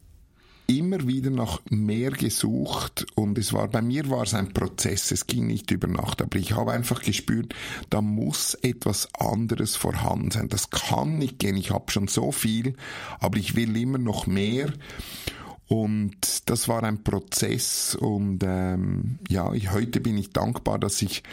immer 0.67 1.07
wieder 1.07 1.31
nach 1.31 1.61
mehr 1.71 2.11
gesucht 2.11 3.07
und 3.15 3.39
es 3.39 3.53
war 3.53 3.69
bei 3.69 3.83
mir 3.83 4.09
war 4.11 4.23
es 4.23 4.35
ein 4.35 4.53
Prozess, 4.53 5.11
es 5.11 5.27
ging 5.27 5.47
nicht 5.47 5.71
über 5.71 5.87
Nacht, 5.87 6.23
aber 6.23 6.39
ich 6.39 6.53
habe 6.53 6.73
einfach 6.73 7.03
gespürt, 7.03 7.55
da 7.91 8.01
muss 8.01 8.55
etwas 8.63 9.09
anderes 9.15 9.77
vorhanden 9.77 10.31
sein. 10.31 10.49
Das 10.49 10.71
kann 10.71 11.19
nicht 11.19 11.39
gehen. 11.39 11.57
Ich 11.57 11.71
habe 11.71 11.91
schon 11.91 12.09
so 12.09 12.33
viel, 12.33 12.75
aber 13.21 13.39
ich 13.39 13.55
will 13.55 13.77
immer 13.77 13.99
noch 13.99 14.27
mehr 14.27 14.73
und 15.69 16.49
das 16.49 16.69
war 16.69 16.85
ein 16.85 17.03
Prozess 17.03 17.97
und 17.97 18.45
ähm, 18.45 19.19
ja, 19.29 19.53
ich, 19.53 19.73
heute 19.73 20.01
bin 20.01 20.17
ich 20.17 20.31
dankbar, 20.31 20.79
dass 20.79 21.03
ich 21.03 21.25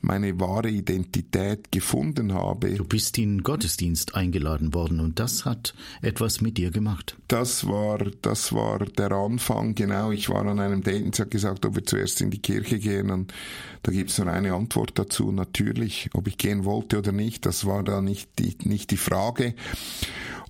meine 0.00 0.38
wahre 0.38 0.70
Identität 0.70 1.72
gefunden 1.72 2.32
habe. 2.32 2.72
Du 2.72 2.84
bist 2.84 3.18
in 3.18 3.42
Gottesdienst 3.42 4.14
eingeladen 4.14 4.74
worden 4.74 5.00
und 5.00 5.18
das 5.18 5.44
hat 5.44 5.74
etwas 6.02 6.40
mit 6.40 6.56
dir 6.56 6.70
gemacht. 6.70 7.16
Das 7.26 7.66
war, 7.66 7.98
das 8.22 8.52
war 8.52 8.78
der 8.78 9.10
Anfang, 9.10 9.74
genau. 9.74 10.12
Ich 10.12 10.28
war 10.28 10.46
an 10.46 10.60
einem 10.60 10.84
Date 10.84 11.04
und 11.04 11.18
hat 11.18 11.32
gesagt, 11.32 11.66
ob 11.66 11.74
wir 11.74 11.84
zuerst 11.84 12.20
in 12.20 12.30
die 12.30 12.40
Kirche 12.40 12.78
gehen 12.78 13.10
und 13.10 13.34
da 13.82 13.90
gibt 13.90 14.10
es 14.10 14.18
nur 14.18 14.28
eine 14.28 14.54
Antwort 14.54 14.92
dazu, 15.00 15.32
natürlich, 15.32 16.10
ob 16.12 16.28
ich 16.28 16.38
gehen 16.38 16.64
wollte 16.64 16.98
oder 16.98 17.10
nicht, 17.10 17.44
das 17.44 17.64
war 17.66 17.82
da 17.82 18.00
nicht 18.00 18.38
die, 18.38 18.56
nicht 18.62 18.92
die 18.92 18.96
Frage. 18.96 19.54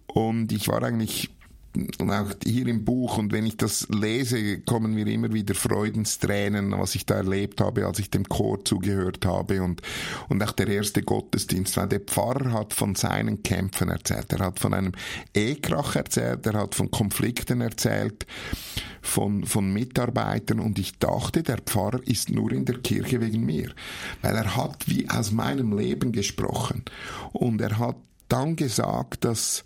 Und 0.06 0.52
ich 0.52 0.68
war 0.68 0.82
eigentlich 0.82 1.30
und 1.74 2.10
auch 2.10 2.30
hier 2.44 2.66
im 2.66 2.84
Buch. 2.84 3.18
Und 3.18 3.32
wenn 3.32 3.46
ich 3.46 3.56
das 3.56 3.86
lese, 3.90 4.60
kommen 4.60 4.94
mir 4.94 5.06
immer 5.06 5.32
wieder 5.32 5.54
Freudenstränen, 5.54 6.72
was 6.72 6.94
ich 6.94 7.06
da 7.06 7.16
erlebt 7.16 7.60
habe, 7.60 7.86
als 7.86 7.98
ich 7.98 8.10
dem 8.10 8.28
Chor 8.28 8.64
zugehört 8.64 9.24
habe. 9.24 9.62
Und, 9.62 9.82
und 10.28 10.42
auch 10.42 10.52
der 10.52 10.68
erste 10.68 11.02
Gottesdienst, 11.02 11.76
weil 11.76 11.88
der 11.88 12.00
Pfarrer 12.00 12.52
hat 12.52 12.74
von 12.74 12.94
seinen 12.94 13.42
Kämpfen 13.42 13.88
erzählt, 13.88 14.32
er 14.32 14.46
hat 14.46 14.58
von 14.58 14.74
einem 14.74 14.92
Ehekrach 15.34 15.96
erzählt, 15.96 16.44
er 16.46 16.54
hat 16.54 16.74
von 16.74 16.90
Konflikten 16.90 17.60
erzählt, 17.60 18.26
von, 19.00 19.44
von 19.44 19.72
Mitarbeitern. 19.72 20.58
Und 20.58 20.78
ich 20.78 20.98
dachte, 20.98 21.42
der 21.42 21.58
Pfarrer 21.58 22.00
ist 22.04 22.30
nur 22.30 22.50
in 22.52 22.64
der 22.64 22.78
Kirche 22.78 23.20
wegen 23.20 23.44
mir, 23.44 23.72
weil 24.22 24.34
er 24.34 24.56
hat 24.56 24.88
wie 24.88 25.08
aus 25.08 25.30
meinem 25.30 25.76
Leben 25.76 26.10
gesprochen. 26.10 26.84
Und 27.32 27.60
er 27.60 27.78
hat 27.78 27.96
dann 28.28 28.56
gesagt, 28.56 29.24
dass 29.24 29.64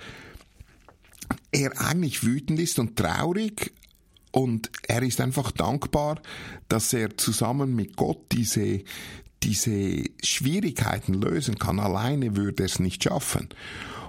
er 1.52 1.80
eigentlich 1.80 2.24
wütend 2.24 2.58
ist 2.58 2.78
und 2.78 2.96
traurig 2.96 3.72
und 4.32 4.70
er 4.88 5.02
ist 5.02 5.20
einfach 5.20 5.52
dankbar, 5.52 6.20
dass 6.68 6.92
er 6.92 7.16
zusammen 7.16 7.76
mit 7.76 7.96
Gott 7.96 8.32
diese, 8.32 8.82
diese 9.42 10.04
Schwierigkeiten 10.22 11.14
lösen 11.14 11.58
kann. 11.58 11.78
Alleine 11.78 12.36
würde 12.36 12.64
er 12.64 12.66
es 12.66 12.80
nicht 12.80 13.04
schaffen. 13.04 13.48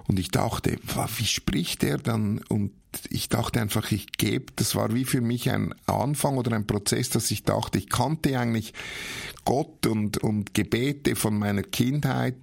Und 0.07 0.19
ich 0.19 0.29
dachte, 0.29 0.77
wie 1.17 1.25
spricht 1.25 1.83
er 1.83 1.97
dann? 1.97 2.39
Und 2.49 2.71
ich 3.09 3.29
dachte 3.29 3.59
einfach, 3.59 3.91
ich 3.91 4.07
gebe, 4.17 4.45
das 4.55 4.75
war 4.75 4.93
wie 4.93 5.05
für 5.05 5.21
mich 5.21 5.49
ein 5.49 5.73
Anfang 5.85 6.37
oder 6.37 6.55
ein 6.55 6.67
Prozess, 6.67 7.09
dass 7.09 7.31
ich 7.31 7.43
dachte, 7.43 7.77
ich 7.77 7.89
kannte 7.89 8.39
eigentlich 8.39 8.73
Gott 9.43 9.85
und, 9.85 10.19
und 10.19 10.53
Gebete 10.53 11.15
von 11.15 11.37
meiner 11.37 11.63
Kindheit. 11.63 12.35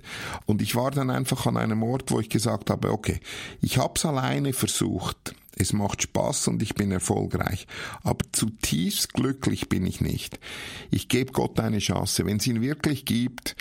Und 0.46 0.60
ich 0.60 0.74
war 0.74 0.90
dann 0.90 1.10
einfach 1.10 1.46
an 1.46 1.56
einem 1.56 1.82
Ort, 1.82 2.10
wo 2.10 2.20
ich 2.20 2.28
gesagt 2.28 2.70
habe, 2.70 2.92
okay, 2.92 3.20
ich 3.60 3.78
habe 3.78 3.94
es 3.96 4.04
alleine 4.04 4.52
versucht 4.52 5.34
es 5.56 5.72
macht 5.72 6.02
Spaß 6.02 6.48
und 6.48 6.62
ich 6.62 6.74
bin 6.74 6.90
erfolgreich. 6.90 7.66
Aber 8.02 8.24
zutiefst 8.32 9.12
glücklich 9.12 9.68
bin 9.68 9.86
ich 9.86 10.00
nicht. 10.00 10.38
Ich 10.90 11.08
gebe 11.08 11.32
Gott 11.32 11.60
eine 11.60 11.78
Chance. 11.78 12.24
Wenn 12.24 12.38
es 12.38 12.46
ihn 12.46 12.62
wirklich 12.62 13.04
gibt, 13.04 13.56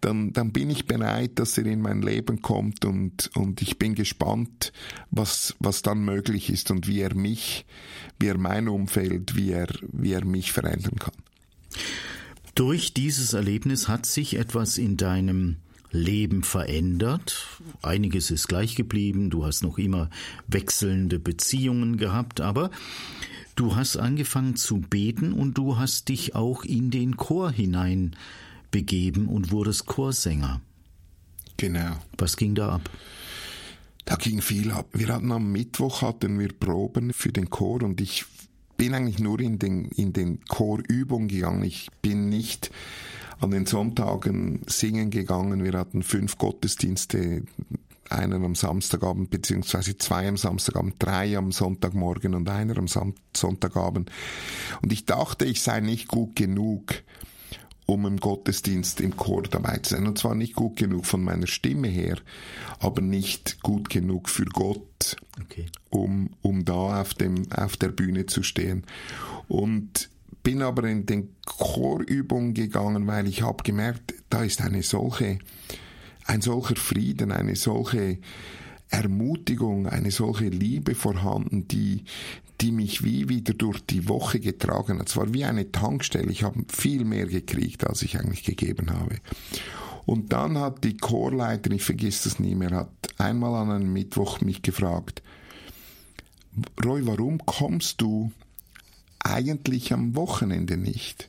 dann, 0.00 0.32
dann 0.32 0.52
bin 0.52 0.70
ich 0.70 0.86
bereit, 0.86 1.38
dass 1.38 1.58
er 1.58 1.66
in 1.66 1.82
mein 1.82 2.02
Leben 2.02 2.42
kommt 2.42 2.84
und, 2.84 3.30
und 3.34 3.62
ich 3.62 3.78
bin 3.78 3.94
gespannt, 3.94 4.72
was, 5.10 5.54
was 5.58 5.82
dann 5.82 6.04
möglich 6.04 6.50
ist 6.50 6.70
und 6.70 6.86
wie 6.86 7.00
er 7.00 7.14
mich, 7.14 7.66
wie 8.18 8.28
er 8.28 8.38
mein 8.38 8.68
Umfeld, 8.68 9.36
wie 9.36 9.52
er, 9.52 9.68
wie 9.92 10.12
er 10.12 10.24
mich 10.24 10.52
verändern 10.52 10.96
kann. 10.98 11.14
Durch 12.54 12.94
dieses 12.94 13.34
Erlebnis 13.34 13.88
hat 13.88 14.06
sich 14.06 14.36
etwas 14.36 14.78
in 14.78 14.96
deinem 14.96 15.56
Leben 15.90 16.42
verändert. 16.42 17.46
Einiges 17.82 18.30
ist 18.30 18.48
gleich 18.48 18.74
geblieben. 18.74 19.30
Du 19.30 19.44
hast 19.44 19.62
noch 19.62 19.78
immer 19.78 20.10
wechselnde 20.46 21.18
Beziehungen 21.18 21.96
gehabt, 21.96 22.40
aber 22.40 22.70
du 23.54 23.76
hast 23.76 23.96
angefangen 23.96 24.56
zu 24.56 24.78
beten 24.78 25.32
und 25.32 25.58
du 25.58 25.78
hast 25.78 26.08
dich 26.08 26.34
auch 26.34 26.64
in 26.64 26.90
den 26.90 27.16
Chor 27.16 27.50
hinein 27.50 28.16
begeben 28.70 29.28
und 29.28 29.50
wurdest 29.52 29.86
Chorsänger. 29.86 30.60
Genau. 31.56 31.96
Was 32.18 32.36
ging 32.36 32.54
da 32.54 32.70
ab? 32.70 32.90
Da 34.04 34.16
ging 34.16 34.40
viel 34.40 34.70
ab. 34.70 34.88
Wir 34.92 35.08
hatten 35.08 35.32
am 35.32 35.50
Mittwoch 35.50 36.02
hatten 36.02 36.38
wir 36.38 36.52
Proben 36.52 37.12
für 37.12 37.32
den 37.32 37.50
Chor 37.50 37.82
und 37.82 38.00
ich 38.00 38.24
bin 38.76 38.94
eigentlich 38.94 39.18
nur 39.18 39.40
in 39.40 39.58
den, 39.58 39.86
in 39.86 40.12
den 40.12 40.44
Chorübungen 40.44 41.28
gegangen. 41.28 41.64
Ich 41.64 41.88
bin 42.02 42.28
nicht 42.28 42.70
an 43.40 43.50
den 43.50 43.66
Sonntagen 43.66 44.62
singen 44.66 45.10
gegangen. 45.10 45.62
Wir 45.62 45.74
hatten 45.74 46.02
fünf 46.02 46.38
Gottesdienste, 46.38 47.42
einen 48.08 48.44
am 48.44 48.54
Samstagabend, 48.54 49.30
beziehungsweise 49.30 49.96
zwei 49.98 50.28
am 50.28 50.36
Samstagabend, 50.36 50.94
drei 50.98 51.36
am 51.36 51.52
Sonntagmorgen 51.52 52.34
und 52.34 52.48
einer 52.48 52.78
am 52.78 52.86
Sonntagabend. 53.34 54.10
Und 54.82 54.92
ich 54.92 55.04
dachte, 55.04 55.44
ich 55.44 55.62
sei 55.62 55.80
nicht 55.80 56.08
gut 56.08 56.36
genug, 56.36 56.94
um 57.86 58.04
im 58.04 58.18
Gottesdienst 58.18 59.00
im 59.00 59.16
Chor 59.16 59.42
dabei 59.44 59.78
zu 59.78 59.94
sein. 59.94 60.06
Und 60.06 60.18
zwar 60.18 60.34
nicht 60.34 60.54
gut 60.54 60.76
genug 60.76 61.06
von 61.06 61.22
meiner 61.22 61.46
Stimme 61.46 61.88
her, 61.88 62.18
aber 62.80 63.00
nicht 63.00 63.62
gut 63.62 63.90
genug 63.90 64.28
für 64.28 64.44
Gott, 64.44 65.16
okay. 65.40 65.66
um, 65.90 66.30
um 66.42 66.64
da 66.64 67.00
auf, 67.00 67.14
dem, 67.14 67.50
auf 67.52 67.76
der 67.76 67.88
Bühne 67.88 68.26
zu 68.26 68.42
stehen. 68.42 68.84
Und 69.46 70.10
bin 70.46 70.62
aber 70.62 70.84
in 70.84 71.06
den 71.06 71.34
Chorübungen 71.44 72.54
gegangen, 72.54 73.08
weil 73.08 73.26
ich 73.26 73.42
habe 73.42 73.64
gemerkt, 73.64 74.14
da 74.30 74.44
ist 74.44 74.60
eine 74.60 74.84
solche, 74.84 75.40
ein 76.24 76.40
solcher 76.40 76.76
Frieden, 76.76 77.32
eine 77.32 77.56
solche 77.56 78.18
Ermutigung, 78.88 79.88
eine 79.88 80.12
solche 80.12 80.44
Liebe 80.44 80.94
vorhanden, 80.94 81.66
die, 81.66 82.04
die 82.60 82.70
mich 82.70 83.02
wie 83.02 83.28
wieder 83.28 83.54
durch 83.54 83.80
die 83.86 84.08
Woche 84.08 84.38
getragen 84.38 85.00
hat. 85.00 85.08
Es 85.08 85.16
war 85.16 85.34
wie 85.34 85.44
eine 85.44 85.72
Tankstelle. 85.72 86.30
Ich 86.30 86.44
habe 86.44 86.62
viel 86.68 87.04
mehr 87.04 87.26
gekriegt, 87.26 87.84
als 87.84 88.02
ich 88.02 88.16
eigentlich 88.16 88.44
gegeben 88.44 88.92
habe. 88.92 89.16
Und 90.04 90.32
dann 90.32 90.58
hat 90.58 90.84
die 90.84 90.96
Chorleiterin, 90.96 91.78
ich 91.78 91.82
vergiss 91.82 92.22
das 92.22 92.38
nie 92.38 92.54
mehr, 92.54 92.70
hat 92.70 92.92
einmal 93.18 93.52
an 93.62 93.72
einem 93.72 93.92
Mittwoch 93.92 94.40
mich 94.42 94.62
gefragt, 94.62 95.24
Roy, 96.84 97.04
warum 97.04 97.44
kommst 97.44 98.00
du 98.00 98.30
eigentlich 99.20 99.92
am 99.92 100.14
Wochenende 100.14 100.76
nicht. 100.76 101.28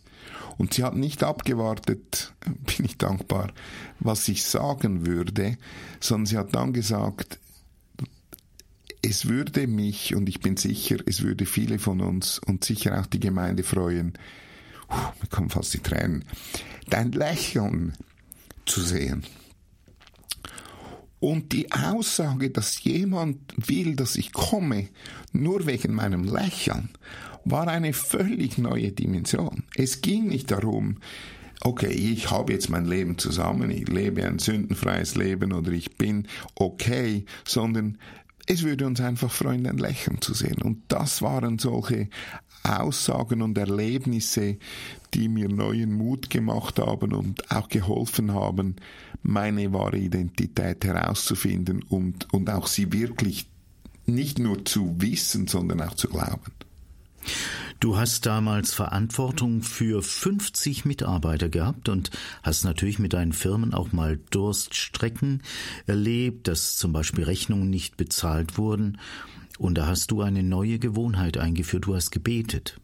Und 0.58 0.74
sie 0.74 0.84
hat 0.84 0.96
nicht 0.96 1.24
abgewartet, 1.24 2.34
bin 2.46 2.86
ich 2.86 2.98
dankbar, 2.98 3.52
was 4.00 4.28
ich 4.28 4.44
sagen 4.44 5.06
würde, 5.06 5.58
sondern 6.00 6.26
sie 6.26 6.38
hat 6.38 6.56
dann 6.56 6.74
gesagt, 6.74 7.40
es 9.02 9.28
würde 9.28 9.68
mich, 9.68 10.16
und 10.16 10.28
ich 10.28 10.40
bin 10.40 10.58
sicher, 10.58 10.98
es 11.06 11.22
würde 11.22 11.46
viele 11.46 11.80
von 11.80 12.02
uns 12.02 12.40
und 12.40 12.64
sicher 12.64 13.00
auch 13.00 13.06
die 13.06 13.20
Gemeinde 13.20 13.64
freuen, 13.64 14.14
mir 14.90 15.28
kommen 15.30 15.50
fast 15.50 15.74
die 15.74 15.80
Tränen, 15.80 16.26
dein 16.90 17.12
Lächeln 17.12 17.94
zu 18.66 18.82
sehen. 18.82 19.24
Und 21.20 21.52
die 21.52 21.72
Aussage, 21.72 22.52
dass 22.52 22.84
jemand 22.84 23.40
will, 23.68 23.96
dass 23.96 24.16
ich 24.16 24.32
komme, 24.34 24.88
nur 25.32 25.66
wegen 25.66 25.96
meinem 25.96 26.24
Lächeln, 26.24 26.90
war 27.52 27.68
eine 27.68 27.94
völlig 27.94 28.58
neue 28.58 28.92
Dimension. 28.92 29.64
Es 29.76 30.02
ging 30.02 30.28
nicht 30.28 30.52
darum, 30.52 30.98
okay, 31.62 31.92
ich 31.92 32.32
habe 32.32 32.54
jetzt 32.54 32.70
mein 32.70 32.86
Leben 32.86 33.18
zusammen, 33.18 33.70
ich 33.70 33.88
lebe 33.88 34.26
ein 34.26 34.40
sündenfreies 34.40 35.16
Leben 35.16 35.54
oder 35.54 35.72
ich 35.72 35.98
bin 35.98 36.28
okay, 36.56 37.26
sondern 37.46 37.98
es 38.46 38.64
würde 38.64 38.86
uns 38.86 39.02
einfach 39.02 39.32
freuen, 39.32 39.68
ein 39.68 39.78
Lächeln 39.78 40.22
zu 40.22 40.34
sehen. 40.34 40.62
Und 40.62 40.84
das 40.88 41.22
waren 41.22 41.60
solche 41.60 42.10
Aussagen 42.64 43.42
und 43.42 43.58
Erlebnisse, 43.58 44.58
die 45.14 45.28
mir 45.28 45.50
neuen 45.50 45.94
Mut 45.94 46.30
gemacht 46.30 46.80
haben 46.80 47.14
und 47.14 47.52
auch 47.52 47.68
geholfen 47.68 48.34
haben, 48.34 48.78
meine 49.22 49.74
wahre 49.74 49.98
Identität 49.98 50.86
herauszufinden 50.86 51.84
und, 51.84 52.34
und 52.34 52.50
auch 52.50 52.68
sie 52.68 52.94
wirklich 52.94 53.48
nicht 54.06 54.40
nur 54.40 54.64
zu 54.64 54.96
wissen, 55.00 55.48
sondern 55.48 55.82
auch 55.82 55.96
zu 55.96 56.08
glauben. 56.08 56.52
Du 57.80 57.96
hast 57.96 58.26
damals 58.26 58.74
Verantwortung 58.74 59.62
für 59.62 60.02
50 60.02 60.86
Mitarbeiter 60.86 61.48
gehabt 61.48 61.90
und 61.90 62.10
hast 62.42 62.64
natürlich 62.64 62.98
mit 62.98 63.14
deinen 63.14 63.34
Firmen 63.34 63.74
auch 63.74 63.92
mal 63.92 64.20
Durststrecken 64.32 65.44
erlebt, 65.86 66.48
dass 66.48 66.76
zum 66.76 66.92
Beispiel 66.92 67.26
Rechnungen 67.26 67.70
nicht 67.70 67.96
bezahlt 67.96 68.58
wurden. 68.58 68.98
Und 69.60 69.78
da 69.78 69.86
hast 69.86 70.10
du 70.10 70.22
eine 70.22 70.42
neue 70.42 70.80
Gewohnheit 70.80 71.38
eingeführt, 71.38 71.86
du 71.86 71.96
hast 71.96 72.12
gebetet. 72.12 72.80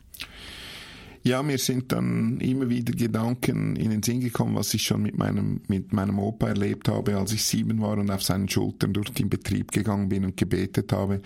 Ja, 1.26 1.42
mir 1.42 1.58
sind 1.58 1.94
dann 1.94 2.42
immer 2.42 2.68
wieder 2.68 2.92
Gedanken 2.92 3.78
in 3.78 3.92
den 3.92 4.04
Sinn 4.04 4.20
gekommen, 4.20 4.56
was 4.56 4.74
ich 4.74 4.84
schon 4.84 5.02
mit 5.02 5.18
meinem, 5.18 5.62
mit 5.70 5.94
meinem 5.94 6.20
Opa 6.20 6.50
erlebt 6.50 6.90
habe, 6.90 7.16
als 7.16 7.32
ich 7.32 7.46
sieben 7.46 7.80
war 7.80 7.98
und 7.98 8.12
auf 8.12 8.22
seinen 8.22 8.50
Schultern 8.50 8.92
durch 8.92 9.10
den 9.12 9.30
Betrieb 9.30 9.72
gegangen 9.72 10.10
bin 10.10 10.26
und 10.26 10.36
gebetet 10.36 10.92
habe. 10.92 11.22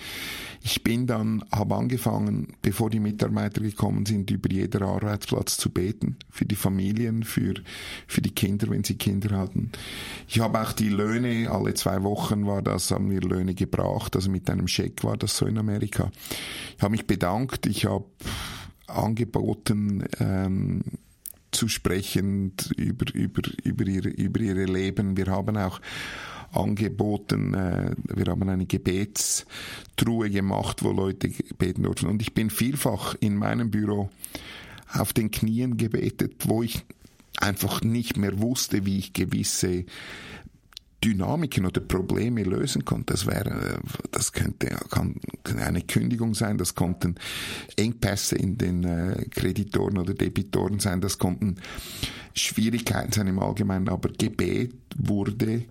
Ich 0.61 0.83
bin 0.83 1.07
dann, 1.07 1.43
habe 1.51 1.75
angefangen, 1.75 2.49
bevor 2.61 2.91
die 2.91 2.99
Mitarbeiter 2.99 3.59
gekommen 3.59 4.05
sind, 4.05 4.29
über 4.29 4.51
jeder 4.51 4.83
Arbeitsplatz 4.83 5.57
zu 5.57 5.71
beten. 5.71 6.17
Für 6.29 6.45
die 6.45 6.55
Familien, 6.55 7.23
für, 7.23 7.55
für 8.05 8.21
die 8.21 8.35
Kinder, 8.35 8.69
wenn 8.69 8.83
sie 8.83 8.99
Kinder 8.99 9.35
hatten. 9.35 9.71
Ich 10.27 10.39
habe 10.39 10.61
auch 10.61 10.73
die 10.73 10.89
Löhne, 10.89 11.49
alle 11.49 11.73
zwei 11.73 12.03
Wochen 12.03 12.45
war 12.45 12.61
das, 12.61 12.91
haben 12.91 13.09
wir 13.09 13.21
Löhne 13.21 13.55
gebracht, 13.55 14.15
also 14.15 14.29
mit 14.29 14.47
einem 14.47 14.67
Scheck 14.67 15.03
war 15.03 15.17
das 15.17 15.35
so 15.35 15.47
in 15.47 15.57
Amerika. 15.57 16.11
Ich 16.77 16.83
habe 16.83 16.91
mich 16.91 17.07
bedankt, 17.07 17.65
ich 17.65 17.85
habe 17.85 18.05
angeboten, 18.87 20.05
ähm, 20.19 20.81
zu 21.51 21.67
sprechen 21.67 22.53
über, 22.75 23.13
über, 23.13 23.41
über, 23.63 23.85
ihre, 23.85 24.09
über 24.09 24.39
ihre 24.39 24.65
Leben. 24.65 25.17
Wir 25.17 25.27
haben 25.27 25.57
auch 25.57 25.79
angeboten, 26.51 27.53
äh, 27.53 27.95
wir 28.13 28.25
haben 28.25 28.49
eine 28.49 28.65
Gebetstruhe 28.65 30.29
gemacht, 30.29 30.83
wo 30.83 30.91
Leute 30.91 31.31
beten 31.57 31.83
durften. 31.83 32.07
Und 32.07 32.21
ich 32.21 32.33
bin 32.33 32.49
vielfach 32.49 33.15
in 33.19 33.35
meinem 33.35 33.71
Büro 33.71 34.09
auf 34.93 35.13
den 35.13 35.31
Knien 35.31 35.77
gebetet, 35.77 36.47
wo 36.47 36.63
ich 36.63 36.83
einfach 37.39 37.81
nicht 37.81 38.17
mehr 38.17 38.39
wusste, 38.39 38.85
wie 38.85 38.97
ich 38.97 39.13
gewisse 39.13 39.85
Dynamiken 41.03 41.65
oder 41.65 41.81
Probleme 41.81 42.43
lösen 42.43 42.83
konnte. 42.83 43.13
Das 43.13 43.27
wäre, 43.27 43.79
das 44.11 44.31
könnte 44.31 44.67
kann 44.89 45.19
eine 45.59 45.81
Kündigung 45.81 46.33
sein, 46.33 46.57
das 46.57 46.75
konnten 46.75 47.15
Engpässe 47.75 48.35
in 48.35 48.57
den 48.57 48.83
äh, 48.83 49.25
Kreditoren 49.29 49.97
oder 49.97 50.13
Debitoren 50.13 50.79
sein, 50.79 51.01
das 51.01 51.17
konnten 51.17 51.57
Schwierigkeiten 52.33 53.11
sein 53.11 53.27
im 53.27 53.39
Allgemeinen, 53.39 53.89
aber 53.89 54.09
Gebet 54.09 54.73
wurde 54.95 55.65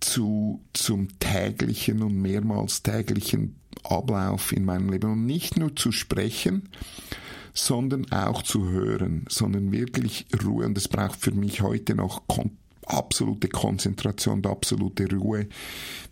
zu, 0.00 0.64
zum 0.72 1.18
täglichen 1.18 2.02
und 2.02 2.20
mehrmals 2.20 2.82
täglichen 2.82 3.56
Ablauf 3.84 4.52
in 4.52 4.64
meinem 4.64 4.90
Leben 4.90 5.12
und 5.12 5.26
nicht 5.26 5.56
nur 5.56 5.74
zu 5.74 5.92
sprechen, 5.92 6.68
sondern 7.54 8.10
auch 8.12 8.42
zu 8.42 8.68
hören, 8.68 9.24
sondern 9.28 9.72
wirklich 9.72 10.26
Ruhe 10.44 10.66
und 10.66 10.76
es 10.76 10.88
braucht 10.88 11.20
für 11.20 11.32
mich 11.32 11.60
heute 11.60 11.94
noch 11.94 12.26
absolute 12.88 13.48
Konzentration, 13.48 14.44
absolute 14.46 15.08
Ruhe. 15.14 15.48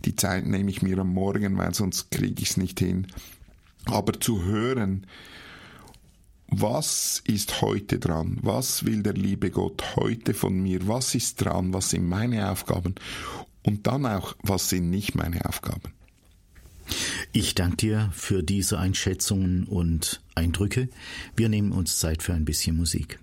Die 0.04 0.16
Zeit 0.16 0.46
nehme 0.46 0.70
ich 0.70 0.82
mir 0.82 0.98
am 0.98 1.12
Morgen, 1.12 1.56
weil 1.58 1.74
sonst 1.74 2.10
kriege 2.10 2.42
ich 2.42 2.50
es 2.50 2.56
nicht 2.56 2.78
hin. 2.80 3.06
Aber 3.86 4.18
zu 4.20 4.44
hören, 4.44 5.06
was 6.48 7.22
ist 7.26 7.60
heute 7.60 7.98
dran? 7.98 8.38
Was 8.42 8.84
will 8.84 9.02
der 9.02 9.14
liebe 9.14 9.50
Gott 9.50 9.96
heute 9.96 10.34
von 10.34 10.60
mir? 10.60 10.86
Was 10.86 11.14
ist 11.14 11.44
dran? 11.44 11.72
Was 11.72 11.90
sind 11.90 12.08
meine 12.08 12.50
Aufgaben? 12.50 12.94
Und 13.62 13.86
dann 13.86 14.06
auch, 14.06 14.36
was 14.42 14.68
sind 14.68 14.90
nicht 14.90 15.16
meine 15.16 15.44
Aufgaben? 15.44 15.92
Ich 17.32 17.56
danke 17.56 17.76
dir 17.76 18.10
für 18.14 18.42
diese 18.42 18.78
Einschätzungen 18.78 19.64
und 19.64 20.22
Eindrücke. 20.36 20.88
Wir 21.34 21.48
nehmen 21.48 21.72
uns 21.72 21.98
Zeit 21.98 22.22
für 22.22 22.32
ein 22.32 22.44
bisschen 22.44 22.76
Musik. 22.76 23.18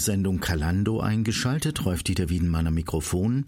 Sendung 0.00 0.40
Kalando 0.40 1.00
eingeschaltet, 1.00 1.84
Rolf 1.84 2.02
Dieter 2.02 2.28
Wiedenmann 2.28 2.72
Mikrofon. 2.74 3.46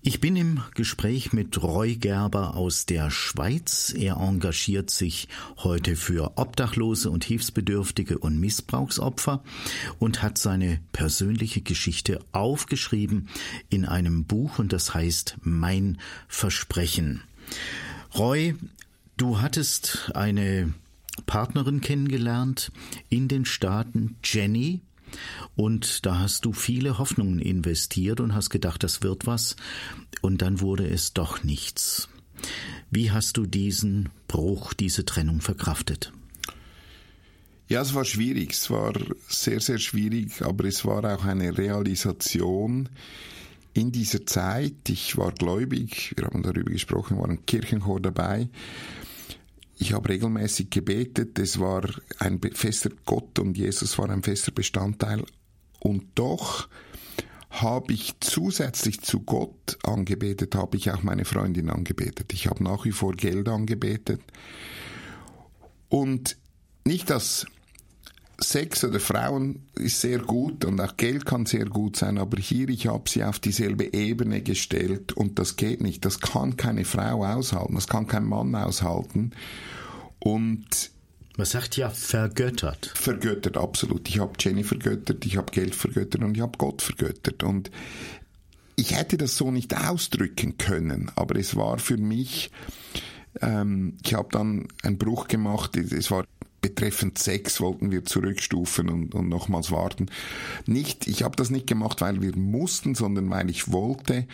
Ich 0.00 0.20
bin 0.20 0.36
im 0.36 0.62
Gespräch 0.74 1.32
mit 1.32 1.62
Roy 1.62 1.96
Gerber 1.96 2.56
aus 2.56 2.86
der 2.86 3.10
Schweiz. 3.10 3.94
Er 3.96 4.16
engagiert 4.16 4.90
sich 4.90 5.28
heute 5.58 5.96
für 5.96 6.32
Obdachlose 6.36 7.10
und 7.10 7.24
Hilfsbedürftige 7.24 8.18
und 8.18 8.38
Missbrauchsopfer 8.38 9.42
und 9.98 10.22
hat 10.22 10.38
seine 10.38 10.80
persönliche 10.92 11.60
Geschichte 11.60 12.20
aufgeschrieben 12.32 13.28
in 13.68 13.84
einem 13.84 14.24
Buch 14.24 14.58
und 14.58 14.72
das 14.72 14.94
heißt 14.94 15.36
Mein 15.42 15.98
Versprechen. 16.28 17.22
Roy, 18.16 18.54
du 19.16 19.40
hattest 19.40 20.12
eine 20.14 20.72
Partnerin 21.26 21.80
kennengelernt 21.80 22.72
in 23.08 23.28
den 23.28 23.44
Staaten, 23.44 24.16
Jenny, 24.24 24.80
und 25.56 26.06
da 26.06 26.18
hast 26.18 26.44
du 26.44 26.52
viele 26.52 26.98
Hoffnungen 26.98 27.38
investiert 27.38 28.20
und 28.20 28.34
hast 28.34 28.50
gedacht, 28.50 28.82
das 28.82 29.02
wird 29.02 29.26
was. 29.26 29.56
Und 30.20 30.42
dann 30.42 30.60
wurde 30.60 30.86
es 30.86 31.12
doch 31.12 31.44
nichts. 31.44 32.08
Wie 32.90 33.10
hast 33.10 33.36
du 33.36 33.46
diesen 33.46 34.08
Bruch, 34.28 34.74
diese 34.74 35.04
Trennung 35.04 35.40
verkraftet? 35.40 36.12
Ja, 37.68 37.80
es 37.80 37.94
war 37.94 38.04
schwierig. 38.04 38.52
Es 38.52 38.70
war 38.70 38.92
sehr, 39.28 39.60
sehr 39.60 39.78
schwierig, 39.78 40.42
aber 40.42 40.64
es 40.64 40.84
war 40.84 41.04
auch 41.04 41.24
eine 41.24 41.56
Realisation 41.56 42.88
in 43.74 43.92
dieser 43.92 44.26
Zeit. 44.26 44.88
Ich 44.88 45.16
war 45.16 45.32
gläubig, 45.32 46.12
wir 46.16 46.26
haben 46.26 46.42
darüber 46.42 46.70
gesprochen, 46.70 47.18
war 47.18 47.28
ein 47.28 47.46
Kirchenchor 47.46 48.00
dabei. 48.00 48.48
Ich 49.82 49.94
habe 49.94 50.10
regelmäßig 50.10 50.70
gebetet, 50.70 51.40
es 51.40 51.58
war 51.58 51.82
ein 52.20 52.40
fester 52.40 52.90
Gott 53.04 53.40
und 53.40 53.58
Jesus 53.58 53.98
war 53.98 54.08
ein 54.10 54.22
fester 54.22 54.52
Bestandteil. 54.52 55.24
Und 55.80 56.04
doch 56.14 56.68
habe 57.50 57.92
ich 57.92 58.14
zusätzlich 58.20 59.00
zu 59.00 59.22
Gott 59.22 59.78
angebetet, 59.82 60.54
habe 60.54 60.76
ich 60.76 60.92
auch 60.92 61.02
meine 61.02 61.24
Freundin 61.24 61.68
angebetet. 61.68 62.32
Ich 62.32 62.46
habe 62.46 62.62
nach 62.62 62.84
wie 62.84 62.92
vor 62.92 63.14
Geld 63.14 63.48
angebetet. 63.48 64.20
Und 65.88 66.36
nicht, 66.84 67.10
dass 67.10 67.46
Sex 68.42 68.84
oder 68.84 69.00
Frauen 69.00 69.66
ist 69.74 70.00
sehr 70.00 70.18
gut 70.18 70.64
und 70.64 70.80
auch 70.80 70.96
Geld 70.96 71.26
kann 71.26 71.46
sehr 71.46 71.66
gut 71.66 71.96
sein, 71.96 72.18
aber 72.18 72.38
hier, 72.38 72.68
ich 72.68 72.86
habe 72.86 73.08
sie 73.08 73.24
auf 73.24 73.38
dieselbe 73.38 73.92
Ebene 73.94 74.42
gestellt 74.42 75.12
und 75.12 75.38
das 75.38 75.56
geht 75.56 75.80
nicht. 75.80 76.04
Das 76.04 76.20
kann 76.20 76.56
keine 76.56 76.84
Frau 76.84 77.24
aushalten, 77.24 77.74
das 77.74 77.88
kann 77.88 78.06
kein 78.06 78.24
Mann 78.24 78.54
aushalten. 78.54 79.32
Und 80.18 80.90
man 81.36 81.46
sagt 81.46 81.76
ja 81.76 81.88
vergöttert. 81.88 82.92
Vergöttert, 82.94 83.56
absolut. 83.56 84.08
Ich 84.08 84.18
habe 84.18 84.32
Jenny 84.38 84.64
vergöttert, 84.64 85.24
ich 85.24 85.36
habe 85.36 85.50
Geld 85.50 85.74
vergöttert 85.74 86.22
und 86.22 86.36
ich 86.36 86.42
habe 86.42 86.58
Gott 86.58 86.82
vergöttert. 86.82 87.42
Und 87.42 87.70
ich 88.76 88.96
hätte 88.96 89.16
das 89.16 89.36
so 89.36 89.50
nicht 89.50 89.76
ausdrücken 89.76 90.58
können, 90.58 91.10
aber 91.16 91.36
es 91.36 91.56
war 91.56 91.78
für 91.78 91.96
mich, 91.96 92.50
ähm, 93.40 93.96
ich 94.04 94.14
habe 94.14 94.28
dann 94.30 94.68
einen 94.82 94.98
Bruch 94.98 95.28
gemacht, 95.28 95.76
es 95.76 96.10
war 96.10 96.24
betreffend 96.62 97.18
Sex 97.18 97.60
wollten 97.60 97.90
wir 97.90 98.04
zurückstufen 98.04 98.88
und, 98.88 99.14
und 99.14 99.28
nochmals 99.28 99.70
warten. 99.70 100.06
Nicht, 100.64 101.06
ich 101.06 101.22
habe 101.22 101.36
das 101.36 101.50
nicht 101.50 101.66
gemacht, 101.66 102.00
weil 102.00 102.22
wir 102.22 102.34
mussten, 102.36 102.94
sondern 102.94 103.28
weil 103.28 103.50
ich 103.50 103.70
wollte. 103.70 104.26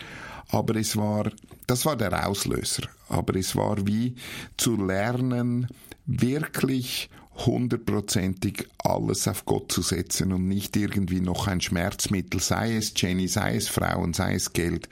Aber 0.51 0.77
es 0.77 0.97
war, 0.97 1.33
das 1.67 1.85
war 1.85 1.97
der 1.97 2.29
Auslöser. 2.29 2.85
Aber 3.09 3.35
es 3.35 3.57
war 3.57 3.87
wie 3.87 4.15
zu 4.57 4.77
lernen, 4.77 5.67
wirklich 6.07 7.11
hundertprozentig 7.47 8.67
alles 8.79 9.29
auf 9.29 9.45
Gott 9.45 9.71
zu 9.71 9.83
setzen 9.83 10.33
und 10.33 10.49
nicht 10.49 10.77
irgendwie 10.77 11.21
noch 11.21 11.47
ein 11.47 11.61
Schmerzmittel, 11.61 12.41
sei 12.41 12.77
es 12.77 12.93
Jenny, 12.97 13.29
sei 13.29 13.57
es 13.57 13.69
Frauen, 13.69 14.13
sei 14.13 14.35
es 14.35 14.53
Geld, 14.53 14.89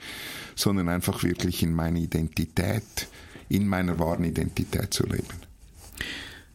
sondern 0.55 0.87
einfach 0.89 1.23
wirklich 1.23 1.61
in 1.61 1.73
meine 1.73 1.99
Identität, 1.99 3.07
in 3.49 3.67
meiner 3.67 3.99
wahren 3.99 4.23
Identität 4.23 4.93
zu 4.93 5.05
leben. 5.05 5.27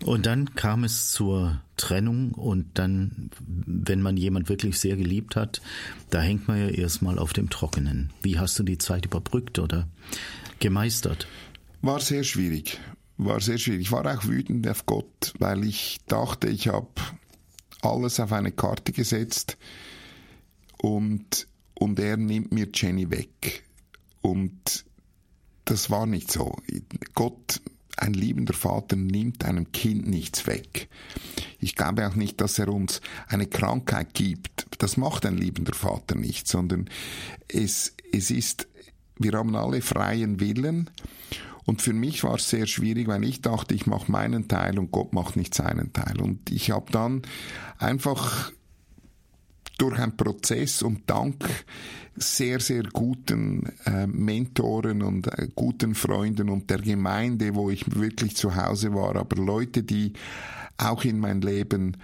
Und 0.05 0.26
dann 0.26 0.55
kam 0.55 0.84
es 0.84 1.12
zur 1.12 1.61
Trennung 1.76 2.32
und 2.32 2.78
dann, 2.78 3.30
wenn 3.40 4.03
man 4.03 4.16
jemand 4.16 4.48
wirklich 4.48 4.78
sehr 4.78 4.96
geliebt 4.96 5.36
hat, 5.36 5.62
da 6.11 6.20
hängt 6.20 6.48
man 6.48 6.59
ja 6.59 6.68
erstmal 6.68 7.18
auf 7.18 7.32
dem 7.32 7.50
Trockenen. 7.50 8.11
Wie 8.22 8.38
hast 8.38 8.59
du 8.59 8.62
die 8.62 8.78
Zeit 8.78 9.07
überbrückt 9.07 9.59
oder 9.59 9.88
gemeistert? 10.59 11.26
War 11.82 12.00
sehr 12.00 12.24
schwierig. 12.24 12.78
War 13.16 13.40
sehr 13.40 13.59
schwierig. 13.59 13.82
Ich 13.82 13.92
war 13.92 14.07
auch 14.07 14.24
wütend 14.24 14.66
auf 14.68 14.86
Gott, 14.86 15.34
weil 15.38 15.64
ich 15.64 16.00
dachte, 16.07 16.48
ich 16.48 16.68
habe 16.68 16.88
alles 17.80 18.20
auf 18.20 18.32
eine 18.32 18.53
Karte 18.53 18.92
gesetzt 18.92 19.57
und, 20.78 21.46
und 21.74 21.98
er 21.98 22.16
nimmt 22.16 22.53
mir 22.53 22.68
Jenny 22.72 23.11
weg. 23.11 23.64
Und 24.20 24.84
das 25.64 25.90
war 25.90 26.07
nicht 26.07 26.30
so. 26.30 26.57
Gott 27.14 27.61
ein 27.97 28.14
liebender 28.14 28.55
Vater 28.55 28.97
nimmt 28.97 29.45
einem 29.45 29.70
Kind 29.72 30.09
nichts 30.09 30.47
weg. 30.47 30.88
Ich 31.59 31.76
glaube 31.76 32.07
auch 32.07 32.14
nicht, 32.14 32.40
dass 32.40 32.59
er 32.59 32.68
uns 32.68 33.01
eine 33.28 33.47
Krankheit 33.47 34.14
gibt. 34.14 34.66
Das 34.78 34.97
macht 34.97 35.26
ein 35.26 35.36
liebender 35.36 35.74
Vater 35.74 36.14
nicht, 36.14 36.49
sondern 36.49 36.88
es, 37.49 37.95
es 38.12 38.30
ist, 38.30 38.66
wir 39.18 39.32
haben 39.32 39.55
alle 39.55 39.82
freien 39.82 40.40
Willen. 40.40 40.90
Und 41.64 41.80
für 41.80 41.93
mich 41.93 42.24
war 42.24 42.34
es 42.34 42.51
sehr 42.51 42.66
schwierig, 42.66 43.07
weil 43.07 43.24
ich 43.24 43.40
dachte, 43.40 43.74
ich 43.74 43.86
mache 43.86 44.11
meinen 44.11 44.49
Teil 44.49 44.78
und 44.78 44.90
Gott 44.90 45.12
macht 45.12 45.36
nicht 45.36 45.55
seinen 45.55 45.93
Teil. 45.93 46.20
Und 46.20 46.51
ich 46.51 46.70
habe 46.72 46.90
dann 46.90 47.22
einfach 47.78 48.51
durch 49.78 49.99
einen 49.99 50.16
Prozess 50.16 50.82
und 50.82 51.09
dank 51.09 51.45
sehr, 52.17 52.61
sehr 52.61 52.83
guten 52.85 53.73
äh, 53.85 54.07
Mentoren 54.07 55.03
und 55.03 55.27
äh, 55.27 55.49
guten 55.55 55.95
Freunden 55.95 56.49
und 56.49 56.71
der 56.71 56.79
Gemeinde, 56.79 57.55
wo 57.55 57.71
ich 57.71 57.95
wirklich 57.95 58.37
zu 58.37 58.55
Hause 58.55 58.95
war, 58.95 59.17
aber 59.17 59.37
Leute, 59.37 59.83
die 59.83 60.13
auch 60.77 61.05
in 61.05 61.19
mein 61.19 61.41
Leben 61.41 61.97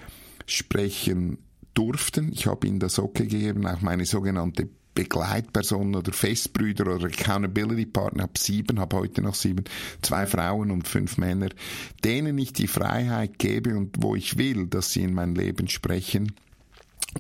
sprechen 0.47 1.39
durften. 1.75 2.33
Ich 2.33 2.47
habe 2.47 2.67
ihnen 2.67 2.81
das 2.81 2.99
okay 2.99 3.27
gegeben, 3.27 3.67
auch 3.67 3.83
meine 3.83 4.07
sogenannte 4.07 4.69
Begleitpersonen 4.95 5.95
oder 5.95 6.13
Festbrüder 6.13 6.97
oder 6.97 7.07
Accountability 7.07 7.87
Partner, 7.87 8.25
habe 8.25 8.33
sieben, 8.37 8.81
habe 8.81 8.97
heute 8.97 9.23
noch 9.23 9.37
sieben, 9.37 9.65
zwei 10.03 10.27
Frauen 10.27 10.73
und 10.73 10.89
fünf 10.89 11.19
Männer, 11.19 11.51
denen 12.03 12.37
ich 12.39 12.53
die 12.53 12.67
Freiheit 12.67 13.39
gebe 13.39 13.77
und 13.77 14.03
wo 14.03 14.17
ich 14.17 14.39
will, 14.39 14.67
dass 14.67 14.93
sie 14.93 15.03
in 15.03 15.15
mein 15.15 15.37
Leben 15.37 15.69
sprechen 15.69 16.33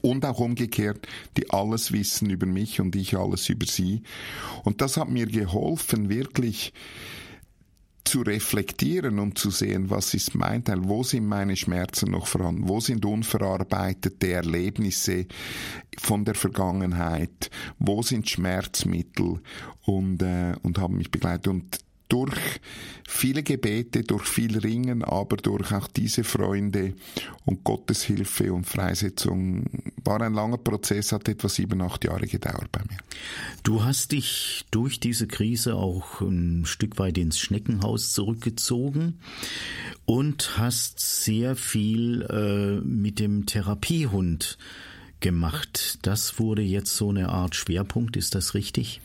und 0.02 0.24
auch 0.24 0.38
umgekehrt, 0.38 1.06
die 1.36 1.50
alles 1.50 1.92
wissen 1.92 2.30
über 2.30 2.46
mich 2.46 2.80
und 2.80 2.94
ich 2.94 3.16
alles 3.16 3.48
über 3.48 3.66
sie. 3.66 4.02
Und 4.64 4.80
das 4.80 4.96
hat 4.96 5.08
mir 5.08 5.26
geholfen, 5.26 6.08
wirklich 6.08 6.72
zu 8.04 8.22
reflektieren 8.22 9.18
und 9.18 9.38
zu 9.38 9.50
sehen, 9.50 9.90
was 9.90 10.14
ist 10.14 10.34
mein 10.34 10.64
Teil, 10.64 10.80
wo 10.84 11.02
sind 11.02 11.26
meine 11.26 11.56
Schmerzen 11.56 12.10
noch 12.10 12.26
vorhanden, 12.26 12.66
wo 12.66 12.80
sind 12.80 13.04
unverarbeitete 13.04 14.32
Erlebnisse 14.32 15.26
von 15.98 16.24
der 16.24 16.34
Vergangenheit, 16.34 17.50
wo 17.78 18.02
sind 18.02 18.28
Schmerzmittel 18.28 19.40
und, 19.84 20.22
äh, 20.22 20.54
und 20.62 20.78
haben 20.78 20.96
mich 20.96 21.10
begleitet. 21.10 21.48
Und 21.48 21.80
durch 22.08 22.60
viele 23.06 23.42
Gebete, 23.42 24.02
durch 24.02 24.24
viel 24.24 24.58
Ringen, 24.58 25.04
aber 25.04 25.36
durch 25.36 25.72
auch 25.72 25.86
diese 25.88 26.24
Freunde 26.24 26.94
und 27.44 27.64
Gottes 27.64 28.02
Hilfe 28.02 28.52
und 28.52 28.64
Freisetzung 28.64 29.66
war 30.04 30.20
ein 30.20 30.34
langer 30.34 30.58
Prozess, 30.58 31.12
hat 31.12 31.28
etwa 31.28 31.48
sieben, 31.48 31.80
acht 31.82 32.04
Jahre 32.04 32.26
gedauert 32.26 32.72
bei 32.72 32.80
mir. 32.88 32.98
Du 33.62 33.84
hast 33.84 34.12
dich 34.12 34.64
durch 34.70 35.00
diese 35.00 35.26
Krise 35.26 35.74
auch 35.74 36.20
ein 36.20 36.64
Stück 36.64 36.98
weit 36.98 37.18
ins 37.18 37.38
Schneckenhaus 37.38 38.12
zurückgezogen 38.12 39.18
und 40.06 40.56
hast 40.58 41.00
sehr 41.00 41.56
viel 41.56 42.22
äh, 42.22 42.86
mit 42.86 43.18
dem 43.18 43.46
Therapiehund 43.46 44.58
gemacht. 45.20 45.98
Das 46.02 46.38
wurde 46.38 46.62
jetzt 46.62 46.96
so 46.96 47.10
eine 47.10 47.28
Art 47.28 47.54
Schwerpunkt, 47.54 48.16
ist 48.16 48.34
das 48.34 48.54
richtig? 48.54 49.00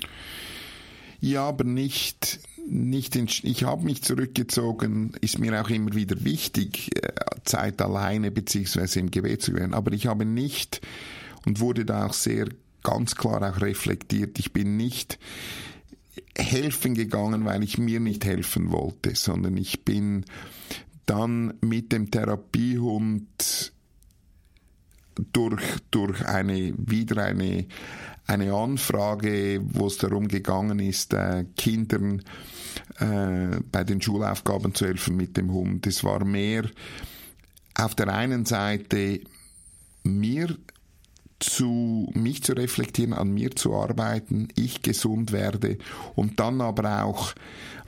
Ja, 1.20 1.47
aber 1.47 1.64
nicht 1.64 2.39
nicht 2.66 3.16
ich 3.16 3.64
habe 3.64 3.86
mich 3.86 4.03
zurückgezogen, 4.03 5.14
ist 5.22 5.39
mir 5.39 5.61
auch 5.61 5.70
immer 5.70 5.93
wieder 5.93 6.24
wichtig, 6.24 6.95
äh, 6.95 7.11
Zeit 7.43 7.82
alleine 7.82 8.32
beziehungsweise 8.32 8.99
im 8.99 9.11
Gebet 9.11 9.41
zu 9.41 9.53
werden, 9.53 9.74
aber 9.74 9.91
ich 9.91 10.07
habe 10.07 10.26
nicht 10.26 10.82
und 11.45 11.59
wurde 11.59 11.86
da 11.86 12.07
auch 12.07 12.14
sehr 12.14 12.47
ganz 12.84 13.16
klar 13.16 13.41
auch 13.41 13.61
reflektiert, 13.61 14.39
ich 14.39 14.53
bin 14.53 14.78
nicht 14.78 15.20
helfen 16.36 16.93
gegangen, 16.93 17.45
weil 17.45 17.64
ich 17.64 17.78
mir 17.78 17.99
nicht 17.99 18.26
helfen 18.26 18.72
wollte, 18.72 19.16
sondern 19.16 19.57
ich 19.57 19.84
bin 19.86 20.26
dann 21.05 21.53
mit 21.61 21.91
dem 21.91 22.11
Therapiehund 22.11 23.74
durch, 25.32 25.64
durch 25.91 26.26
eine, 26.26 26.74
wieder 26.78 27.24
eine, 27.24 27.66
eine 28.26 28.53
Anfrage, 28.53 29.61
wo 29.64 29.88
es 29.88 29.97
darum 29.97 30.28
gegangen 30.28 30.80
ist, 30.80 31.14
äh, 31.14 31.45
Kindern 31.55 32.24
äh, 32.99 33.59
bei 33.71 33.84
den 33.84 34.01
Schulaufgaben 34.01 34.74
zu 34.74 34.86
helfen 34.86 35.15
mit 35.15 35.38
dem 35.38 35.51
Hund. 35.51 35.88
Es 35.88 36.03
war 36.03 36.24
mehr 36.26 36.63
auf 37.76 37.95
der 37.95 38.09
einen 38.09 38.45
Seite 38.45 39.21
mir 40.03 40.57
zu, 41.39 42.09
mich 42.13 42.43
zu 42.43 42.53
reflektieren, 42.53 43.13
an 43.13 43.34
mir 43.34 43.51
zu 43.51 43.76
arbeiten, 43.76 44.47
ich 44.55 44.82
gesund 44.82 45.32
werde 45.32 45.78
und 46.15 46.39
dann 46.39 46.61
aber 46.61 47.03
auch 47.03 47.34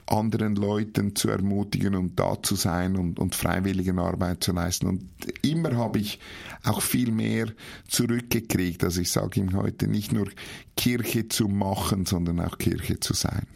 anderen 0.06 0.54
Leuten 0.54 1.16
zu 1.16 1.28
ermutigen 1.28 1.96
und 1.96 2.18
da 2.20 2.40
zu 2.40 2.54
sein 2.54 2.96
und, 2.96 3.18
und 3.18 3.34
freiwilligen 3.34 3.98
Arbeit 3.98 4.44
zu 4.44 4.52
leisten. 4.52 4.86
Und 4.86 5.08
immer 5.42 5.76
habe 5.76 5.98
ich 5.98 6.20
auch 6.62 6.80
viel 6.80 7.10
mehr 7.10 7.46
zurückgekriegt. 7.88 8.84
Also 8.84 9.00
ich 9.00 9.10
sage 9.10 9.40
ihm 9.40 9.54
heute 9.54 9.88
nicht 9.88 10.12
nur 10.12 10.28
Kirche 10.76 11.28
zu 11.28 11.48
machen, 11.48 12.06
sondern 12.06 12.40
auch 12.40 12.58
Kirche 12.58 13.00
zu 13.00 13.14
sein. 13.14 13.46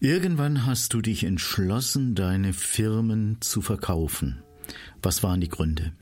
Irgendwann 0.00 0.64
hast 0.66 0.94
du 0.94 1.02
dich 1.02 1.24
entschlossen, 1.24 2.14
deine 2.14 2.52
Firmen 2.52 3.36
zu 3.40 3.60
verkaufen. 3.60 4.42
Was 5.02 5.22
waren 5.22 5.40
die 5.40 5.48
Gründe? 5.48 5.92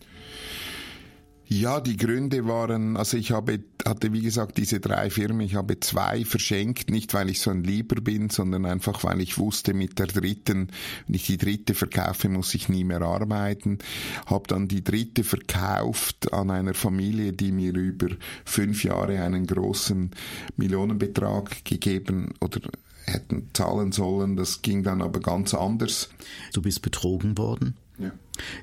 Ja, 1.51 1.81
die 1.81 1.97
Gründe 1.97 2.47
waren, 2.47 2.99
also 2.99 3.17
ich 3.17 3.31
habe, 3.31 3.61
hatte 3.87 4.13
wie 4.13 4.21
gesagt 4.21 4.59
diese 4.59 4.81
drei 4.81 5.09
Firmen, 5.09 5.41
ich 5.41 5.55
habe 5.55 5.81
zwei 5.81 6.27
verschenkt, 6.27 6.91
nicht 6.91 7.15
weil 7.15 7.31
ich 7.31 7.41
so 7.41 7.51
ein 7.51 7.65
Lieber 7.65 8.03
bin, 8.03 8.29
sondern 8.29 8.67
einfach 8.67 9.03
weil 9.03 9.23
ich 9.23 9.39
wusste, 9.39 9.73
mit 9.73 9.99
der 9.99 10.09
dritten, 10.09 10.69
wenn 11.07 11.15
ich 11.15 11.25
die 11.25 11.39
dritte 11.39 11.73
verkaufe, 11.73 12.29
muss 12.29 12.55
ich 12.55 12.69
nie 12.69 12.85
mehr 12.85 13.01
arbeiten. 13.01 13.79
Habe 14.27 14.47
dann 14.47 14.69
die 14.69 14.85
dritte 14.85 15.25
verkauft 15.25 16.35
an 16.35 16.51
einer 16.51 16.75
Familie, 16.75 17.33
die 17.33 17.51
mir 17.51 17.75
über 17.75 18.09
fünf 18.45 18.85
Jahre 18.85 19.23
einen 19.23 19.47
großen 19.47 20.11
Millionenbetrag 20.59 21.65
gegeben 21.65 22.35
oder 22.41 22.61
hätten 23.09 23.49
zahlen 23.53 23.93
sollen. 23.93 24.37
Das 24.37 24.63
ging 24.63 24.83
dann 24.83 25.03
aber 25.03 25.21
ganz 25.21 25.55
anders. 25.55 26.11
Du 26.53 26.63
bist 26.63 26.83
betrogen 26.83 27.39
worden? 27.39 27.77
Ja. 27.99 28.13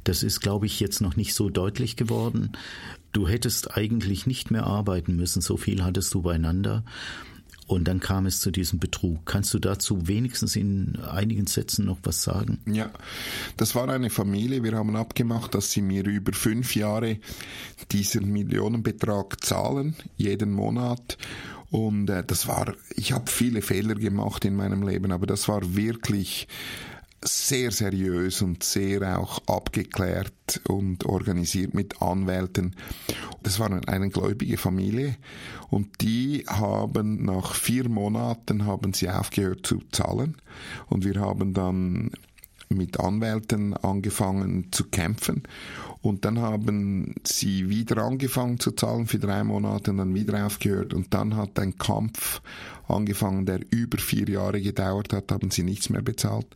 Das 0.03 0.23
ist, 0.23 0.39
glaube 0.39 0.65
ich, 0.65 0.79
jetzt 0.79 1.01
noch 1.01 1.15
nicht 1.15 1.33
so 1.33 1.49
deutlich 1.49 1.95
geworden. 1.95 2.53
Du 3.11 3.27
hättest 3.27 3.77
eigentlich 3.77 4.25
nicht 4.25 4.51
mehr 4.51 4.65
arbeiten 4.65 5.15
müssen, 5.15 5.41
so 5.41 5.57
viel 5.57 5.83
hattest 5.83 6.13
du 6.13 6.21
beieinander. 6.21 6.83
Und 7.67 7.87
dann 7.87 7.99
kam 7.99 8.27
es 8.27 8.39
zu 8.41 8.51
diesem 8.51 8.79
Betrug. 8.79 9.25
Kannst 9.25 9.53
du 9.53 9.59
dazu 9.59 10.07
wenigstens 10.07 10.55
in 10.55 10.97
einigen 10.97 11.47
Sätzen 11.47 11.85
noch 11.85 11.97
was 12.03 12.21
sagen? 12.21 12.59
Ja, 12.67 12.91
das 13.57 13.73
war 13.73 13.89
eine 13.89 14.11
Familie. 14.11 14.63
Wir 14.63 14.73
haben 14.73 14.95
abgemacht, 14.95 15.55
dass 15.55 15.71
sie 15.71 15.81
mir 15.81 16.05
über 16.05 16.33
fünf 16.33 16.75
Jahre 16.75 17.17
diesen 17.91 18.31
Millionenbetrag 18.31 19.43
zahlen, 19.43 19.95
jeden 20.15 20.51
Monat. 20.51 21.17
Und 21.71 22.09
äh, 22.09 22.23
das 22.23 22.47
war, 22.47 22.73
ich 22.95 23.11
habe 23.11 23.31
viele 23.31 23.61
Fehler 23.63 23.95
gemacht 23.95 24.45
in 24.45 24.55
meinem 24.55 24.87
Leben, 24.87 25.11
aber 25.11 25.25
das 25.25 25.47
war 25.47 25.75
wirklich 25.75 26.47
sehr 27.27 27.71
seriös 27.71 28.41
und 28.41 28.63
sehr 28.63 29.19
auch 29.19 29.39
abgeklärt 29.47 30.61
und 30.67 31.05
organisiert 31.05 31.73
mit 31.73 32.01
Anwälten. 32.01 32.75
Das 33.43 33.59
war 33.59 33.71
eine 33.71 34.09
gläubige 34.09 34.57
Familie. 34.57 35.17
Und 35.69 36.01
die 36.01 36.45
haben 36.47 37.23
nach 37.25 37.55
vier 37.55 37.89
Monaten 37.89 38.65
haben 38.65 38.93
sie 38.93 39.09
aufgehört 39.09 39.65
zu 39.65 39.81
zahlen. 39.91 40.37
Und 40.87 41.05
wir 41.05 41.19
haben 41.19 41.53
dann 41.53 42.11
mit 42.69 42.99
Anwälten 42.99 43.75
angefangen 43.75 44.71
zu 44.71 44.85
kämpfen. 44.85 45.43
Und 46.01 46.25
dann 46.25 46.39
haben 46.39 47.15
sie 47.23 47.69
wieder 47.69 48.03
angefangen 48.03 48.59
zu 48.59 48.71
zahlen 48.71 49.07
für 49.07 49.19
drei 49.19 49.43
Monate 49.43 49.91
und 49.91 49.97
dann 49.97 50.15
wieder 50.15 50.45
aufgehört. 50.45 50.93
Und 50.93 51.13
dann 51.13 51.35
hat 51.35 51.59
ein 51.59 51.77
Kampf 51.77 52.41
angefangen, 52.87 53.45
der 53.45 53.61
über 53.71 53.97
vier 53.97 54.27
Jahre 54.29 54.61
gedauert 54.61 55.13
hat, 55.13 55.31
haben 55.31 55.51
sie 55.51 55.63
nichts 55.63 55.89
mehr 55.89 56.01
bezahlt 56.01 56.47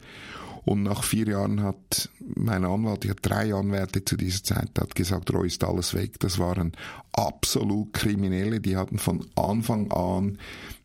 Und 0.70 0.84
nach 0.84 1.04
vier 1.04 1.30
Jahren 1.30 1.64
hat 1.64 2.10
mein 2.20 2.64
Anwalt, 2.64 3.04
ich 3.04 3.10
hatte 3.10 3.24
drei 3.24 3.56
Anwälte 3.56 4.06
zu 4.06 4.16
dieser 4.16 4.44
Zeit, 4.44 4.70
hat 4.78 4.94
gesagt, 4.94 5.34
Roy 5.34 5.48
ist 5.48 5.64
alles 5.64 5.96
weg. 5.96 6.20
Das 6.20 6.38
waren 6.38 6.74
absolut 7.12 7.92
Kriminelle, 7.92 8.60
die 8.60 8.78
hatten 8.78 9.00
von 9.00 9.26
Anfang 9.34 9.92
an 9.92 10.38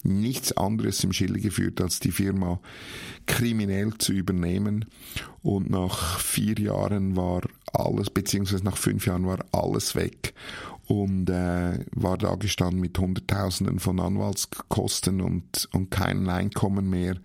nichts 0.03 0.57
anderes 0.57 1.05
im 1.05 1.12
Schilde 1.12 1.39
geführt, 1.39 1.82
als 1.82 2.01
die 2.01 2.12
Firma 2.12 2.61
kriminell 3.26 3.93
zu 3.99 4.14
übernehmen. 4.14 4.87
Und 5.43 5.68
nach 5.68 6.18
vier 6.18 6.59
Jahren 6.59 7.14
war 7.14 7.43
alles, 7.74 8.09
beziehungsweise 8.09 8.64
nach 8.64 8.78
fünf 8.78 9.07
Jahren 9.07 9.26
war 9.26 9.45
alles 9.53 9.95
weg 9.95 10.32
und 10.87 11.28
äh, 11.28 11.85
war 11.95 12.16
da 12.16 12.37
gestanden 12.37 12.80
mit 12.80 12.99
Hunderttausenden 12.99 13.80
von 13.80 14.01
Anwaltskosten 14.01 15.20
und, 15.20 15.68
und 15.74 15.91
kein 15.91 16.26
Einkommen 16.30 16.89
mehr. 16.89 17.16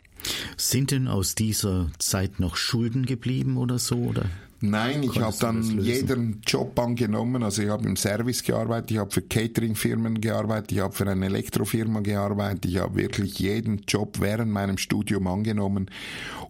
Sind 0.58 0.92
denn 0.92 1.08
aus 1.08 1.36
dieser 1.36 1.88
Zeit 2.00 2.40
noch 2.40 2.56
Schulden 2.56 3.06
geblieben 3.06 3.58
oder 3.58 3.80
so? 3.80 3.98
Oder? 3.98 4.26
Nein, 4.62 5.04
ich 5.04 5.22
habe 5.22 5.36
dann 5.40 5.80
jeden 5.80 6.42
Job 6.46 6.78
angenommen. 6.78 7.44
Also 7.44 7.62
ich 7.62 7.70
habe 7.70 7.88
im 7.88 7.96
Service 7.96 8.44
gearbeitet, 8.44 8.92
ich 8.92 8.98
habe 8.98 9.10
für 9.10 9.22
Cateringfirmen 9.22 10.20
gearbeitet, 10.20 10.74
ich 10.74 10.80
habe 10.80 10.94
für 10.94 11.08
eine 11.08 11.26
Elektrofirma 11.28 12.02
gearbeitet, 12.02 12.66
ich 12.66 12.78
habe 12.78 12.96
wirklich 12.98 13.40
jeden 13.40 13.84
Job 13.88 14.18
während 14.20 14.52
meinem 14.52 14.78
Studium 14.78 15.28
angenommen, 15.28 15.90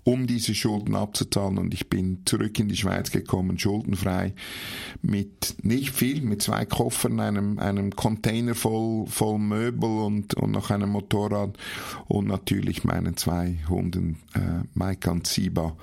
um 0.03 0.25
diese 0.25 0.55
Schulden 0.55 0.95
abzuzahlen. 0.95 1.59
Und 1.59 1.71
ich 1.73 1.87
bin 1.87 2.23
zurück 2.25 2.57
in 2.57 2.67
die 2.67 2.77
Schweiz 2.77 3.11
gekommen, 3.11 3.59
schuldenfrei, 3.59 4.33
mit 5.03 5.57
nicht 5.63 5.91
viel, 5.91 6.21
mit 6.21 6.41
zwei 6.41 6.65
Koffern, 6.65 7.19
einem, 7.19 7.59
einem 7.59 7.95
Container 7.95 8.55
voll, 8.55 9.05
voll 9.05 9.37
Möbel 9.37 9.87
und, 9.87 10.33
und 10.33 10.51
noch 10.51 10.71
einem 10.71 10.89
Motorrad 10.89 11.57
und 12.07 12.27
natürlich 12.27 12.83
meinen 12.83 13.17
zwei 13.17 13.59
Hunden, 13.69 14.17
äh, 14.33 14.65
Mike 14.73 15.11
und 15.11 15.27
Siba. 15.27 15.75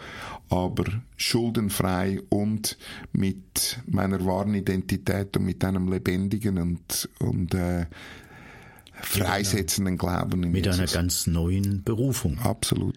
Aber 0.48 0.84
schuldenfrei 1.16 2.20
und 2.28 2.76
mit 3.12 3.78
meiner 3.86 4.24
wahren 4.24 4.54
Identität 4.54 5.36
und 5.36 5.44
mit 5.44 5.64
einem 5.64 5.90
lebendigen 5.90 6.58
und, 6.58 7.08
und 7.18 7.54
äh, 7.54 7.86
freisetzenden 8.92 9.98
Glauben 9.98 10.40
Mit 10.40 10.66
Jesus. 10.66 10.80
einer 10.80 10.90
ganz 10.90 11.26
neuen 11.26 11.82
Berufung. 11.84 12.38
Absolut. 12.38 12.96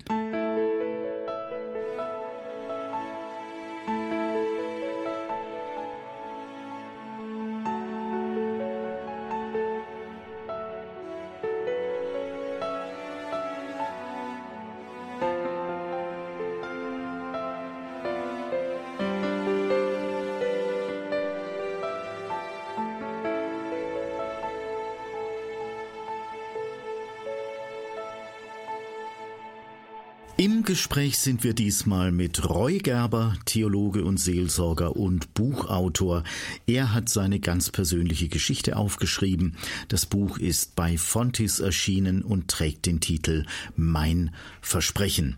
Gespräch 30.79 31.17
sind 31.19 31.43
wir 31.43 31.53
diesmal 31.53 32.13
mit 32.13 32.49
Roy 32.49 32.77
Gerber, 32.77 33.35
Theologe 33.43 34.05
und 34.05 34.17
Seelsorger 34.17 34.95
und 34.95 35.33
Buchautor. 35.33 36.23
Er 36.67 36.93
hat 36.93 37.09
seine 37.09 37.41
ganz 37.41 37.69
persönliche 37.69 38.29
Geschichte 38.29 38.77
aufgeschrieben. 38.77 39.57
Das 39.89 40.05
Buch 40.05 40.37
ist 40.37 40.77
bei 40.77 40.97
Fontis 40.97 41.59
erschienen 41.59 42.21
und 42.21 42.47
trägt 42.47 42.85
den 42.85 43.01
Titel 43.01 43.45
Mein 43.75 44.33
Versprechen. 44.61 45.35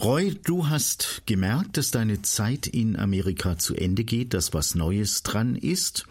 Roy, 0.00 0.34
du 0.44 0.70
hast 0.70 1.24
gemerkt, 1.26 1.76
dass 1.76 1.90
deine 1.90 2.22
Zeit 2.22 2.66
in 2.66 2.98
Amerika 2.98 3.58
zu 3.58 3.74
Ende 3.74 4.02
geht, 4.02 4.32
dass 4.32 4.54
was 4.54 4.74
Neues 4.74 5.24
dran 5.24 5.56
ist 5.56 6.06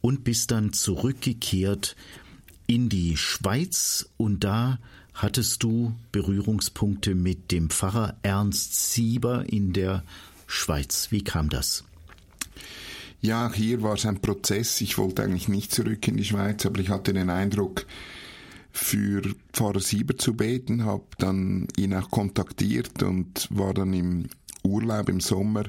und 0.00 0.24
bist 0.24 0.50
dann 0.50 0.72
zurückgekehrt 0.72 1.94
in 2.66 2.88
die 2.88 3.16
Schweiz 3.16 4.10
und 4.16 4.42
da 4.42 4.80
hattest 5.18 5.62
du 5.62 5.94
Berührungspunkte 6.12 7.14
mit 7.14 7.50
dem 7.52 7.70
Pfarrer 7.70 8.16
Ernst 8.22 8.92
Sieber 8.92 9.44
in 9.46 9.72
der 9.72 10.04
Schweiz. 10.46 11.08
Wie 11.10 11.22
kam 11.22 11.48
das? 11.50 11.84
Ja, 13.20 13.52
hier 13.52 13.82
war 13.82 13.94
es 13.94 14.06
ein 14.06 14.20
Prozess. 14.20 14.80
Ich 14.80 14.96
wollte 14.96 15.24
eigentlich 15.24 15.48
nicht 15.48 15.72
zurück 15.72 16.06
in 16.06 16.16
die 16.16 16.24
Schweiz, 16.24 16.64
aber 16.64 16.80
ich 16.80 16.88
hatte 16.88 17.12
den 17.12 17.30
Eindruck, 17.30 17.84
für 18.70 19.22
Pfarrer 19.52 19.80
Sieber 19.80 20.16
zu 20.16 20.34
beten, 20.34 20.84
habe 20.84 21.04
dann 21.18 21.66
ihn 21.76 21.94
auch 21.94 22.10
kontaktiert 22.10 23.02
und 23.02 23.48
war 23.50 23.74
dann 23.74 23.92
im 23.92 24.28
Urlaub 24.62 25.08
im 25.08 25.20
Sommer, 25.20 25.64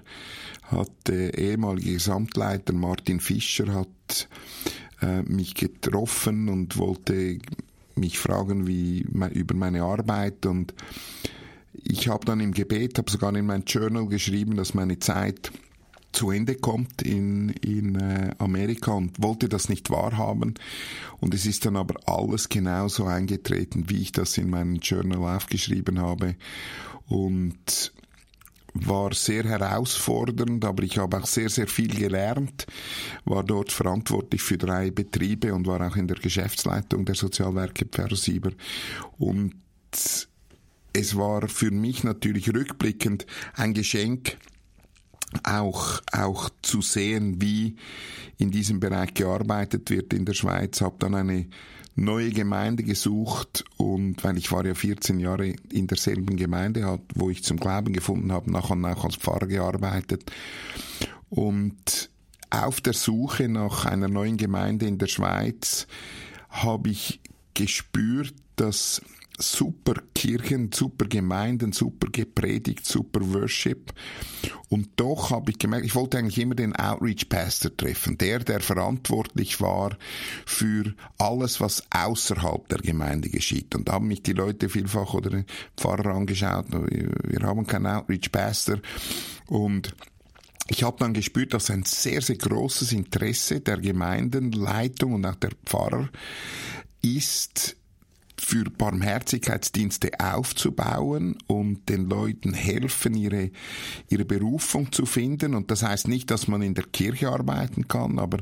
hat 0.63 0.91
der 1.07 1.37
ehemalige 1.37 1.93
Gesamtleiter 1.93 2.73
Martin 2.73 3.19
Fischer 3.19 3.73
hat 3.73 4.29
äh, 5.01 5.23
mich 5.23 5.55
getroffen 5.55 6.49
und 6.49 6.77
wollte 6.77 7.39
mich 7.99 8.19
fragen 8.19 8.67
wie 8.67 9.05
über 9.33 9.55
meine 9.55 9.83
Arbeit 9.83 10.45
und 10.45 10.73
ich 11.73 12.07
habe 12.07 12.25
dann 12.25 12.39
im 12.39 12.53
Gebet, 12.53 12.97
habe 12.97 13.09
sogar 13.09 13.35
in 13.35 13.45
mein 13.45 13.63
Journal 13.65 14.07
geschrieben, 14.07 14.55
dass 14.55 14.73
meine 14.73 14.99
Zeit 14.99 15.51
zu 16.11 16.31
Ende 16.31 16.55
kommt 16.55 17.01
in, 17.01 17.49
in 17.49 17.95
äh, 17.95 18.31
Amerika 18.39 18.91
und 18.93 19.21
wollte 19.21 19.47
das 19.47 19.69
nicht 19.69 19.89
wahrhaben. 19.89 20.55
Und 21.19 21.33
es 21.33 21.45
ist 21.45 21.65
dann 21.65 21.75
aber 21.75 21.99
alles 22.07 22.49
genauso 22.49 23.05
eingetreten, 23.05 23.85
wie 23.89 24.01
ich 24.01 24.11
das 24.11 24.37
in 24.37 24.49
meinem 24.49 24.77
Journal 24.77 25.35
aufgeschrieben 25.35 25.99
habe. 25.99 26.35
Und 27.07 27.93
war 28.73 29.13
sehr 29.13 29.43
herausfordernd, 29.43 30.63
aber 30.65 30.83
ich 30.83 30.97
habe 30.97 31.17
auch 31.17 31.25
sehr, 31.25 31.49
sehr 31.49 31.67
viel 31.67 31.93
gelernt, 31.93 32.67
war 33.25 33.43
dort 33.43 33.71
verantwortlich 33.71 34.41
für 34.41 34.57
drei 34.57 34.91
Betriebe 34.91 35.53
und 35.53 35.67
war 35.67 35.85
auch 35.85 35.95
in 35.95 36.07
der 36.07 36.17
Geschäftsleitung 36.17 37.05
der 37.05 37.15
Sozialwerke 37.15 37.85
Pfersieber. 37.85 38.51
Und 39.17 39.55
es 40.93 41.15
war 41.15 41.47
für 41.47 41.71
mich 41.71 42.03
natürlich 42.03 42.53
rückblickend 42.53 43.25
ein 43.55 43.73
Geschenk, 43.73 44.37
auch, 45.43 46.01
auch 46.11 46.49
zu 46.61 46.81
sehen, 46.81 47.41
wie 47.41 47.75
in 48.37 48.49
diesem 48.51 48.79
Bereich 48.79 49.13
gearbeitet 49.13 49.89
wird 49.91 50.13
in 50.13 50.25
der 50.25 50.33
Schweiz. 50.33 50.81
Habe 50.81 50.95
dann 50.99 51.13
eine 51.13 51.47
neue 51.95 52.29
Gemeinde 52.31 52.83
gesucht 52.83 53.65
und 53.77 54.23
weil 54.23 54.37
ich 54.37 54.51
war 54.51 54.65
ja 54.65 54.73
14 54.73 55.19
Jahre 55.19 55.53
in 55.71 55.87
derselben 55.87 56.37
Gemeinde, 56.37 56.99
wo 57.15 57.29
ich 57.29 57.43
zum 57.43 57.57
Glauben 57.57 57.93
gefunden 57.93 58.31
habe, 58.31 58.51
nach 58.51 58.69
und 58.69 58.81
nach 58.81 59.03
als 59.03 59.15
Pfarrer 59.15 59.47
gearbeitet. 59.47 60.31
Und 61.29 62.09
auf 62.49 62.81
der 62.81 62.93
Suche 62.93 63.47
nach 63.47 63.85
einer 63.85 64.07
neuen 64.07 64.37
Gemeinde 64.37 64.87
in 64.87 64.97
der 64.97 65.07
Schweiz 65.07 65.87
habe 66.49 66.89
ich 66.89 67.19
gespürt, 67.53 68.33
dass 68.55 69.01
super 69.39 69.95
Kirchen, 70.13 70.71
super 70.71 71.05
Gemeinden, 71.05 71.71
super 71.71 72.07
gepredigt, 72.11 72.85
super 72.85 73.21
Worship. 73.33 73.93
Und 74.69 74.89
doch 74.97 75.31
habe 75.31 75.51
ich 75.51 75.57
gemerkt, 75.57 75.85
ich 75.85 75.95
wollte 75.95 76.17
eigentlich 76.17 76.37
immer 76.37 76.55
den 76.55 76.75
Outreach 76.75 77.29
Pastor 77.29 77.75
treffen, 77.75 78.17
der, 78.17 78.39
der 78.39 78.59
verantwortlich 78.59 79.59
war 79.61 79.97
für 80.45 80.93
alles, 81.17 81.59
was 81.59 81.83
außerhalb 81.89 82.67
der 82.69 82.79
Gemeinde 82.79 83.29
geschieht. 83.29 83.73
Und 83.75 83.87
da 83.87 83.93
haben 83.93 84.07
mich 84.07 84.21
die 84.21 84.33
Leute 84.33 84.69
vielfach 84.69 85.13
oder 85.13 85.29
den 85.29 85.45
Pfarrer 85.75 86.13
angeschaut, 86.13 86.65
wir 86.69 87.41
haben 87.41 87.65
keinen 87.65 87.87
Outreach 87.87 88.31
Pastor. 88.31 88.79
Und 89.47 89.95
ich 90.69 90.83
habe 90.83 90.97
dann 90.99 91.13
gespürt, 91.13 91.53
dass 91.53 91.71
ein 91.71 91.83
sehr, 91.83 92.21
sehr 92.21 92.37
großes 92.37 92.91
Interesse 92.91 93.59
der 93.59 93.77
Gemeindenleitung 93.77 95.13
und 95.13 95.25
auch 95.25 95.35
der 95.35 95.51
Pfarrer 95.65 96.09
ist, 97.01 97.75
für 98.39 98.65
Barmherzigkeitsdienste 98.65 100.19
aufzubauen 100.19 101.37
und 101.47 101.89
den 101.89 102.09
Leuten 102.09 102.53
helfen, 102.53 103.15
ihre, 103.15 103.51
ihre 104.09 104.25
Berufung 104.25 104.91
zu 104.91 105.05
finden. 105.05 105.55
Und 105.55 105.71
das 105.71 105.83
heißt 105.83 106.07
nicht, 106.07 106.31
dass 106.31 106.47
man 106.47 106.61
in 106.61 106.73
der 106.73 106.85
Kirche 106.85 107.29
arbeiten 107.29 107.87
kann, 107.87 108.19
aber 108.19 108.39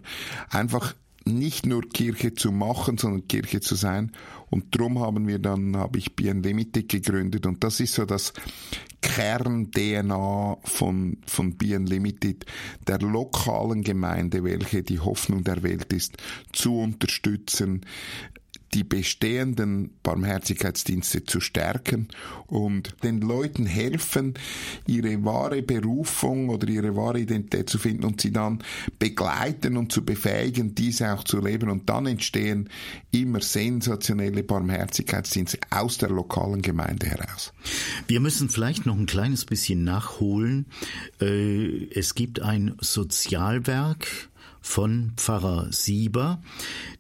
einfach 0.50 0.94
nicht 1.26 1.66
nur 1.66 1.88
Kirche 1.90 2.34
zu 2.34 2.52
machen, 2.52 2.98
sondern 2.98 3.28
Kirche 3.28 3.60
zu 3.60 3.76
sein. 3.76 4.12
Und 4.50 4.76
drum 4.78 5.00
haben 5.00 5.28
wir 5.28 5.40
dann, 5.40 5.76
habe 5.76 6.00
ich 6.00 6.16
Bien 6.16 6.42
Limited 6.42 6.88
gegründet. 6.88 7.46
Und 7.46 7.64
das 7.64 7.80
ist 7.80 7.96
so 7.96 8.06
das 8.06 8.34
Kern-DNA 9.02 10.58
von, 10.64 11.18
von 11.26 11.58
Bien 11.58 11.86
Limited, 11.86 12.46
der 12.88 13.00
lokalen 13.00 13.84
Gemeinde, 13.84 14.44
welche 14.44 14.84
die 14.84 15.00
Hoffnung 15.00 15.44
der 15.44 15.64
Welt 15.64 15.92
ist, 15.92 16.18
zu 16.54 16.80
unterstützen, 16.80 17.86
die 18.74 18.84
bestehenden 18.84 19.92
Barmherzigkeitsdienste 20.04 21.24
zu 21.24 21.40
stärken 21.40 22.08
und 22.48 22.96
den 23.04 23.22
Leuten 23.22 23.66
helfen, 23.66 24.34
ihre 24.86 25.24
wahre 25.24 25.62
Berufung 25.62 26.50
oder 26.50 26.68
ihre 26.68 26.96
wahre 26.96 27.20
Identität 27.20 27.70
zu 27.70 27.78
finden 27.78 28.04
und 28.04 28.22
sie 28.22 28.32
dann 28.32 28.64
begleiten 29.00 29.78
und 29.78 29.92
zu 29.92 30.04
befähigen, 30.04 30.76
diese 30.76 31.14
auch 31.14 31.24
zu 31.24 31.40
leben. 31.40 31.70
Und 31.70 31.90
dann 31.90 32.06
entstehen 32.06 32.70
immer 33.12 33.42
sensationelle 33.42 34.44
Barmherzigkeitsdienste 34.44 35.60
aus 35.70 35.98
der 35.98 36.10
lokalen 36.10 36.62
Gemeinde 36.62 37.08
heraus. 37.08 37.54
Wir 38.08 38.20
müssen 38.20 38.50
vielleicht 38.50 38.86
noch 38.86 38.98
ein 38.98 39.06
kleines 39.06 39.46
bisschen 39.46 39.84
nachholen. 39.84 40.66
Äh, 41.22 41.88
es 41.94 42.16
gibt 42.16 42.42
ein 42.42 42.76
Sozialwerk, 42.80 44.08
von 44.68 45.14
Pfarrer 45.16 45.72
Sieber, 45.72 46.42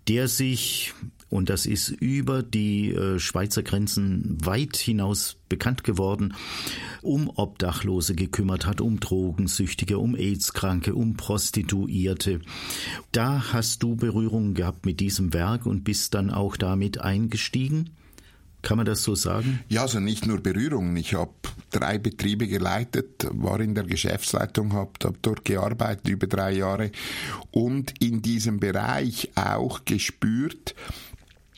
der 0.07 0.27
sich 0.27 0.93
und 1.29 1.49
das 1.49 1.65
ist 1.65 1.89
über 1.89 2.41
die 2.41 2.93
äh, 2.93 3.19
Schweizer 3.19 3.63
Grenzen 3.63 4.37
weit 4.43 4.77
hinaus 4.77 5.35
bekannt 5.49 5.83
geworden, 5.83 6.33
um 7.01 7.29
Obdachlose 7.29 8.15
gekümmert 8.15 8.65
hat, 8.65 8.79
um 8.79 8.99
Drogensüchtige, 8.99 9.97
um 9.97 10.15
AIDS-Kranke, 10.15 10.95
um 10.95 11.15
Prostituierte. 11.15 12.39
Da 13.11 13.51
hast 13.51 13.83
du 13.83 13.95
Berührungen 13.95 14.53
gehabt 14.53 14.85
mit 14.85 14.99
diesem 14.99 15.33
Werk 15.33 15.65
und 15.65 15.83
bist 15.83 16.13
dann 16.13 16.31
auch 16.31 16.55
damit 16.55 17.01
eingestiegen? 17.01 17.91
Kann 18.61 18.77
man 18.77 18.85
das 18.85 19.03
so 19.03 19.15
sagen? 19.15 19.59
Ja, 19.69 19.83
also 19.83 19.99
nicht 19.99 20.25
nur 20.25 20.39
Berührungen. 20.39 20.95
Ich 20.97 21.13
habe 21.13 21.31
drei 21.71 21.97
Betriebe 21.99 22.47
geleitet, 22.47 23.27
war 23.31 23.59
in 23.59 23.75
der 23.75 23.83
Geschäftsleitung, 23.83 24.73
habe 24.73 24.91
hab 25.03 25.21
dort 25.21 25.45
gearbeitet 25.45 26.07
über 26.09 26.27
drei 26.27 26.53
Jahre 26.53 26.91
und 27.51 27.93
in 28.01 28.21
diesem 28.21 28.59
Bereich 28.59 29.29
auch 29.35 29.85
gespürt, 29.85 30.75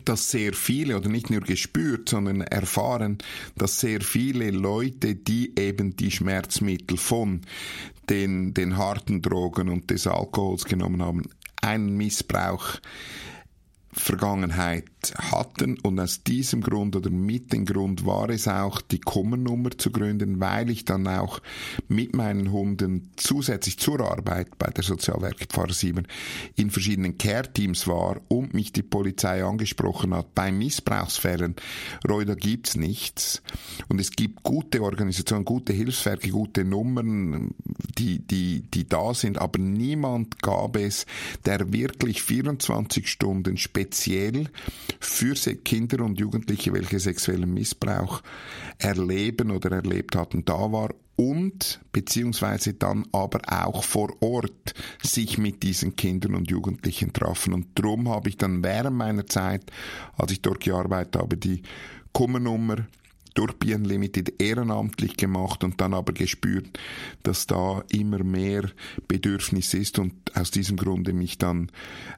dass 0.10 0.32
sehr 0.32 0.54
viele, 0.54 0.98
oder 0.98 1.08
nicht 1.08 1.30
nur 1.30 1.42
gespürt, 1.42 2.10
sondern 2.10 2.42
erfahren, 2.42 3.20
dass 3.56 3.80
sehr 3.80 4.02
viele 4.02 4.50
Leute, 4.50 5.14
die 5.14 5.54
eben 5.56 5.96
die 5.96 6.10
Schmerzmittel 6.10 6.98
von 6.98 7.42
den, 8.10 8.56
den 8.56 8.76
harten 8.76 9.22
Drogen 9.22 9.70
und 9.70 9.92
des 9.92 10.08
Alkohols 10.08 10.66
genommen 10.66 11.04
haben, 11.04 11.30
einen 11.62 11.96
Missbrauch 11.96 12.80
Vergangenheit 13.92 14.86
hatten 15.18 15.78
und 15.80 16.00
aus 16.00 16.24
diesem 16.24 16.62
Grund 16.62 16.96
oder 16.96 17.10
mit 17.10 17.54
dem 17.54 17.66
Grund 17.66 18.06
war 18.06 18.30
es 18.30 18.48
auch, 18.48 18.82
die 18.82 19.00
Kummernummer 19.00 19.72
zu 19.78 19.92
gründen, 19.92 20.40
weil 20.40 20.70
ich 20.70 20.86
dann 20.86 21.08
auch 21.08 21.42
mit 21.88 22.16
meinen 22.16 22.52
Hunden 22.52 23.10
zusätzlich 23.16 23.80
zur 23.80 24.02
Arbeit 24.02 24.58
bei 24.60 24.70
der 24.70 24.84
Sozialwerke 24.84 25.46
Pfarrer 25.46 25.74
7 25.74 26.06
in 26.56 26.70
verschiedenen 26.70 27.18
Care-Teams 27.18 27.88
war 27.88 28.22
und 28.28 28.54
mich 28.54 28.74
die 28.74 28.84
Polizei 28.84 29.44
angesprochen 29.44 30.14
hat. 30.14 30.36
Bei 30.36 30.52
Missbrauchsfällen, 30.52 31.56
Roy, 32.08 32.26
da 32.26 32.36
gibt's 32.36 32.76
nichts. 32.76 33.42
Und 33.88 34.00
es 34.00 34.12
gibt 34.12 34.44
gute 34.44 34.84
Organisationen, 34.84 35.46
gute 35.46 35.74
Hilfswerke, 35.74 36.30
gute 36.30 36.64
Nummern, 36.64 37.56
die, 37.98 38.20
die, 38.20 38.64
die 38.74 38.88
da 38.88 39.14
sind, 39.14 39.38
aber 39.38 39.60
niemand 39.60 40.42
gab 40.42 40.76
es, 40.76 41.06
der 41.46 41.72
wirklich 41.72 42.22
24 42.22 43.08
Stunden 43.08 43.58
speziell 43.80 44.50
für 45.00 45.36
Kinder 45.36 46.04
und 46.04 46.20
Jugendliche, 46.20 46.74
welche 46.74 47.00
sexuellen 47.00 47.54
Missbrauch 47.54 48.22
erleben 48.78 49.52
oder 49.52 49.72
erlebt 49.72 50.18
hatten, 50.18 50.44
da 50.44 50.72
war 50.72 50.90
und 51.16 51.80
beziehungsweise 51.92 52.74
dann 52.74 53.06
aber 53.12 53.42
auch 53.48 53.84
vor 53.84 54.22
Ort 54.22 54.74
sich 55.02 55.38
mit 55.38 55.64
diesen 55.64 55.96
Kindern 55.96 56.36
und 56.36 56.50
Jugendlichen 56.50 57.14
trafen. 57.14 57.54
Und 57.54 57.68
darum 57.76 58.10
habe 58.10 58.30
ich 58.30 58.38
dann 58.38 58.64
während 58.64 58.98
meiner 58.98 59.26
Zeit, 59.28 59.64
als 60.18 60.32
ich 60.32 60.42
dort 60.42 60.62
gearbeitet 60.62 61.18
habe, 61.18 61.38
die 61.38 61.64
Kummernummer 62.14 62.88
durch 63.34 63.54
BN 63.54 63.84
Limited 63.84 64.42
ehrenamtlich 64.42 65.18
gemacht 65.18 65.64
und 65.64 65.80
dann 65.82 65.94
aber 65.94 66.14
gespürt, 66.14 66.80
dass 67.24 67.48
da 67.48 67.84
immer 67.90 68.24
mehr 68.24 68.70
Bedürfnis 69.08 69.74
ist 69.74 70.00
und 70.00 70.14
aus 70.36 70.52
diesem 70.52 70.78
Grunde 70.78 71.14
mich 71.14 71.38
dann 71.38 71.72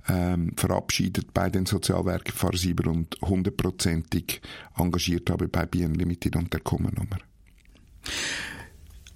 ähm, 0.08 0.54
verabschiedet 0.56 1.34
bei 1.34 1.50
den 1.50 1.66
Sozialwerken 1.66 2.34
Farsieber 2.34 2.90
und 2.90 3.18
hundertprozentig 3.22 4.42
engagiert 4.78 5.30
habe 5.30 5.48
bei 5.48 5.66
BN 5.66 5.94
Limited 5.94 6.36
und 6.36 6.54
der 6.54 6.62
Kummernummer. 6.62 7.18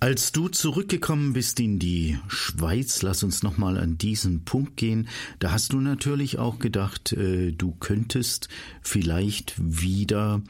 Als 0.05 0.31
du 0.31 0.49
zurückgekommen 0.49 1.33
bist 1.33 1.59
in 1.59 1.79
die 1.79 2.19
Schweiz, 2.27 3.01
lass 3.01 3.23
uns 3.23 3.41
nochmal 3.41 3.79
an 3.79 3.97
diesen 3.97 4.45
Punkt 4.45 4.77
gehen, 4.77 5.07
da 5.39 5.51
hast 5.51 5.73
du 5.73 5.79
natürlich 5.79 6.37
auch 6.37 6.59
gedacht, 6.59 7.11
äh, 7.13 7.51
du 7.51 7.71
könntest 7.71 8.47
vielleicht 8.83 9.55
wieder 9.57 10.43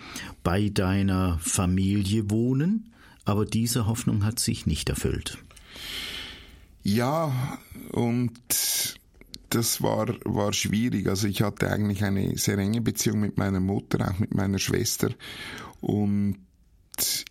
bei 0.43 0.67
deiner 0.67 1.39
Familie 1.39 2.29
wohnen, 2.29 2.91
aber 3.23 3.45
diese 3.45 3.87
Hoffnung 3.87 4.25
hat 4.25 4.39
sich 4.39 4.65
nicht 4.65 4.89
erfüllt. 4.89 5.37
Ja, 6.83 7.57
und 7.93 8.37
das 9.51 9.81
war, 9.81 10.07
war 10.25 10.51
schwierig. 10.51 11.07
Also 11.07 11.29
ich 11.29 11.43
hatte 11.43 11.71
eigentlich 11.71 12.03
eine 12.03 12.37
sehr 12.37 12.57
enge 12.57 12.81
Beziehung 12.81 13.21
mit 13.21 13.37
meiner 13.37 13.61
Mutter, 13.61 14.11
auch 14.11 14.19
mit 14.19 14.35
meiner 14.35 14.59
Schwester. 14.59 15.11
Und 15.79 16.44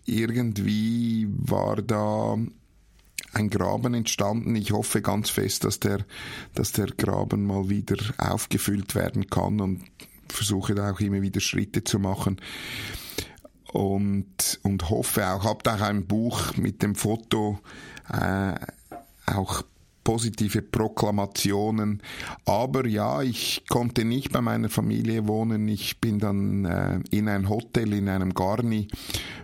irgendwie 0.05 1.27
war 1.29 1.81
da 1.81 2.37
ein 3.33 3.49
Graben 3.49 3.93
entstanden. 3.93 4.55
Ich 4.55 4.71
hoffe 4.71 5.01
ganz 5.01 5.29
fest, 5.29 5.65
dass 5.65 5.79
der, 5.79 6.05
dass 6.53 6.71
der 6.71 6.87
Graben 6.87 7.45
mal 7.45 7.69
wieder 7.69 7.97
aufgefüllt 8.17 8.95
werden 8.95 9.27
kann 9.27 9.59
und 9.59 9.83
versuche 10.29 10.73
da 10.73 10.91
auch 10.91 10.99
immer 10.99 11.21
wieder 11.21 11.41
Schritte 11.41 11.83
zu 11.83 11.99
machen. 11.99 12.41
Und, 13.71 14.59
und 14.63 14.89
hoffe 14.89 15.27
auch, 15.27 15.43
habe 15.43 15.59
da 15.63 15.75
auch 15.75 15.81
ein 15.81 16.07
Buch 16.07 16.55
mit 16.55 16.81
dem 16.81 16.95
Foto 16.95 17.59
äh, 18.09 18.53
auch 19.25 19.63
positive 20.05 20.61
Proklamationen. 20.61 22.01
Aber 22.45 22.87
ja, 22.87 23.21
ich 23.21 23.63
konnte 23.67 24.05
nicht 24.05 24.31
bei 24.31 24.39
meiner 24.39 24.69
Familie 24.69 25.27
wohnen. 25.27 25.67
Ich 25.67 25.99
bin 25.99 26.19
dann 26.19 26.63
äh, 26.63 26.99
in 27.09 27.27
ein 27.27 27.49
Hotel, 27.49 27.91
in 27.91 28.07
einem 28.07 28.33
Garni, 28.33 28.87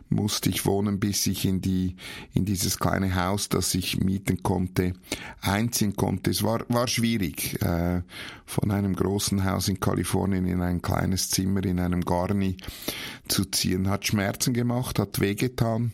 musste 0.10 0.50
ich 0.50 0.66
wohnen, 0.66 1.00
bis 1.00 1.26
ich 1.26 1.46
in 1.46 1.62
die, 1.62 1.96
in 2.34 2.46
dieses 2.46 2.80
kleine 2.80 3.16
Haus, 3.16 3.50
das 3.50 3.74
ich 3.74 4.00
mieten 4.00 4.44
konnte, 4.44 4.94
einziehen 5.42 5.96
konnte. 5.96 6.30
Es 6.30 6.44
war, 6.44 6.64
war 6.70 6.88
schwierig, 6.88 7.62
äh, 7.62 8.04
von 8.46 8.72
einem 8.72 8.96
großen 8.96 9.44
Haus 9.44 9.68
in 9.68 9.80
Kalifornien 9.80 10.46
in 10.46 10.62
ein 10.62 10.82
kleines 10.82 11.30
Zimmer 11.32 11.66
in 11.66 11.80
einem 11.80 12.02
Garni 12.02 12.58
zu 13.28 13.46
ziehen. 13.46 13.90
Hat 13.90 14.06
Schmerzen 14.06 14.54
gemacht, 14.54 15.00
hat 15.00 15.20
wehgetan. 15.20 15.94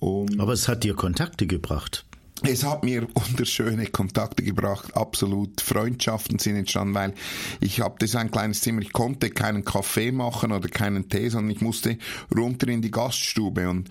Aber 0.00 0.52
es 0.52 0.68
hat 0.68 0.84
dir 0.84 0.94
Kontakte 0.94 1.46
gebracht 1.46 2.04
es 2.42 2.64
hat 2.64 2.84
mir 2.84 3.06
wunderschöne 3.14 3.86
Kontakte 3.86 4.42
gebracht, 4.42 4.96
absolut. 4.96 5.60
Freundschaften 5.60 6.38
sind 6.38 6.56
entstanden, 6.56 6.94
weil 6.94 7.14
ich 7.60 7.80
habe 7.80 7.96
das 7.98 8.16
ein 8.16 8.30
kleines 8.30 8.62
Zimmer, 8.62 8.82
ich 8.82 8.92
konnte 8.92 9.30
keinen 9.30 9.64
Kaffee 9.64 10.12
machen 10.12 10.52
oder 10.52 10.68
keinen 10.68 11.08
Tee, 11.08 11.28
sondern 11.28 11.50
ich 11.50 11.60
musste 11.60 11.98
runter 12.34 12.68
in 12.68 12.82
die 12.82 12.90
Gaststube. 12.90 13.68
Und 13.68 13.88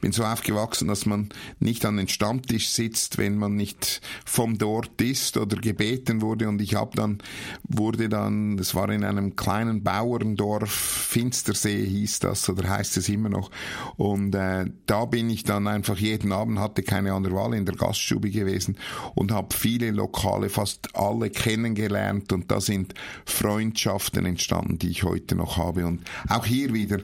bin 0.00 0.12
so 0.12 0.24
aufgewachsen, 0.24 0.88
dass 0.88 1.06
man 1.06 1.30
nicht 1.58 1.84
an 1.84 1.96
den 1.96 2.08
Stammtisch 2.08 2.68
sitzt, 2.68 3.18
wenn 3.18 3.36
man 3.36 3.56
nicht 3.56 4.00
vom 4.24 4.58
dort 4.58 5.00
ist 5.00 5.36
oder 5.36 5.56
gebeten 5.56 6.20
wurde. 6.20 6.48
Und 6.48 6.60
ich 6.60 6.74
habe 6.74 6.96
dann 6.96 7.18
wurde 7.62 8.08
dann, 8.08 8.56
das 8.56 8.74
war 8.74 8.90
in 8.90 9.04
einem 9.04 9.36
kleinen 9.36 9.82
Bauerndorf, 9.82 10.70
Finstersee 10.70 11.86
hieß 11.86 12.20
das 12.20 12.48
oder 12.48 12.68
heißt 12.68 12.96
es 12.98 13.08
immer 13.08 13.28
noch. 13.28 13.50
Und 13.96 14.34
äh, 14.34 14.66
da 14.86 15.06
bin 15.06 15.30
ich 15.30 15.44
dann 15.44 15.66
einfach 15.66 15.96
jeden 15.96 16.32
Abend 16.32 16.58
hatte 16.58 16.82
keine 16.82 17.12
andere 17.12 17.34
Wahl 17.34 17.54
in 17.54 17.64
der 17.64 17.74
Gaststube 17.74 17.85
gewesen 17.92 18.76
und 19.14 19.32
habe 19.32 19.54
viele 19.54 19.90
Lokale, 19.90 20.48
fast 20.48 20.94
alle 20.94 21.30
kennengelernt 21.30 22.32
und 22.32 22.50
da 22.50 22.60
sind 22.60 22.94
Freundschaften 23.24 24.26
entstanden, 24.26 24.78
die 24.78 24.90
ich 24.90 25.02
heute 25.02 25.34
noch 25.34 25.56
habe. 25.56 25.86
Und 25.86 26.02
auch 26.28 26.46
hier 26.46 26.72
wieder 26.72 27.00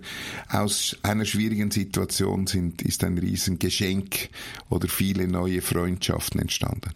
aus 0.49 0.97
einer 1.03 1.25
schwierigen 1.25 1.71
Situation 1.71 2.47
sind, 2.47 2.83
ist 2.83 3.05
ein 3.05 3.19
Riesengeschenk 3.19 4.31
oder 4.69 4.89
viele 4.89 5.29
neue 5.29 5.63
Freundschaften 5.63 6.41
entstanden. 6.41 6.91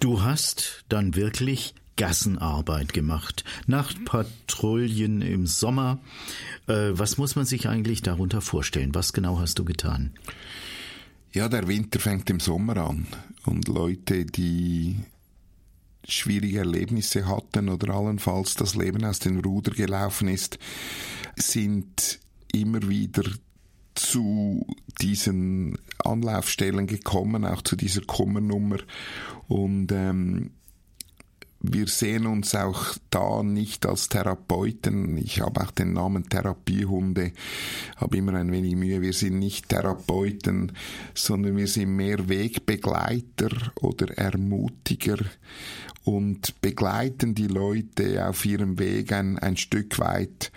Du 0.00 0.22
hast 0.22 0.84
dann 0.88 1.14
wirklich 1.14 1.74
Gassenarbeit 1.96 2.92
gemacht, 2.92 3.44
Nachtpatrouillen 3.66 5.22
im 5.22 5.46
Sommer. 5.46 5.98
Äh, 6.66 6.90
was 6.92 7.18
muss 7.18 7.36
man 7.36 7.44
sich 7.44 7.68
eigentlich 7.68 8.02
darunter 8.02 8.40
vorstellen? 8.40 8.94
Was 8.94 9.12
genau 9.12 9.38
hast 9.38 9.58
du 9.58 9.64
getan? 9.64 10.12
Ja, 11.34 11.48
der 11.48 11.66
Winter 11.66 11.98
fängt 11.98 12.30
im 12.30 12.38
Sommer 12.38 12.76
an. 12.76 13.08
Und 13.44 13.66
Leute, 13.66 14.24
die 14.24 15.00
schwierige 16.06 16.58
Erlebnisse 16.58 17.26
hatten 17.26 17.68
oder 17.68 17.92
allenfalls 17.92 18.54
das 18.54 18.76
Leben 18.76 19.04
aus 19.04 19.18
dem 19.18 19.40
Ruder 19.40 19.72
gelaufen 19.72 20.28
ist, 20.28 20.60
sind 21.34 22.20
immer 22.52 22.88
wieder 22.88 23.24
zu 23.96 24.64
diesen 25.00 25.76
Anlaufstellen 26.04 26.86
gekommen, 26.86 27.44
auch 27.44 27.62
zu 27.62 27.74
dieser 27.74 28.02
Kummernummer. 28.02 28.78
Und 29.48 29.90
ähm, 29.90 30.52
wir 31.66 31.86
sehen 31.88 32.26
uns 32.26 32.54
auch 32.54 32.94
da 33.08 33.42
nicht 33.42 33.86
als 33.86 34.10
Therapeuten. 34.10 35.16
Ich 35.16 35.40
habe 35.40 35.62
auch 35.62 35.70
den 35.70 35.94
Namen 35.94 36.28
Therapiehunde, 36.28 37.32
habe 37.96 38.16
immer 38.18 38.34
ein 38.34 38.52
wenig 38.52 38.76
Mühe. 38.76 39.00
Wir 39.00 39.14
sind 39.14 39.38
nicht 39.38 39.70
Therapeuten, 39.70 40.72
sondern 41.14 41.56
wir 41.56 41.66
sind 41.66 41.96
mehr 41.96 42.28
Wegbegleiter 42.28 43.48
oder 43.80 44.18
Ermutiger 44.18 45.16
und 46.04 46.60
begleiten 46.60 47.34
die 47.34 47.48
Leute 47.48 48.28
auf 48.28 48.44
ihrem 48.44 48.78
Weg 48.78 49.12
ein, 49.12 49.38
ein 49.38 49.56
Stück 49.56 49.98
weit, 49.98 50.52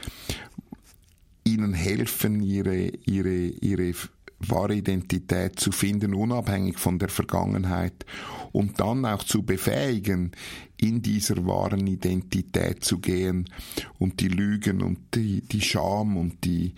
ihnen 1.45 1.73
helfen, 1.73 2.41
ihre, 2.41 2.89
ihre, 3.05 3.37
ihre 3.37 3.93
wahre 4.39 4.75
Identität 4.75 5.59
zu 5.59 5.71
finden, 5.71 6.13
unabhängig 6.13 6.77
von 6.77 6.99
der 6.99 7.09
Vergangenheit 7.09 8.05
und 8.51 8.79
dann 8.79 9.05
auch 9.05 9.23
zu 9.23 9.43
befähigen, 9.43 10.31
in 10.77 11.01
dieser 11.01 11.45
wahren 11.45 11.87
Identität 11.87 12.83
zu 12.83 12.99
gehen 12.99 13.49
und 13.97 14.19
die 14.19 14.27
Lügen 14.27 14.81
und 14.81 14.99
die, 15.15 15.41
die 15.41 15.61
Scham 15.61 16.17
und 16.17 16.43
die, 16.45 16.75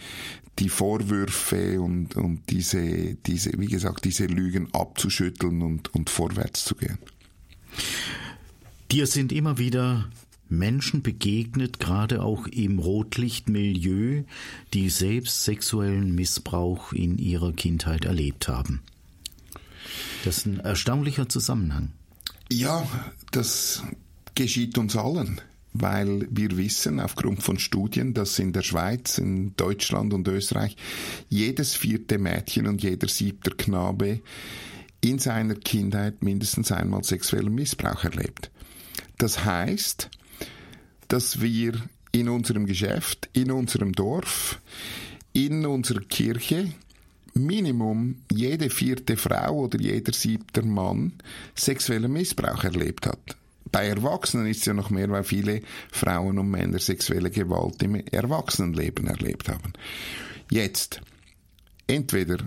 die 0.59 0.69
Vorwürfe 0.69 1.81
und, 1.81 2.15
und 2.15 2.49
diese, 2.49 3.15
diese, 3.15 3.51
wie 3.57 3.67
gesagt, 3.67 4.05
diese 4.05 4.25
Lügen 4.25 4.73
abzuschütteln 4.73 5.61
und, 5.61 5.93
und 5.93 6.09
vorwärts 6.09 6.65
zu 6.65 6.75
gehen. 6.75 6.97
Dir 8.91 9.05
sind 9.05 9.31
immer 9.31 9.57
wieder 9.57 10.09
Menschen 10.49 11.01
begegnet, 11.01 11.79
gerade 11.79 12.21
auch 12.21 12.47
im 12.47 12.79
Rotlichtmilieu, 12.79 14.23
die 14.73 14.89
selbst 14.89 15.43
sexuellen 15.43 16.13
Missbrauch 16.13 16.91
in 16.91 17.17
ihrer 17.17 17.53
Kindheit 17.53 18.05
erlebt 18.05 18.47
haben. 18.47 18.81
Das 20.25 20.39
ist 20.39 20.45
ein 20.47 20.59
erstaunlicher 20.59 21.29
Zusammenhang. 21.29 21.91
Ja, 22.51 22.87
das 23.31 23.83
geschieht 24.35 24.77
uns 24.77 24.95
allen, 24.95 25.39
weil 25.73 26.27
wir 26.31 26.57
wissen 26.57 26.99
aufgrund 26.99 27.43
von 27.43 27.59
Studien, 27.59 28.13
dass 28.13 28.39
in 28.39 28.53
der 28.53 28.63
Schweiz, 28.63 29.17
in 29.19 29.55
Deutschland 29.55 30.13
und 30.13 30.27
Österreich 30.27 30.75
jedes 31.29 31.75
vierte 31.75 32.17
Mädchen 32.17 32.67
und 32.67 32.81
jeder 32.81 33.07
siebte 33.07 33.51
Knabe 33.51 34.21
in 35.01 35.19
seiner 35.19 35.55
Kindheit 35.55 36.23
mindestens 36.23 36.71
einmal 36.71 37.03
sexuellen 37.03 37.53
Missbrauch 37.53 38.03
erlebt. 38.03 38.51
Das 39.17 39.45
heißt, 39.45 40.09
dass 41.09 41.41
wir 41.41 41.73
in 42.11 42.29
unserem 42.29 42.65
Geschäft, 42.65 43.29
in 43.33 43.51
unserem 43.51 43.91
Dorf, 43.91 44.61
in 45.33 45.65
unserer 45.65 46.01
Kirche 46.01 46.71
Minimum 47.33 48.23
jede 48.31 48.69
vierte 48.69 49.17
Frau 49.17 49.65
oder 49.65 49.79
jeder 49.79 50.13
siebte 50.13 50.61
Mann 50.61 51.13
sexuellen 51.55 52.11
Missbrauch 52.11 52.63
erlebt 52.63 53.05
hat. 53.05 53.37
Bei 53.71 53.87
Erwachsenen 53.87 54.47
ist 54.47 54.61
es 54.61 54.65
ja 54.65 54.73
noch 54.73 54.89
mehr, 54.89 55.09
weil 55.09 55.23
viele 55.23 55.61
Frauen 55.91 56.39
und 56.39 56.49
Männer 56.49 56.79
sexuelle 56.79 57.29
Gewalt 57.29 57.83
im 57.83 57.95
Erwachsenenleben 57.95 59.07
erlebt 59.07 59.47
haben. 59.47 59.73
Jetzt, 60.49 61.01
entweder 61.85 62.37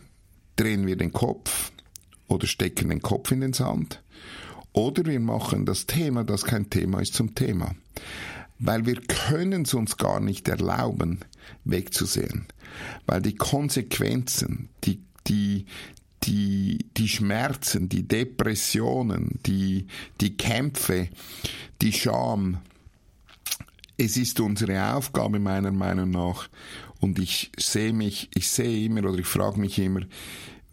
drehen 0.57 0.87
wir 0.87 0.97
den 0.97 1.13
Kopf 1.13 1.71
oder 2.27 2.47
stecken 2.47 2.89
den 2.89 3.03
Kopf 3.03 3.31
in 3.31 3.41
den 3.41 3.53
Sand 3.53 4.03
oder 4.73 5.05
wir 5.05 5.21
machen 5.21 5.65
das 5.65 5.87
Thema, 5.87 6.25
das 6.25 6.45
kein 6.45 6.71
Thema 6.71 7.01
ist, 7.01 7.15
zum 7.15 7.35
Thema 7.35 7.75
weil 8.63 8.87
wir 8.87 9.01
können 9.03 9.63
es 9.63 9.75
uns 9.75 9.97
gar 9.97 10.21
nicht 10.21 10.49
erlauben, 10.49 11.19
wegzusehen, 11.65 12.47
weil 13.07 13.21
die 13.21 13.35
Konsequenzen, 13.35 14.69
die, 14.85 15.03
die, 15.27 15.67
die, 16.23 16.87
die 16.97 17.09
Schmerzen, 17.09 17.89
die 17.89 18.07
Depressionen, 18.07 19.41
die, 19.45 19.89
die 20.21 20.37
Kämpfe, 20.37 21.09
die 21.83 21.93
Scham, 21.93 22.59
es 23.99 24.17
ist 24.17 24.39
unsere 24.39 24.95
Aufgabe 24.95 25.41
meiner 25.41 25.73
Meinung 25.73 26.11
nach, 26.11 26.49
und 27.01 27.19
ich 27.19 27.51
sehe 27.59 27.93
mich, 27.93 28.31
ich 28.33 28.49
sehe 28.49 28.87
immer 28.87 29.01
oder 29.11 29.19
ich 29.19 29.27
frage 29.27 29.59
mich 29.59 29.77
immer, 29.81 30.03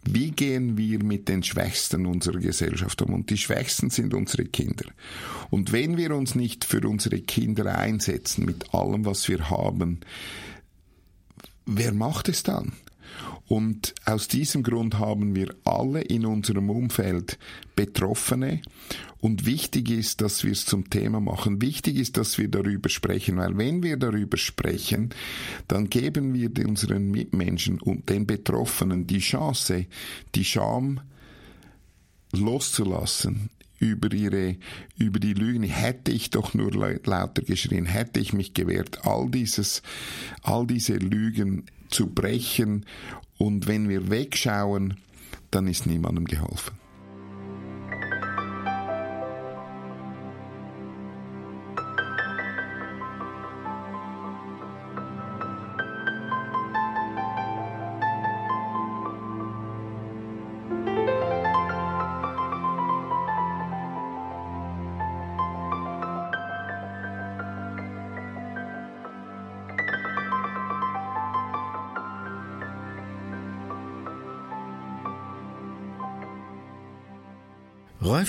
wie 0.04 0.30
gehen 0.30 0.78
wir 0.78 1.02
mit 1.02 1.28
den 1.28 1.42
Schwächsten 1.42 2.06
unserer 2.06 2.38
Gesellschaft 2.38 3.02
um? 3.02 3.12
Und 3.12 3.30
die 3.30 3.36
Schwächsten 3.36 3.90
sind 3.90 4.14
unsere 4.14 4.44
Kinder. 4.44 4.86
Und 5.50 5.72
wenn 5.72 5.96
wir 5.96 6.14
uns 6.14 6.34
nicht 6.34 6.64
für 6.64 6.86
unsere 6.88 7.20
Kinder 7.20 7.76
einsetzen 7.76 8.44
mit 8.44 8.74
allem, 8.74 9.04
was 9.04 9.28
wir 9.28 9.50
haben, 9.50 10.00
wer 11.66 11.92
macht 11.92 12.28
es 12.28 12.42
dann? 12.42 12.72
Und 13.50 13.96
aus 14.04 14.28
diesem 14.28 14.62
Grund 14.62 15.00
haben 15.00 15.34
wir 15.34 15.52
alle 15.64 16.02
in 16.02 16.24
unserem 16.24 16.70
Umfeld 16.70 17.36
Betroffene. 17.74 18.62
Und 19.18 19.44
wichtig 19.44 19.90
ist, 19.90 20.20
dass 20.20 20.44
wir 20.44 20.52
es 20.52 20.66
zum 20.66 20.88
Thema 20.88 21.18
machen. 21.18 21.60
Wichtig 21.60 21.96
ist, 21.96 22.16
dass 22.16 22.38
wir 22.38 22.46
darüber 22.46 22.88
sprechen, 22.88 23.38
weil 23.38 23.58
wenn 23.58 23.82
wir 23.82 23.96
darüber 23.96 24.36
sprechen, 24.36 25.10
dann 25.66 25.90
geben 25.90 26.32
wir 26.32 26.52
unseren 26.64 27.10
Mitmenschen 27.10 27.80
und 27.80 28.08
den 28.08 28.24
Betroffenen 28.24 29.08
die 29.08 29.18
Chance, 29.18 29.86
die 30.36 30.44
Scham 30.44 31.00
loszulassen, 32.30 33.50
über 33.80 34.12
ihre, 34.12 34.58
über 34.96 35.18
die 35.18 35.34
Lügen. 35.34 35.64
Hätte 35.64 36.12
ich 36.12 36.30
doch 36.30 36.54
nur 36.54 36.72
lauter 36.72 37.42
geschrien, 37.42 37.86
hätte 37.86 38.20
ich 38.20 38.32
mich 38.32 38.54
gewehrt, 38.54 39.04
all 39.04 39.28
dieses, 39.28 39.82
all 40.42 40.68
diese 40.68 40.94
Lügen 40.94 41.64
zu 41.90 42.08
brechen. 42.08 42.86
Und 43.38 43.66
wenn 43.66 43.88
wir 43.88 44.10
wegschauen, 44.10 44.98
dann 45.50 45.66
ist 45.66 45.86
niemandem 45.86 46.24
geholfen. 46.26 46.79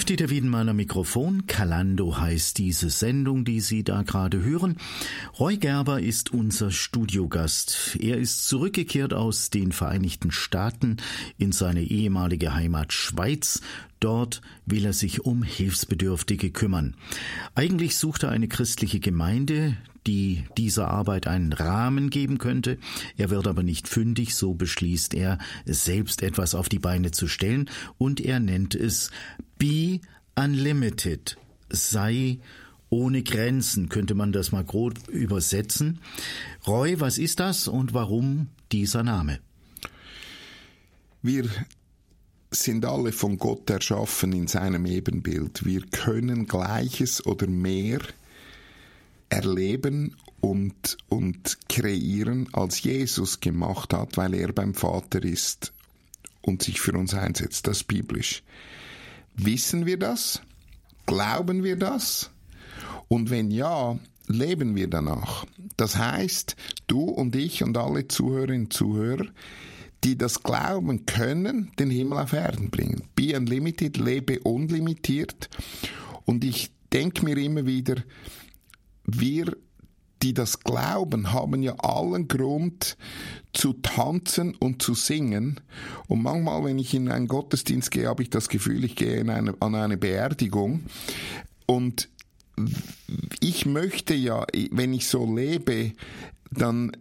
Rolf-Dieter 0.01 0.31
Wiedenmeiner 0.31 0.73
Mikrofon. 0.73 1.45
Kalando 1.45 2.17
heißt 2.17 2.57
diese 2.57 2.89
Sendung, 2.89 3.45
die 3.45 3.59
Sie 3.59 3.83
da 3.83 4.01
gerade 4.01 4.41
hören. 4.41 4.77
Roy 5.39 5.57
Gerber 5.57 6.01
ist 6.01 6.33
unser 6.33 6.71
Studiogast. 6.71 7.99
Er 7.99 8.17
ist 8.17 8.47
zurückgekehrt 8.47 9.13
aus 9.13 9.51
den 9.51 9.71
Vereinigten 9.71 10.31
Staaten 10.31 10.97
in 11.37 11.51
seine 11.51 11.83
ehemalige 11.83 12.55
Heimat 12.55 12.93
Schweiz. 12.93 13.61
Dort 14.01 14.41
will 14.65 14.83
er 14.83 14.93
sich 14.93 15.21
um 15.21 15.43
Hilfsbedürftige 15.43 16.49
kümmern. 16.51 16.95
Eigentlich 17.55 17.95
sucht 17.97 18.23
er 18.23 18.29
eine 18.29 18.47
christliche 18.47 18.99
Gemeinde, 18.99 19.77
die 20.07 20.43
dieser 20.57 20.87
Arbeit 20.87 21.27
einen 21.27 21.53
Rahmen 21.53 22.09
geben 22.09 22.39
könnte. 22.39 22.79
Er 23.15 23.29
wird 23.29 23.45
aber 23.45 23.61
nicht 23.61 23.87
fündig, 23.87 24.33
so 24.33 24.55
beschließt 24.55 25.13
er, 25.13 25.37
selbst 25.65 26.23
etwas 26.23 26.55
auf 26.55 26.67
die 26.67 26.79
Beine 26.79 27.11
zu 27.11 27.27
stellen 27.27 27.69
und 27.99 28.19
er 28.19 28.39
nennt 28.39 28.73
es 28.73 29.11
Be 29.59 29.99
Unlimited, 30.35 31.37
sei 31.69 32.39
ohne 32.89 33.21
Grenzen, 33.21 33.87
könnte 33.89 34.15
man 34.15 34.31
das 34.31 34.51
mal 34.51 34.63
grob 34.63 35.07
übersetzen. 35.09 35.99
Roy, 36.65 36.99
was 36.99 37.19
ist 37.19 37.39
das 37.39 37.67
und 37.67 37.93
warum 37.93 38.47
dieser 38.71 39.03
Name? 39.03 39.39
Wir 41.21 41.47
sind 42.51 42.85
alle 42.85 43.13
von 43.13 43.37
Gott 43.37 43.69
erschaffen 43.69 44.33
in 44.33 44.47
seinem 44.47 44.85
Ebenbild. 44.85 45.65
Wir 45.65 45.81
können 45.81 46.47
Gleiches 46.47 47.25
oder 47.25 47.47
mehr 47.47 47.99
erleben 49.29 50.17
und, 50.41 50.97
und 51.07 51.57
kreieren, 51.69 52.49
als 52.51 52.83
Jesus 52.83 53.39
gemacht 53.39 53.93
hat, 53.93 54.17
weil 54.17 54.33
er 54.33 54.51
beim 54.51 54.73
Vater 54.73 55.23
ist 55.23 55.71
und 56.41 56.61
sich 56.61 56.81
für 56.81 56.93
uns 56.93 57.13
einsetzt. 57.13 57.67
Das 57.67 57.77
ist 57.77 57.87
biblisch. 57.87 58.43
Wissen 59.35 59.85
wir 59.85 59.97
das? 59.97 60.41
Glauben 61.05 61.63
wir 61.63 61.77
das? 61.77 62.31
Und 63.07 63.29
wenn 63.29 63.49
ja, 63.49 63.97
leben 64.27 64.75
wir 64.75 64.89
danach. 64.89 65.45
Das 65.77 65.97
heißt, 65.97 66.55
du 66.87 67.03
und 67.03 67.35
ich 67.35 67.63
und 67.63 67.77
alle 67.77 68.07
Zuhörerinnen 68.07 68.65
und 68.65 68.73
Zuhörer, 68.73 69.25
die 70.03 70.17
das 70.17 70.43
glauben 70.43 71.05
können, 71.05 71.71
den 71.77 71.89
Himmel 71.89 72.17
auf 72.17 72.33
Erden 72.33 72.69
bringen. 72.69 73.03
Be 73.15 73.35
unlimited, 73.37 73.97
lebe 73.97 74.39
unlimitiert. 74.39 75.49
Und 76.25 76.43
ich 76.43 76.71
denke 76.91 77.23
mir 77.23 77.37
immer 77.37 77.65
wieder, 77.65 77.95
wir, 79.05 79.55
die 80.23 80.33
das 80.33 80.59
glauben, 80.59 81.33
haben 81.33 81.63
ja 81.63 81.75
allen 81.75 82.27
Grund 82.27 82.97
zu 83.53 83.73
tanzen 83.73 84.55
und 84.55 84.81
zu 84.81 84.93
singen. 84.93 85.59
Und 86.07 86.23
manchmal, 86.23 86.63
wenn 86.63 86.79
ich 86.79 86.93
in 86.93 87.09
einen 87.09 87.27
Gottesdienst 87.27 87.91
gehe, 87.91 88.07
habe 88.07 88.23
ich 88.23 88.29
das 88.29 88.49
Gefühl, 88.49 88.83
ich 88.83 88.95
gehe 88.95 89.19
eine, 89.21 89.55
an 89.59 89.75
eine 89.75 89.97
Beerdigung. 89.97 90.83
Und 91.65 92.09
ich 93.39 93.65
möchte 93.65 94.13
ja, 94.13 94.45
wenn 94.71 94.93
ich 94.93 95.07
so 95.07 95.33
lebe, 95.33 95.93
dann 96.51 96.91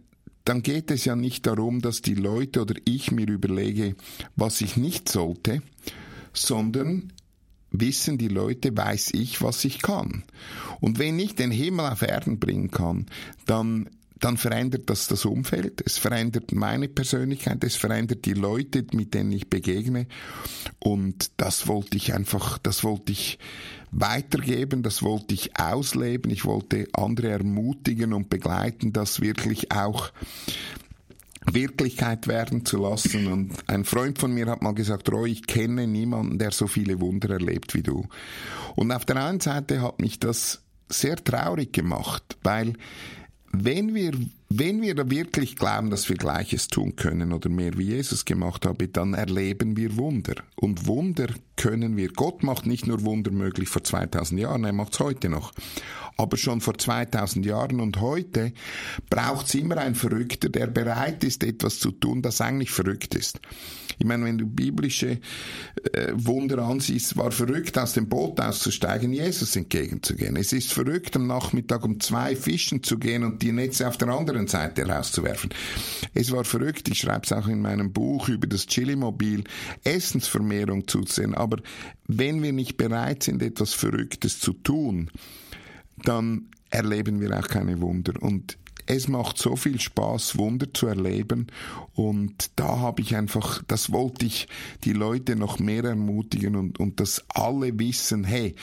dann 0.45 0.63
geht 0.63 0.91
es 0.91 1.05
ja 1.05 1.15
nicht 1.15 1.45
darum, 1.45 1.81
dass 1.81 2.01
die 2.01 2.15
Leute 2.15 2.61
oder 2.61 2.75
ich 2.85 3.11
mir 3.11 3.27
überlege, 3.27 3.95
was 4.35 4.61
ich 4.61 4.77
nicht 4.77 5.09
sollte, 5.09 5.61
sondern 6.33 7.13
wissen 7.71 8.17
die 8.17 8.27
Leute, 8.27 8.75
weiß 8.75 9.11
ich, 9.13 9.41
was 9.41 9.63
ich 9.65 9.81
kann. 9.81 10.23
Und 10.79 10.99
wenn 10.99 11.19
ich 11.19 11.35
den 11.35 11.51
Himmel 11.51 11.85
auf 11.87 12.01
Erden 12.01 12.39
bringen 12.39 12.71
kann, 12.71 13.05
dann 13.45 13.89
dann 14.21 14.37
verändert 14.37 14.89
das 14.89 15.07
das 15.07 15.25
Umfeld, 15.25 15.81
es 15.85 15.97
verändert 15.97 16.51
meine 16.53 16.87
Persönlichkeit, 16.87 17.63
es 17.63 17.75
verändert 17.75 18.25
die 18.25 18.33
Leute, 18.33 18.85
mit 18.93 19.13
denen 19.13 19.31
ich 19.31 19.49
begegne. 19.49 20.07
Und 20.79 21.31
das 21.37 21.67
wollte 21.67 21.97
ich 21.97 22.13
einfach, 22.13 22.59
das 22.59 22.83
wollte 22.83 23.11
ich 23.11 23.39
weitergeben, 23.91 24.83
das 24.83 25.01
wollte 25.01 25.33
ich 25.33 25.59
ausleben, 25.59 26.31
ich 26.31 26.45
wollte 26.45 26.87
andere 26.93 27.29
ermutigen 27.29 28.13
und 28.13 28.29
begleiten, 28.29 28.93
das 28.93 29.21
wirklich 29.21 29.71
auch 29.71 30.11
Wirklichkeit 31.51 32.27
werden 32.27 32.63
zu 32.63 32.77
lassen. 32.77 33.25
Und 33.27 33.53
ein 33.67 33.85
Freund 33.85 34.19
von 34.19 34.33
mir 34.33 34.45
hat 34.45 34.61
mal 34.61 34.75
gesagt, 34.75 35.11
Roy, 35.11 35.31
ich 35.31 35.47
kenne 35.47 35.87
niemanden, 35.87 36.37
der 36.37 36.51
so 36.51 36.67
viele 36.67 37.01
Wunder 37.01 37.31
erlebt 37.31 37.73
wie 37.73 37.83
du. 37.83 38.07
Und 38.75 38.91
auf 38.91 39.05
der 39.05 39.17
einen 39.17 39.39
Seite 39.39 39.81
hat 39.81 39.99
mich 39.99 40.19
das 40.19 40.61
sehr 40.89 41.15
traurig 41.15 41.73
gemacht, 41.73 42.37
weil 42.43 42.73
wenn 43.51 43.93
wir, 43.93 44.11
wenn 44.59 44.81
wir 44.81 45.09
wirklich 45.09 45.55
glauben, 45.55 45.89
dass 45.89 46.09
wir 46.09 46.17
Gleiches 46.17 46.67
tun 46.67 46.95
können 46.95 47.31
oder 47.31 47.49
mehr 47.49 47.77
wie 47.77 47.85
Jesus 47.85 48.25
gemacht 48.25 48.65
habe, 48.65 48.87
dann 48.87 49.13
erleben 49.13 49.77
wir 49.77 49.95
Wunder. 49.97 50.35
Und 50.55 50.87
Wunder 50.87 51.27
können 51.55 51.95
wir. 51.95 52.09
Gott 52.09 52.43
macht 52.43 52.65
nicht 52.65 52.87
nur 52.87 53.03
Wunder 53.03 53.31
möglich 53.31 53.69
vor 53.69 53.83
2000 53.83 54.41
Jahren, 54.41 54.63
er 54.63 54.73
macht 54.73 54.93
es 54.93 54.99
heute 54.99 55.29
noch. 55.29 55.53
Aber 56.17 56.37
schon 56.37 56.59
vor 56.59 56.77
2000 56.77 57.45
Jahren 57.45 57.79
und 57.79 58.01
heute 58.01 58.51
braucht 59.09 59.47
es 59.47 59.55
immer 59.55 59.77
ein 59.77 59.95
Verrückter, 59.95 60.49
der 60.49 60.67
bereit 60.67 61.23
ist, 61.23 61.43
etwas 61.43 61.79
zu 61.79 61.91
tun, 61.91 62.21
das 62.21 62.41
eigentlich 62.41 62.71
verrückt 62.71 63.15
ist. 63.15 63.39
Ich 64.01 64.07
meine, 64.07 64.25
wenn 64.25 64.39
du 64.39 64.47
biblische 64.47 65.19
äh, 65.93 66.11
Wunder 66.13 66.63
ansiehst, 66.63 67.17
war 67.17 67.31
verrückt, 67.31 67.77
aus 67.77 67.93
dem 67.93 68.09
Boot 68.09 68.39
auszusteigen, 68.39 69.13
Jesus 69.13 69.55
entgegenzugehen. 69.55 70.35
Es 70.37 70.53
ist 70.53 70.73
verrückt, 70.73 71.15
am 71.15 71.27
Nachmittag 71.27 71.83
um 71.85 71.99
zwei 71.99 72.35
Fischen 72.35 72.81
zu 72.81 72.97
gehen 72.97 73.23
und 73.23 73.43
die 73.43 73.51
Netze 73.51 73.87
auf 73.87 73.97
der 73.97 74.09
anderen 74.09 74.40
Seite 74.47 74.85
rauszuwerfen. 74.87 75.51
Es 76.13 76.31
war 76.31 76.43
verrückt, 76.43 76.87
ich 76.89 76.99
schreibe 76.99 77.21
es 77.25 77.33
auch 77.33 77.47
in 77.47 77.61
meinem 77.61 77.91
Buch 77.91 78.29
über 78.29 78.47
das 78.47 78.67
Chili-Mobil, 78.67 79.43
Essensvermehrung 79.83 80.87
zu 80.87 81.03
sehen. 81.03 81.35
Aber 81.35 81.57
wenn 82.07 82.41
wir 82.43 82.53
nicht 82.53 82.77
bereit 82.77 83.23
sind, 83.23 83.41
etwas 83.41 83.73
Verrücktes 83.73 84.39
zu 84.39 84.53
tun, 84.53 85.09
dann 86.03 86.47
erleben 86.69 87.19
wir 87.19 87.37
auch 87.37 87.47
keine 87.47 87.81
Wunder. 87.81 88.13
Und 88.21 88.57
es 88.85 89.07
macht 89.07 89.37
so 89.37 89.55
viel 89.55 89.79
Spaß, 89.79 90.37
Wunder 90.37 90.73
zu 90.73 90.87
erleben. 90.87 91.47
Und 91.93 92.51
da 92.55 92.79
habe 92.79 93.01
ich 93.01 93.15
einfach, 93.15 93.61
das 93.67 93.91
wollte 93.91 94.25
ich 94.25 94.47
die 94.83 94.93
Leute 94.93 95.35
noch 95.35 95.59
mehr 95.59 95.83
ermutigen 95.83 96.55
und, 96.55 96.79
und 96.79 96.99
dass 96.99 97.23
alle 97.29 97.77
wissen, 97.79 98.23
hey, 98.23 98.55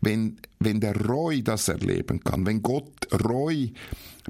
wenn, 0.00 0.36
wenn 0.58 0.80
der 0.80 0.96
Roy 1.06 1.42
das 1.42 1.68
erleben 1.68 2.20
kann, 2.20 2.46
wenn 2.46 2.62
Gott 2.62 2.90
Roy 3.24 3.72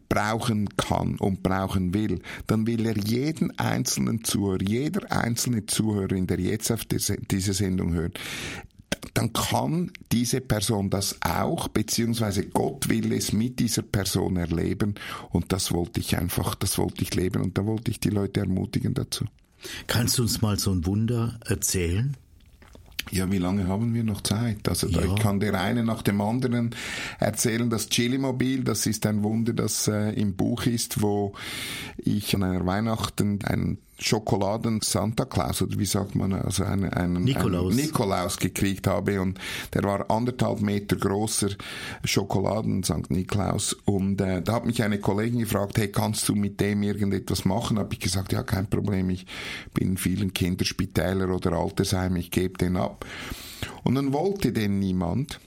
brauchen 0.08 0.68
kann 0.76 1.16
und 1.16 1.42
brauchen 1.42 1.94
will, 1.94 2.20
dann 2.46 2.66
will 2.66 2.86
er 2.86 2.96
jeden 2.96 3.56
einzelnen 3.58 4.24
Zuhörer, 4.24 4.62
jeder 4.62 5.10
einzelne 5.12 5.66
Zuhörer, 5.66 6.20
der 6.20 6.40
jetzt 6.40 6.70
auf 6.72 6.84
diese 6.84 7.52
Sendung 7.52 7.92
hört, 7.94 8.18
dann 9.14 9.32
kann 9.32 9.90
diese 10.12 10.40
Person 10.40 10.90
das 10.90 11.16
auch, 11.22 11.68
beziehungsweise 11.68 12.46
Gott 12.46 12.88
will 12.88 13.12
es 13.12 13.32
mit 13.32 13.58
dieser 13.58 13.82
Person 13.82 14.36
erleben 14.36 14.94
und 15.30 15.52
das 15.52 15.72
wollte 15.72 16.00
ich 16.00 16.16
einfach, 16.16 16.54
das 16.54 16.78
wollte 16.78 17.02
ich 17.02 17.14
leben 17.14 17.42
und 17.42 17.58
da 17.58 17.66
wollte 17.66 17.90
ich 17.90 18.00
die 18.00 18.10
Leute 18.10 18.40
ermutigen 18.40 18.94
dazu. 18.94 19.24
Kannst 19.86 20.18
du 20.18 20.22
uns 20.22 20.42
mal 20.42 20.58
so 20.58 20.72
ein 20.72 20.84
Wunder 20.86 21.38
erzählen? 21.46 22.16
Ja, 23.10 23.30
wie 23.30 23.38
lange 23.38 23.68
haben 23.68 23.94
wir 23.94 24.02
noch 24.02 24.22
Zeit? 24.22 24.68
Also 24.68 24.88
ja. 24.88 25.02
ich 25.02 25.16
kann 25.16 25.38
der 25.38 25.60
eine 25.60 25.84
nach 25.84 26.02
dem 26.02 26.20
anderen 26.20 26.74
erzählen. 27.18 27.68
Das 27.68 27.88
Chili-Mobil, 27.88 28.64
das 28.64 28.86
ist 28.86 29.04
ein 29.06 29.22
Wunder, 29.22 29.52
das 29.52 29.88
äh, 29.88 30.10
im 30.12 30.34
Buch 30.36 30.64
ist, 30.64 31.02
wo 31.02 31.34
ich 31.98 32.34
an 32.34 32.42
einer 32.42 32.64
Weihnachten 32.64 33.40
einen 33.44 33.78
Schokoladen 33.98 34.80
Santa 34.82 35.24
Claus 35.24 35.62
oder 35.62 35.78
wie 35.78 35.86
sagt 35.86 36.14
man, 36.14 36.32
also 36.32 36.64
einen, 36.64 36.90
einen, 36.92 37.24
Nikolaus. 37.24 37.72
einen 37.72 37.84
Nikolaus 37.84 38.38
gekriegt 38.38 38.86
habe 38.86 39.20
und 39.20 39.38
der 39.72 39.84
war 39.84 40.10
anderthalb 40.10 40.60
Meter 40.60 40.96
großer 40.96 41.50
Schokoladen 42.04 42.82
St. 42.82 43.10
Nikolaus 43.10 43.74
und 43.84 44.20
äh, 44.20 44.42
da 44.42 44.54
hat 44.54 44.66
mich 44.66 44.82
eine 44.82 44.98
Kollegin 44.98 45.40
gefragt, 45.40 45.78
hey, 45.78 45.88
kannst 45.88 46.28
du 46.28 46.34
mit 46.34 46.60
dem 46.60 46.82
irgendetwas 46.82 47.44
machen? 47.44 47.78
Habe 47.78 47.94
ich 47.94 48.00
gesagt, 48.00 48.32
ja, 48.32 48.42
kein 48.42 48.66
Problem, 48.66 49.10
ich 49.10 49.26
bin 49.72 49.90
in 49.90 49.96
vielen 49.96 50.34
Kinderspitälern 50.34 51.30
oder 51.30 51.52
Altersheim, 51.52 52.16
ich 52.16 52.30
gebe 52.30 52.58
den 52.58 52.76
ab. 52.76 53.04
Und 53.84 53.94
dann 53.94 54.12
wollte 54.12 54.52
den 54.52 54.78
niemand. 54.78 55.38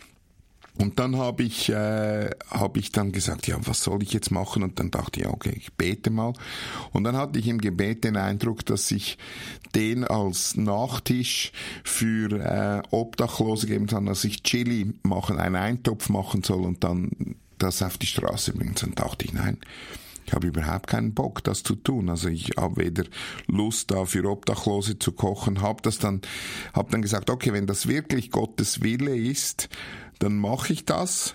Und 0.78 0.99
dann 0.99 1.17
habe 1.17 1.43
ich, 1.43 1.69
äh, 1.69 2.30
hab 2.49 2.78
ich 2.78 2.91
dann 2.91 3.11
gesagt, 3.11 3.47
ja, 3.47 3.57
was 3.61 3.84
soll 3.84 4.03
ich 4.03 4.13
jetzt 4.13 4.32
machen? 4.32 4.63
Und 4.63 4.80
dann 4.80 4.91
dachte 4.91 5.21
ich, 5.21 5.28
okay, 5.28 5.53
ich 5.55 5.73
bete 5.73 6.09
mal. 6.09 6.34
Und 6.91 7.03
dann 7.03 7.17
hatte 7.17 7.39
ich 7.39 7.47
im 7.47 7.59
Gebet 7.59 8.03
den 8.03 8.17
Eindruck, 8.17 8.65
dass 8.65 8.91
ich 8.91 9.17
den 9.75 10.03
als 10.03 10.55
Nachtisch 10.55 11.51
für 11.84 12.32
äh, 12.32 12.82
Obdachlose 12.91 13.67
geben 13.67 13.88
kann, 13.88 14.05
dass 14.05 14.23
ich 14.23 14.43
Chili 14.43 14.93
machen, 15.03 15.39
einen 15.39 15.55
Eintopf 15.55 16.09
machen 16.09 16.43
soll 16.43 16.63
und 16.63 16.84
dann 16.84 17.36
das 17.57 17.82
auf 17.82 17.97
die 17.97 18.07
Straße 18.07 18.53
bringen. 18.53 18.75
Dann 18.80 18.93
dachte 18.93 19.25
ich, 19.25 19.34
nein, 19.34 19.57
ich 20.28 20.34
habe 20.34 20.47
überhaupt 20.47 20.88
keinen 20.88 21.13
Bock, 21.13 21.43
das 21.43 21.63
zu 21.63 21.75
tun. 21.75 22.09
Also 22.09 22.28
ich 22.28 22.51
habe 22.57 22.84
weder 22.84 23.05
Lust 23.47 23.91
da 23.91 24.05
für 24.05 24.30
Obdachlose 24.30 24.99
zu 24.99 25.13
kochen, 25.13 25.61
habe 25.61 25.82
das 25.82 25.99
dann, 25.99 26.21
habe 26.73 26.91
dann 26.91 27.01
gesagt, 27.01 27.30
okay, 27.30 27.53
wenn 27.53 27.65
das 27.65 27.88
wirklich 27.88 28.30
Gottes 28.30 28.82
Wille 28.82 29.15
ist, 29.15 29.69
dann 30.20 30.38
mache 30.38 30.74
ich 30.74 30.86
das. 30.86 31.34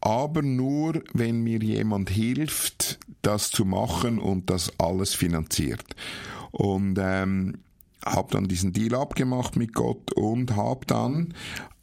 Aber 0.00 0.42
nur, 0.42 1.02
wenn 1.12 1.42
mir 1.42 1.58
jemand 1.58 2.10
hilft, 2.10 2.98
das 3.22 3.50
zu 3.50 3.64
machen 3.64 4.18
und 4.18 4.50
das 4.50 4.72
alles 4.78 5.14
finanziert. 5.14 5.84
Und 6.52 6.98
ähm, 7.00 7.58
habe 8.04 8.32
dann 8.32 8.48
diesen 8.48 8.72
Deal 8.72 8.94
abgemacht 8.94 9.56
mit 9.56 9.74
Gott 9.74 10.12
und 10.12 10.56
habe 10.56 10.86
dann 10.86 11.34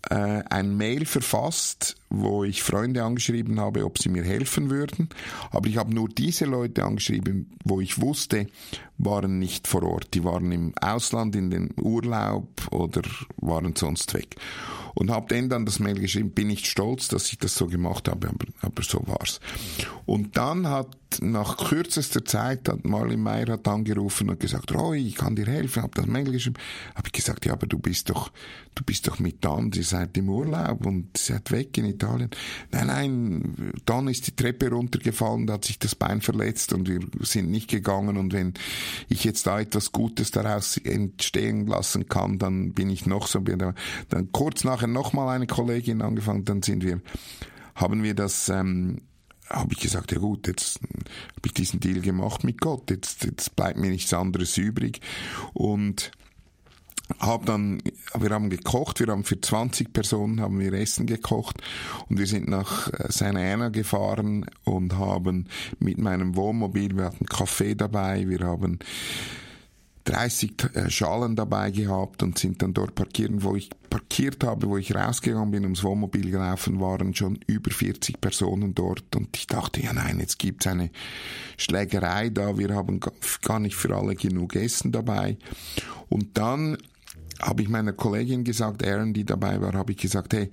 äh, 0.10 0.44
ein 0.50 0.78
Mail 0.78 1.06
verfasst, 1.06 1.96
wo 2.10 2.44
ich 2.44 2.64
Freunde 2.64 3.04
angeschrieben 3.04 3.60
habe, 3.60 3.86
ob 3.86 3.98
sie 3.98 4.10
mir 4.10 4.24
helfen 4.24 4.70
würden. 4.70 5.10
Aber 5.52 5.68
ich 5.68 5.78
habe 5.78 5.94
nur 5.94 6.10
diese 6.10 6.46
Leute 6.46 6.84
angeschrieben, 6.84 7.58
wo 7.64 7.82
ich 7.82 8.02
wusste, 8.02 8.48
waren 8.98 9.40
nicht 9.40 9.68
vor 9.68 9.84
Ort. 9.84 10.14
Die 10.14 10.24
waren 10.24 10.52
im 10.52 10.74
Ausland, 10.80 11.36
in 11.36 11.50
den 11.50 11.74
Urlaub 11.78 12.50
oder 12.72 13.02
waren 13.38 13.76
sonst 13.76 14.14
weg 14.14 14.36
und 14.96 15.12
habe 15.12 15.28
denen 15.28 15.50
dann 15.50 15.66
das 15.66 15.80
Mail 15.80 16.00
geschrieben, 16.00 16.32
bin 16.32 16.48
nicht 16.48 16.66
stolz, 16.66 17.10
dass 17.10 17.32
ich 17.32 17.38
das 17.38 17.56
so 17.56 17.68
gemacht 17.68 18.08
habe, 18.10 18.30
aber, 18.30 18.46
aber 18.62 18.82
so 18.82 19.02
war's. 19.06 19.40
Und 20.06 20.38
dann 20.38 20.68
hat 20.68 20.98
nach 21.22 21.58
kürzester 21.58 22.26
Zeit 22.26 22.68
hat 22.68 22.86
Marlin 22.86 23.22
Meyer 23.22 23.54
hat 23.54 23.68
angerufen 23.68 24.30
und 24.30 24.40
gesagt, 24.40 24.74
Roy, 24.74 25.00
ich 25.00 25.16
kann 25.16 25.36
dir 25.36 25.46
helfen, 25.46 25.84
habe 25.84 25.94
das 25.96 26.08
Mail 26.08 26.32
geschrieben, 26.32 26.58
habe 26.96 27.08
ich 27.08 27.14
gesagt, 27.14 27.46
ja, 27.46 27.54
aber 27.54 27.68
du 27.68 27.80
bist 27.80 28.10
doch, 28.10 28.32
du 28.74 28.84
bist 28.84 29.08
doch 29.08 29.20
mit 29.20 29.44
Dan, 29.44 29.72
ihr 29.74 29.84
seid 29.84 30.18
im 30.18 30.30
Urlaub 30.30 30.86
und 30.86 31.18
seid 31.18 31.52
weg 31.52 31.78
in 31.78 31.86
Italien. 31.86 32.30
Nein, 32.72 32.88
nein, 32.88 33.74
Dan 33.86 34.08
ist 34.08 34.28
die 34.28 34.36
Treppe 34.36 34.70
runtergefallen, 34.70 35.48
da 35.48 35.54
hat 35.54 35.66
sich 35.66 35.80
das 35.80 35.96
Bein 35.96 36.22
verletzt 36.22 36.74
und 36.74 36.88
wir 36.88 37.00
sind 37.22 37.50
nicht 37.50 37.70
gegangen 37.70 38.18
und 38.18 38.34
wenn 38.34 38.54
ich 39.08 39.24
jetzt 39.24 39.48
da 39.48 39.60
etwas 39.60 39.92
Gutes 39.92 40.32
daraus 40.32 40.78
entstehen 40.78 41.68
lassen 41.68 42.08
kann, 42.10 42.40
dann 42.40 42.74
bin 42.74 42.90
ich 42.90 43.06
noch 43.06 43.28
so, 43.28 43.40
dann 43.40 44.32
kurz 44.32 44.64
nachher 44.64 44.85
nochmal 44.94 45.36
eine 45.36 45.48
Kollegin 45.48 46.02
angefangen, 46.02 46.46
dann 46.46 46.62
sind 46.62 46.84
wir, 46.84 47.02
haben 47.76 48.04
wir 48.04 48.14
das, 48.14 48.50
ähm, 48.50 49.02
habe 49.50 49.74
ich 49.74 49.80
gesagt, 49.80 50.12
ja 50.12 50.18
gut, 50.18 50.48
jetzt 50.48 50.80
habe 50.82 51.46
ich 51.46 51.54
diesen 51.54 51.80
Deal 51.80 52.02
gemacht 52.02 52.44
mit 52.44 52.60
Gott, 52.60 52.90
jetzt, 52.90 53.24
jetzt 53.24 53.56
bleibt 53.56 53.78
mir 53.78 53.90
nichts 53.90 54.14
anderes 54.14 54.58
übrig. 54.58 55.02
Und 55.54 56.12
habe 57.20 57.46
dann, 57.46 57.82
wir 58.18 58.30
haben 58.32 58.50
gekocht, 58.50 59.00
wir 59.00 59.08
haben 59.08 59.24
für 59.24 59.40
20 59.40 59.94
Personen 59.94 60.42
haben 60.42 60.60
wir 60.60 60.74
Essen 60.74 61.06
gekocht 61.06 61.62
und 62.10 62.18
wir 62.18 62.26
sind 62.26 62.48
nach 62.48 62.92
äh, 62.94 63.12
Santa 63.12 63.40
Ana 63.40 63.70
gefahren 63.70 64.46
und 64.64 64.98
haben 64.98 65.46
mit 65.80 66.00
meinem 66.00 66.36
Wohnmobil, 66.36 66.98
wir 66.98 67.06
hatten 67.06 67.26
Kaffee 67.28 67.76
dabei, 67.76 68.28
wir 68.28 68.40
haben 68.40 68.80
30 70.06 70.76
äh, 70.76 70.90
Schalen 70.90 71.36
dabei 71.36 71.72
gehabt 71.72 72.24
und 72.24 72.38
sind 72.38 72.62
dann 72.62 72.74
dort 72.74 72.96
parkieren, 72.96 73.44
wo 73.44 73.56
ich 73.56 73.70
parkiert 73.90 74.44
habe, 74.44 74.68
wo 74.68 74.78
ich 74.78 74.94
rausgegangen 74.94 75.52
bin, 75.52 75.64
ums 75.64 75.84
Wohnmobil 75.84 76.32
gelaufen, 76.32 76.80
waren 76.80 77.14
schon 77.16 77.40
über 77.48 77.72
40 77.72 78.22
Personen 78.22 78.76
dort. 78.76 79.16
Und 79.16 79.36
ich 79.36 79.48
dachte, 79.48 79.82
ja 79.82 79.94
nein, 79.94 80.20
jetzt 80.20 80.38
gibt's 80.40 80.68
eine 80.68 80.92
Schlägerei 81.58 82.30
da, 82.30 82.58
wir 82.58 82.74
haben 82.76 83.00
gar 83.42 83.60
nicht 83.60 83.76
für 83.76 83.96
alle 83.96 84.16
genug 84.16 84.56
Essen 84.56 84.92
dabei. 84.92 85.38
Und 86.10 86.38
dann 86.38 86.78
habe 87.42 87.64
ich 87.64 87.70
meiner 87.70 87.94
Kollegin 87.94 88.44
gesagt, 88.44 88.86
Aaron, 88.86 89.14
die 89.14 89.26
dabei 89.26 89.60
war, 89.62 89.74
habe 89.74 89.92
ich 89.92 89.98
gesagt, 89.98 90.34
hey, 90.34 90.50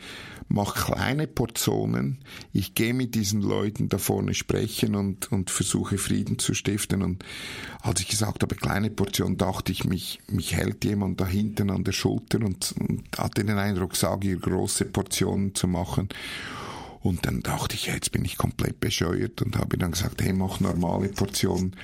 mach 0.53 0.75
kleine 0.75 1.27
Portionen. 1.27 2.19
Ich 2.53 2.75
gehe 2.75 2.93
mit 2.93 3.15
diesen 3.15 3.41
Leuten 3.41 3.89
da 3.89 3.97
vorne 3.97 4.35
sprechen 4.35 4.95
und, 4.95 5.33
und 5.33 5.51
versuche 5.51 5.97
Frieden 5.97 6.39
zu 6.39 6.53
stiften. 6.53 7.03
Und 7.03 7.25
als 7.81 8.01
ich 8.01 8.09
gesagt 8.09 8.43
habe, 8.43 8.55
kleine 8.55 8.91
Portionen, 8.91 9.39
dachte 9.39 9.73
ich, 9.73 9.85
mich, 9.85 10.21
mich 10.29 10.55
hält 10.55 10.85
jemand 10.85 11.21
da 11.21 11.27
hinten 11.27 11.71
an 11.71 11.85
der 11.85 11.93
Schulter 11.93 12.39
und, 12.45 12.75
und 12.79 13.03
hatte 13.17 13.45
den 13.45 13.57
Eindruck, 13.57 13.97
sage 13.97 14.29
ihr 14.29 14.37
große 14.39 14.85
Portionen 14.85 15.55
zu 15.55 15.67
machen. 15.69 16.11
Und 17.01 17.27
dann 17.27 17.41
dachte 17.41 17.75
ich, 17.75 17.87
jetzt 17.87 18.13
bin 18.13 18.25
ich 18.25 18.37
komplett 18.37 18.79
bescheuert 18.79 19.43
und 19.43 19.57
habe 19.57 19.79
dann 19.79 19.93
gesagt, 19.93 20.23
hey, 20.23 20.35
mach 20.35 20.61
normale 20.61 21.09
Portionen. 21.09 21.75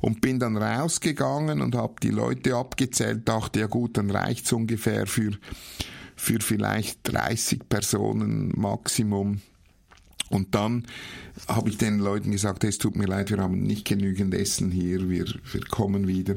Und 0.00 0.22
bin 0.22 0.40
dann 0.40 0.56
rausgegangen 0.56 1.60
und 1.60 1.74
habe 1.74 1.94
die 2.02 2.10
Leute 2.10 2.56
abgezählt, 2.56 3.28
dachte, 3.28 3.60
ja 3.60 3.66
gut, 3.66 3.96
dann 3.98 4.10
reicht's 4.10 4.52
ungefähr 4.52 5.06
für, 5.06 5.32
für 6.16 6.40
vielleicht 6.40 7.00
30 7.04 7.68
Personen 7.68 8.52
Maximum. 8.56 9.40
Und 10.28 10.54
dann 10.54 10.86
habe 11.46 11.70
ich 11.70 11.78
den 11.78 12.00
Leuten 12.00 12.32
gesagt, 12.32 12.64
hey, 12.64 12.70
es 12.70 12.78
tut 12.78 12.96
mir 12.96 13.06
leid, 13.06 13.30
wir 13.30 13.38
haben 13.38 13.62
nicht 13.62 13.84
genügend 13.84 14.34
Essen 14.34 14.72
hier, 14.72 15.08
wir, 15.08 15.26
wir 15.26 15.60
kommen 15.70 16.08
wieder. 16.08 16.34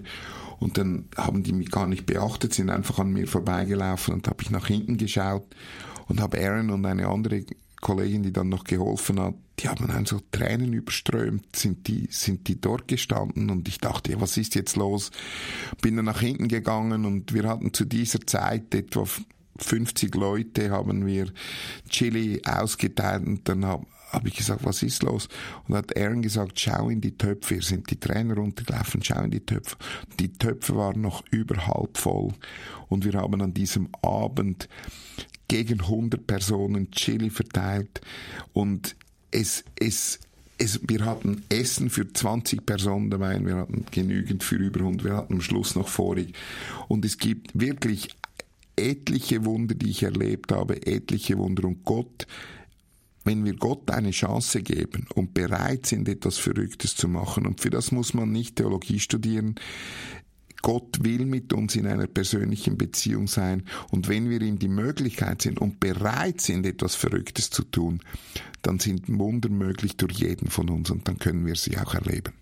Und 0.59 0.77
dann 0.77 1.05
haben 1.17 1.41
die 1.41 1.53
mich 1.53 1.71
gar 1.71 1.87
nicht 1.87 2.05
beachtet, 2.05 2.53
sind 2.53 2.69
einfach 2.69 2.99
an 2.99 3.11
mir 3.11 3.27
vorbeigelaufen 3.27 4.13
und 4.13 4.27
habe 4.27 4.43
ich 4.43 4.51
nach 4.51 4.67
hinten 4.67 4.97
geschaut 4.97 5.47
und 6.07 6.19
habe 6.19 6.39
Aaron 6.39 6.69
und 6.69 6.85
eine 6.85 7.07
andere 7.07 7.45
Kollegin, 7.81 8.23
die 8.23 8.33
dann 8.33 8.49
noch 8.49 8.65
geholfen 8.65 9.19
hat, 9.19 9.35
die 9.59 9.69
haben 9.69 10.05
so 10.05 10.21
Tränen 10.31 10.73
überströmt, 10.73 11.55
sind 11.55 11.87
die, 11.87 12.07
sind 12.11 12.47
die 12.47 12.59
dort 12.59 12.87
gestanden 12.87 13.49
und 13.49 13.67
ich 13.67 13.79
dachte, 13.79 14.11
ja, 14.11 14.21
was 14.21 14.37
ist 14.37 14.55
jetzt 14.55 14.75
los? 14.75 15.11
Bin 15.81 15.95
dann 15.95 16.05
nach 16.05 16.19
hinten 16.19 16.47
gegangen 16.47 17.05
und 17.05 17.33
wir 17.33 17.47
hatten 17.47 17.73
zu 17.73 17.85
dieser 17.85 18.25
Zeit 18.25 18.73
etwa 18.73 19.05
50 19.59 20.15
Leute, 20.15 20.71
haben 20.71 21.05
wir 21.05 21.27
Chili 21.89 22.41
ausgeteilt 22.45 23.25
und 23.25 23.47
dann 23.47 23.65
habe 23.65 23.85
hab 24.11 24.25
ich 24.25 24.35
gesagt, 24.35 24.65
was 24.65 24.81
ist 24.81 25.03
los? 25.03 25.29
Und 25.67 25.75
hat 25.75 25.95
Aaron 25.95 26.21
gesagt, 26.21 26.59
schau 26.59 26.89
in 26.89 27.01
die 27.01 27.17
Töpfe, 27.17 27.55
hier 27.55 27.63
sind 27.63 27.89
die 27.91 27.99
Trainer 27.99 28.35
runtergelaufen, 28.35 29.03
schau 29.03 29.21
in 29.21 29.31
die 29.31 29.45
Töpfe. 29.45 29.75
Die 30.19 30.33
Töpfe 30.33 30.75
waren 30.75 31.01
noch 31.01 31.23
überhalb 31.31 31.97
voll 31.97 32.33
und 32.87 33.05
wir 33.05 33.13
haben 33.13 33.41
an 33.41 33.53
diesem 33.53 33.89
Abend 34.01 34.67
gegen 35.47 35.81
100 35.81 36.25
Personen 36.25 36.91
Chili 36.91 37.29
verteilt 37.29 38.01
und 38.53 38.95
es, 39.31 39.63
es, 39.79 40.19
es, 40.57 40.79
wir 40.87 41.05
hatten 41.05 41.43
Essen 41.49 41.89
für 41.89 42.11
20 42.11 42.65
Personen 42.65 43.09
dabei, 43.09 43.39
wir 43.43 43.57
hatten 43.57 43.85
genügend 43.91 44.43
für 44.43 44.55
über 44.55 44.79
100, 44.81 45.03
wir 45.05 45.15
hatten 45.15 45.35
am 45.35 45.41
Schluss 45.41 45.75
noch 45.75 45.87
vorig. 45.87 46.33
Und 46.87 47.05
es 47.05 47.17
gibt 47.17 47.59
wirklich 47.59 48.09
etliche 48.79 49.45
Wunder, 49.45 49.75
die 49.75 49.89
ich 49.89 50.03
erlebt 50.03 50.51
habe, 50.51 50.85
etliche 50.85 51.37
Wunder. 51.37 51.65
Und 51.65 51.83
Gott, 51.83 52.27
wenn 53.23 53.45
wir 53.45 53.55
Gott 53.55 53.89
eine 53.91 54.11
Chance 54.11 54.61
geben 54.61 55.05
und 55.13 55.33
bereit 55.33 55.85
sind, 55.85 56.07
etwas 56.07 56.37
Verrücktes 56.37 56.95
zu 56.95 57.07
machen, 57.07 57.45
und 57.45 57.61
für 57.61 57.69
das 57.69 57.91
muss 57.91 58.13
man 58.13 58.31
nicht 58.31 58.55
Theologie 58.55 58.99
studieren, 58.99 59.55
Gott 60.61 61.03
will 61.03 61.25
mit 61.25 61.53
uns 61.53 61.75
in 61.75 61.87
einer 61.87 62.07
persönlichen 62.07 62.77
Beziehung 62.77 63.27
sein 63.27 63.63
und 63.91 64.09
wenn 64.09 64.29
wir 64.29 64.41
ihm 64.41 64.59
die 64.59 64.67
Möglichkeit 64.67 65.41
sind 65.41 65.59
und 65.59 65.79
bereit 65.79 66.41
sind, 66.41 66.65
etwas 66.65 66.95
Verrücktes 66.95 67.49
zu 67.49 67.63
tun, 67.63 68.01
dann 68.61 68.79
sind 68.79 69.07
Wunder 69.07 69.49
möglich 69.49 69.95
durch 69.95 70.19
jeden 70.19 70.49
von 70.49 70.69
uns 70.69 70.89
und 70.89 71.07
dann 71.07 71.17
können 71.17 71.45
wir 71.45 71.55
sie 71.55 71.77
auch 71.77 71.93
erleben. 71.93 72.33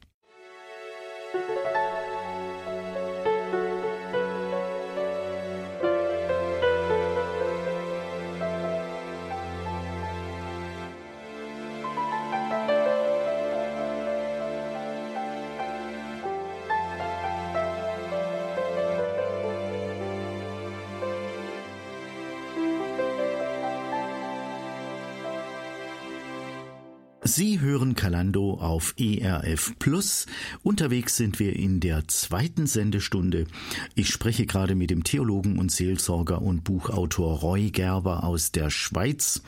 Kalando 28.07 28.53
auf 28.53 28.95
ERF 28.97 29.73
Plus. 29.79 30.27
Unterwegs 30.63 31.17
sind 31.17 31.39
wir 31.39 31.53
in 31.53 31.81
der 31.81 32.07
zweiten 32.07 32.65
Sendestunde. 32.65 33.47
Ich 33.95 34.07
spreche 34.07 34.45
gerade 34.45 34.75
mit 34.75 34.91
dem 34.91 35.03
Theologen 35.03 35.59
und 35.59 35.73
Seelsorger 35.73 36.41
und 36.41 36.63
Buchautor 36.63 37.39
Roy 37.39 37.69
Gerber 37.69 38.23
aus 38.23 38.53
der 38.53 38.69
Schweiz. 38.69 39.41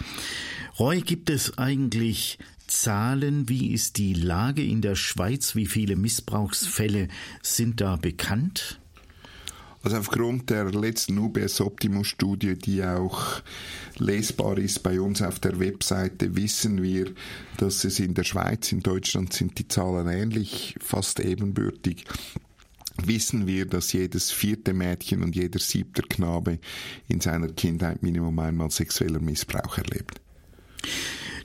Roy, 0.77 0.99
gibt 0.99 1.29
es 1.29 1.57
eigentlich 1.57 2.37
Zahlen? 2.67 3.47
Wie 3.47 3.71
ist 3.71 3.97
die 3.97 4.13
Lage 4.13 4.61
in 4.61 4.81
der 4.81 4.95
Schweiz? 4.95 5.55
Wie 5.55 5.65
viele 5.65 5.95
Missbrauchsfälle 5.95 7.07
sind 7.41 7.79
da 7.79 7.95
bekannt? 7.95 8.81
Also 9.81 9.97
aufgrund 9.97 10.49
der 10.49 10.71
letzten 10.71 11.17
UBS 11.17 11.61
Optimus 11.61 12.07
Studie, 12.07 12.55
die 12.55 12.83
auch 12.83 13.41
lesbar 13.97 14.57
ist 14.57 14.83
bei 14.83 14.99
uns 14.99 15.21
auf 15.21 15.39
der 15.39 15.59
Webseite, 15.59 16.35
wissen 16.35 16.83
wir, 16.83 17.13
dass 17.57 17.85
es 17.85 17.99
in 17.99 18.13
der 18.13 18.25
Schweiz, 18.25 18.71
in 18.73 18.81
Deutschland 18.81 19.31
sind 19.31 19.57
die 19.57 19.67
Zahlen 19.67 20.07
ähnlich, 20.07 20.75
fast 20.81 21.19
ebenbürtig 21.19 22.05
wissen 23.05 23.47
wir, 23.47 23.65
dass 23.65 23.93
jedes 23.93 24.31
vierte 24.31 24.73
Mädchen 24.73 25.23
und 25.23 25.35
jeder 25.35 25.59
siebte 25.59 26.01
Knabe 26.01 26.59
in 27.07 27.21
seiner 27.21 27.47
Kindheit 27.47 28.03
Minimum 28.03 28.37
einmal 28.39 28.71
sexueller 28.71 29.19
Missbrauch 29.19 29.77
erlebt. 29.77 30.21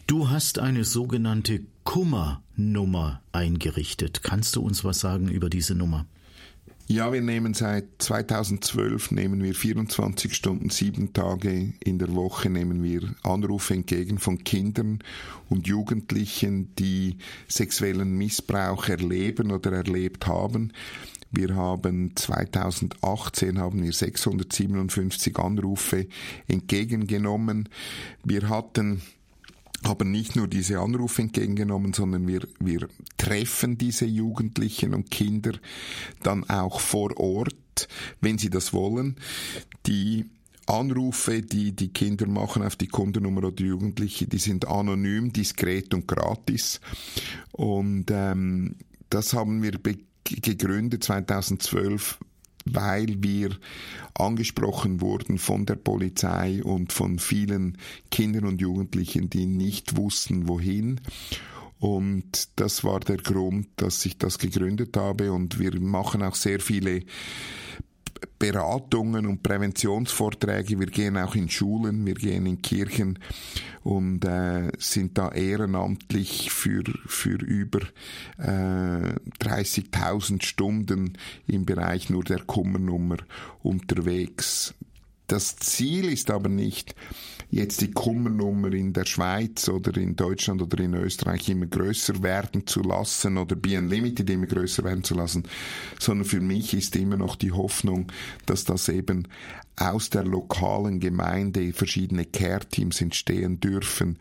Du 0.07 0.31
hast 0.31 0.59
eine 0.59 0.85
sogenannte 0.85 1.63
Kummernummer 1.85 3.23
eingerichtet. 3.33 4.23
Kannst 4.23 4.57
du 4.57 4.63
uns 4.63 4.85
was 4.85 5.01
sagen 5.01 5.29
über 5.29 5.49
diese 5.49 5.75
Nummer? 5.75 6.07
Ja, 6.87 7.15
wir 7.15 7.23
nehmen 7.23 7.55
seit 7.55 7.87
2012 7.97 9.11
nehmen 9.11 9.43
wir 9.43 9.55
24 9.55 10.35
Stunden, 10.35 10.69
sieben 10.69 11.15
Tage 11.15 11.73
in 11.83 11.99
der 11.99 12.15
Woche 12.15 12.51
nehmen 12.51 12.83
wir 12.83 13.15
Anrufe 13.23 13.73
entgegen 13.73 14.19
von 14.19 14.45
Kindern 14.45 14.99
und 15.49 15.67
Jugendlichen, 15.67 16.75
die 16.77 17.17
sexuellen 17.49 18.19
Missbrauch 18.19 18.87
erleben 18.87 19.51
oder 19.51 19.73
erlebt 19.73 20.27
haben. 20.27 20.75
Wir 21.31 21.57
haben 21.57 22.15
2018 22.15 23.59
haben 23.59 23.83
wir 23.83 23.93
657 23.93 25.39
Anrufe 25.39 26.07
entgegengenommen. 26.49 27.71
Wir 28.25 28.51
hatten 28.51 29.01
haben 29.85 30.11
nicht 30.11 30.37
nur 30.37 30.49
diese 30.49 30.81
Anrufe 30.81 31.23
entgegengenommen, 31.23 31.93
sondern 31.93 32.27
wir, 32.27 32.47
wir 32.59 32.89
treffen 33.17 33.79
diese 33.79 34.07
Jugendlichen 34.07 34.95
und 34.95 35.11
Kinder 35.11 35.53
dann 36.23 36.45
auch 36.49 36.81
vor 36.81 37.17
Ort, 37.19 37.89
wenn 38.21 38.39
sie 38.39 38.51
das 38.51 38.73
wollen. 38.73 39.17
Die 39.87 40.27
Anrufe, 40.67 41.43
die 41.43 41.73
die 41.73 41.93
Kinder 41.93 42.27
machen 42.27 42.63
auf 42.63 42.77
die 42.77 42.89
Kundennummer 42.89 43.45
oder 43.45 43.63
Jugendliche, 43.63 44.27
die 44.27 44.39
sind 44.39 44.67
anonym, 44.67 45.33
diskret 45.33 45.93
und 45.93 46.09
gratis. 46.09 46.81
Und 47.53 48.07
ähm, 48.11 48.77
das 49.11 49.35
haben 49.35 49.63
wir 49.63 49.73
gegründet 50.25 51.05
2012 51.05 52.19
weil 52.65 53.23
wir 53.23 53.51
angesprochen 54.15 55.01
wurden 55.01 55.39
von 55.39 55.67
der 55.67 55.77
Polizei 55.77 56.63
und 56.63 56.93
von 56.93 57.19
vielen 57.19 57.79
Kindern 58.11 58.45
und 58.47 58.61
Jugendlichen, 58.61 59.31
die 59.31 59.47
nicht 59.47 59.97
wussten, 59.97 60.49
wohin. 60.49 61.01
Und 61.79 62.49
das 62.57 62.85
war 62.85 63.01
der 63.01 63.19
Grund, 63.19 63.69
dass 63.77 64.07
ich 64.07 64.17
das 64.17 64.39
gegründet 64.39 64.97
habe. 64.97 65.33
Und 65.33 65.59
wir 65.59 65.79
machen 65.81 66.23
auch 66.23 66.35
sehr 66.35 66.61
viele 66.61 67.03
Beratungen 68.39 69.27
und 69.27 69.43
Präventionsvorträge. 69.43 70.79
Wir 70.79 70.87
gehen 70.87 71.17
auch 71.17 71.35
in 71.35 71.49
Schulen, 71.49 72.05
wir 72.05 72.15
gehen 72.15 72.47
in 72.47 72.61
Kirchen 72.63 73.19
und 73.83 74.25
äh, 74.25 74.71
sind 74.79 75.17
da 75.19 75.31
ehrenamtlich 75.31 76.51
für, 76.51 76.83
für 77.07 77.37
über 77.37 77.81
äh, 78.39 79.15
30.000 79.41 80.43
Stunden 80.43 81.17
im 81.47 81.65
Bereich 81.65 82.11
nur 82.11 82.25
der 82.25 82.41
Kummernummer 82.41 83.19
unterwegs. 83.63 84.75
das 85.27 85.57
Ziel 85.57 86.13
ist 86.13 86.31
aber 86.31 86.49
nicht, 86.49 86.95
jetzt 87.51 87.81
die 87.81 87.91
Kummernummer 87.91 88.73
in 88.73 88.93
der 88.93 89.05
Schweiz 89.05 89.69
oder 89.69 89.97
in 89.97 90.17
Deutschland 90.17 90.63
oder 90.63 90.83
in 90.83 90.95
Österreich 90.95 91.49
immer 91.49 91.67
größer 91.67 92.23
werden 92.23 92.67
zu 92.67 92.83
lassen 92.83 93.39
oder 93.39 93.57
Be 93.57 93.79
Unlimited 93.79 94.29
immer 94.31 94.47
größer 94.47 94.85
werden 94.85 95.05
zu 95.05 95.15
lassen, 95.15 95.45
sondern 95.99 96.27
für 96.27 96.41
mich 96.41 96.75
ist 96.75 96.97
immer 96.97 97.17
noch 97.17 97.37
die 97.37 97.53
Hoffnung, 97.53 98.11
dass 98.47 98.65
das 98.65 98.89
eben 98.89 99.29
aus 99.77 100.11
der 100.11 100.25
lokalen 100.25 101.01
Gemeinde 101.01 101.73
verschiedene 101.73 102.25
Care-Teams 102.25 103.01
entstehen 103.01 103.61
dürfen, 103.61 104.19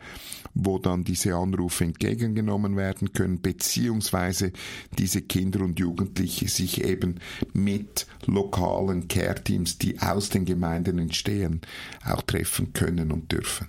wo 0.54 0.78
dann 0.78 1.04
diese 1.04 1.34
Anrufe 1.34 1.84
entgegengenommen 1.84 2.76
werden 2.76 3.12
können, 3.12 3.40
beziehungsweise 3.40 4.52
diese 4.98 5.22
Kinder 5.22 5.60
und 5.60 5.78
Jugendliche 5.78 6.48
sich 6.48 6.84
eben 6.84 7.16
mit 7.52 8.06
lokalen 8.26 9.08
Care-Teams, 9.08 9.78
die 9.78 10.00
aus 10.00 10.30
den 10.30 10.44
Gemeinden 10.44 10.98
entstehen, 10.98 11.60
auch 12.04 12.22
treffen 12.22 12.72
können 12.72 13.12
und 13.12 13.32
dürfen. 13.32 13.68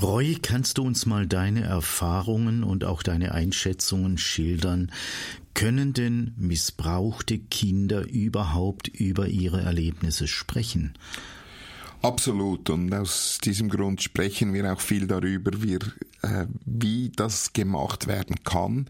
Roy, 0.00 0.36
kannst 0.40 0.78
du 0.78 0.82
uns 0.82 1.06
mal 1.06 1.26
deine 1.26 1.62
Erfahrungen 1.62 2.62
und 2.62 2.84
auch 2.84 3.02
deine 3.02 3.32
Einschätzungen 3.32 4.16
schildern? 4.16 4.92
Können 5.54 5.92
denn 5.92 6.34
missbrauchte 6.36 7.38
Kinder 7.38 8.08
überhaupt 8.08 8.86
über 8.86 9.26
ihre 9.26 9.60
Erlebnisse 9.60 10.28
sprechen? 10.28 10.94
Absolut. 12.00 12.70
Und 12.70 12.94
aus 12.94 13.40
diesem 13.42 13.68
Grund 13.68 14.02
sprechen 14.02 14.54
wir 14.54 14.72
auch 14.72 14.80
viel 14.80 15.08
darüber, 15.08 15.50
wie, 15.62 15.74
äh, 16.22 16.46
wie 16.64 17.10
das 17.14 17.52
gemacht 17.52 18.06
werden 18.06 18.36
kann, 18.44 18.86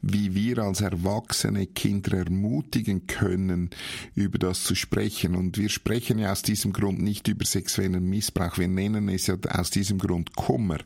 wie 0.00 0.34
wir 0.34 0.58
als 0.58 0.80
Erwachsene 0.80 1.66
Kinder 1.66 2.16
ermutigen 2.16 3.06
können, 3.06 3.68
über 4.14 4.38
das 4.38 4.64
zu 4.64 4.74
sprechen. 4.74 5.36
Und 5.36 5.58
wir 5.58 5.68
sprechen 5.68 6.18
ja 6.18 6.32
aus 6.32 6.40
diesem 6.40 6.72
Grund 6.72 7.02
nicht 7.02 7.28
über 7.28 7.44
sexuellen 7.44 8.08
Missbrauch. 8.08 8.56
Wir 8.56 8.68
nennen 8.68 9.10
es 9.10 9.26
ja 9.26 9.36
aus 9.50 9.68
diesem 9.68 9.98
Grund 9.98 10.34
Kummer. 10.34 10.78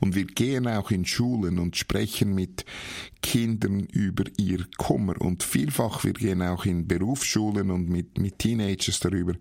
Und 0.00 0.14
wir 0.14 0.26
gehen 0.26 0.68
auch 0.68 0.90
in 0.90 1.06
Schulen 1.06 1.58
und 1.58 1.76
sprechen 1.76 2.34
mit 2.34 2.66
Kindern 3.22 3.80
über 3.80 4.24
ihr 4.36 4.66
Kummer. 4.76 5.18
Und 5.18 5.42
vielfach, 5.42 6.04
wir 6.04 6.12
gehen 6.12 6.42
auch 6.42 6.66
in 6.66 6.86
Berufsschulen 6.86 7.70
und 7.70 7.88
mit, 7.88 8.18
mit 8.18 8.38
Teenagers 8.38 9.00
darüber. 9.00 9.32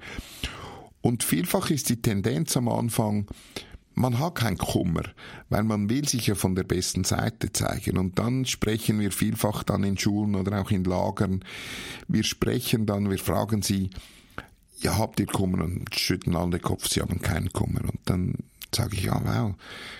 Und 1.05 1.23
vielfach 1.23 1.69
ist 1.69 1.89
die 1.89 2.01
Tendenz 2.01 2.57
am 2.57 2.67
Anfang, 2.67 3.27
man 3.93 4.17
hat 4.17 4.33
keinen 4.33 4.57
Kummer, 4.57 5.03
weil 5.49 5.61
man 5.61 5.87
will 5.87 6.07
sich 6.07 6.25
ja 6.25 6.33
von 6.33 6.55
der 6.55 6.63
besten 6.63 7.03
Seite 7.03 7.53
zeigen. 7.53 7.99
Und 7.99 8.17
dann 8.17 8.45
sprechen 8.45 8.99
wir 8.99 9.11
vielfach 9.11 9.61
dann 9.61 9.83
in 9.83 9.99
Schulen 9.99 10.33
oder 10.33 10.59
auch 10.59 10.71
in 10.71 10.83
Lagern. 10.83 11.45
Wir 12.07 12.23
sprechen 12.23 12.87
dann, 12.87 13.11
wir 13.11 13.19
fragen 13.19 13.61
sie, 13.61 13.91
ja, 14.79 14.97
habt 14.97 15.19
ihr 15.19 15.27
Kummer? 15.27 15.63
Und 15.63 15.93
schütten 15.93 16.35
alle 16.35 16.57
den 16.57 16.63
Kopf, 16.63 16.89
sie 16.89 17.01
haben 17.01 17.21
keinen 17.21 17.53
Kummer. 17.53 17.81
Und 17.81 17.99
dann 18.05 18.33
sage 18.73 18.95
ich, 18.95 19.03
ja, 19.03 19.21
wow, 19.23 19.53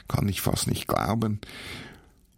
kann 0.08 0.28
ich 0.28 0.42
fast 0.42 0.66
nicht 0.66 0.88
glauben. 0.88 1.40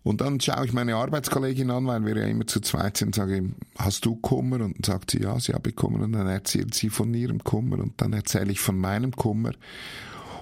Und 0.07 0.21
dann 0.21 0.39
schaue 0.39 0.65
ich 0.65 0.71
meine 0.71 0.95
Arbeitskollegin 0.95 1.69
an, 1.69 1.85
weil 1.85 2.05
wir 2.05 2.15
ja 2.15 2.27
immer 2.27 2.47
zu 2.47 2.61
zweit 2.61 2.95
sind, 2.95 3.13
sage, 3.13 3.49
hast 3.77 4.05
du 4.05 4.15
Kummer? 4.15 4.61
Und 4.61 4.77
dann 4.77 4.83
sagt 4.85 5.11
sie, 5.11 5.21
ja, 5.21 5.37
sie 5.37 5.51
habe 5.51 5.73
Kummer. 5.73 6.05
Und 6.05 6.13
dann 6.13 6.27
erzählt 6.27 6.73
sie 6.73 6.89
von 6.89 7.13
ihrem 7.13 7.43
Kummer 7.43 7.79
und 7.79 8.01
dann 8.01 8.13
erzähle 8.13 8.53
ich 8.53 8.61
von 8.61 8.77
meinem 8.77 9.11
Kummer. 9.11 9.51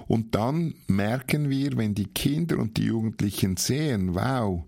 Und 0.08 0.36
dann 0.36 0.76
merken 0.86 1.50
wir, 1.50 1.78
wenn 1.78 1.96
die 1.96 2.06
Kinder 2.06 2.60
und 2.60 2.78
die 2.78 2.84
Jugendlichen 2.84 3.58
sehen, 3.58 4.14
wow, 4.14 4.62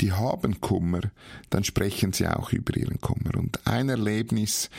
die 0.00 0.12
haben 0.12 0.62
Kummer, 0.62 1.02
dann 1.50 1.62
sprechen 1.62 2.14
sie 2.14 2.26
auch 2.26 2.54
über 2.54 2.74
ihren 2.74 3.02
Kummer. 3.02 3.36
Und 3.36 3.60
ein 3.66 3.90
Erlebnis 3.90 4.70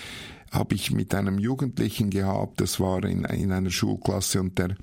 habe 0.49 0.73
ich 0.73 0.89
mit 0.89 1.13
einem 1.13 1.37
Jugendlichen 1.37 2.09
gehabt, 2.09 2.59
das 2.59 2.79
war 2.79 3.03
in, 3.05 3.23
in 3.25 3.51
einer 3.51 3.69
Schulklasse 3.69 4.41
und 4.41 4.57
der 4.57 4.75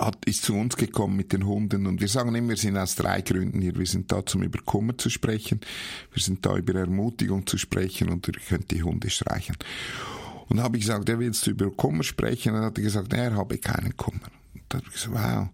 hat, 0.00 0.24
ist 0.26 0.44
zu 0.44 0.54
uns 0.54 0.76
gekommen 0.76 1.16
mit 1.16 1.32
den 1.32 1.46
Hunden 1.46 1.86
und 1.86 2.00
wir 2.00 2.08
sagen 2.08 2.34
immer, 2.34 2.50
wir 2.50 2.56
sind 2.56 2.76
aus 2.76 2.94
drei 2.94 3.20
Gründen 3.20 3.60
hier. 3.60 3.76
Wir 3.76 3.86
sind 3.86 4.10
da, 4.12 4.24
zum 4.24 4.42
über 4.42 4.60
Kummer 4.60 4.96
zu 4.96 5.10
sprechen, 5.10 5.60
wir 6.12 6.22
sind 6.22 6.44
da, 6.46 6.56
über 6.56 6.74
Ermutigung 6.78 7.46
zu 7.46 7.58
sprechen 7.58 8.08
und 8.08 8.26
ihr 8.28 8.34
könnt 8.34 8.70
die 8.70 8.82
Hunde 8.82 9.10
streichen. 9.10 9.56
Und 10.48 10.60
habe 10.62 10.78
ich 10.78 10.84
gesagt, 10.84 11.08
er 11.08 11.18
willst 11.18 11.46
du 11.46 11.50
über 11.50 11.70
Kummer 11.70 12.02
sprechen? 12.02 12.54
Dann 12.54 12.64
hat 12.64 12.78
er 12.78 12.84
gesagt, 12.84 13.12
er 13.12 13.34
habe 13.34 13.58
keinen 13.58 13.96
Kummer. 13.96 14.30
Und 14.54 14.62
dann 14.68 14.80
habe 14.80 14.88
ich 14.88 15.02
gesagt, 15.02 15.14
wow, 15.14 15.48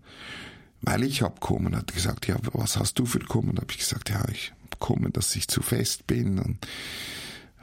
weil 0.82 1.02
ich 1.02 1.22
habe 1.22 1.40
Kummer. 1.40 1.66
Und 1.66 1.76
hat 1.76 1.90
er 1.90 1.94
gesagt, 1.94 2.28
ja, 2.28 2.36
was 2.52 2.78
hast 2.78 2.98
du 2.98 3.06
für 3.06 3.18
Kummer? 3.18 3.50
Und 3.50 3.60
habe 3.60 3.72
ich 3.72 3.78
gesagt, 3.78 4.10
ja, 4.10 4.22
ich 4.30 4.52
Kummer, 4.78 5.08
dass 5.08 5.34
ich 5.34 5.48
zu 5.48 5.62
fest 5.62 6.06
bin 6.06 6.38
und 6.38 6.66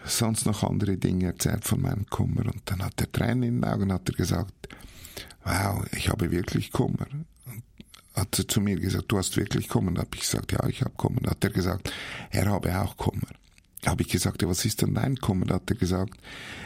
sonst 0.03 0.45
noch 0.45 0.63
andere 0.63 0.97
Dinge 0.97 1.27
erzählt 1.27 1.65
von 1.65 1.81
meinem 1.81 2.07
Kummer. 2.07 2.45
Und 2.45 2.61
dann 2.65 2.83
hat 2.83 2.99
er 2.99 3.11
Tränen 3.11 3.43
in 3.43 3.61
den 3.61 3.65
Augen 3.65 3.93
hat 3.93 4.09
er 4.09 4.15
gesagt, 4.15 4.69
wow, 5.43 5.85
ich 5.95 6.09
habe 6.09 6.31
wirklich 6.31 6.71
Kummer. 6.71 7.07
Und 7.45 7.63
hat 8.15 8.37
er 8.37 8.47
zu 8.47 8.61
mir 8.61 8.79
gesagt, 8.79 9.05
du 9.11 9.17
hast 9.17 9.37
wirklich 9.37 9.69
Kummer? 9.69 9.91
Da 9.91 10.01
habe 10.01 10.15
ich 10.15 10.21
gesagt, 10.21 10.51
ja, 10.51 10.65
ich 10.67 10.81
habe 10.81 10.93
Kummer. 10.95 11.21
Da 11.21 11.31
hat 11.31 11.43
er 11.43 11.49
gesagt, 11.49 11.91
er 12.29 12.47
habe 12.47 12.81
auch 12.81 12.97
Kummer. 12.97 13.27
Da 13.81 13.91
habe 13.91 14.03
ich 14.03 14.09
gesagt, 14.09 14.41
ja, 14.41 14.47
was 14.47 14.63
ist 14.63 14.81
denn 14.81 14.93
dein 14.93 15.17
Kummer? 15.17 15.45
Da 15.45 15.55
hat 15.55 15.69
er 15.69 15.75
gesagt, 15.75 16.19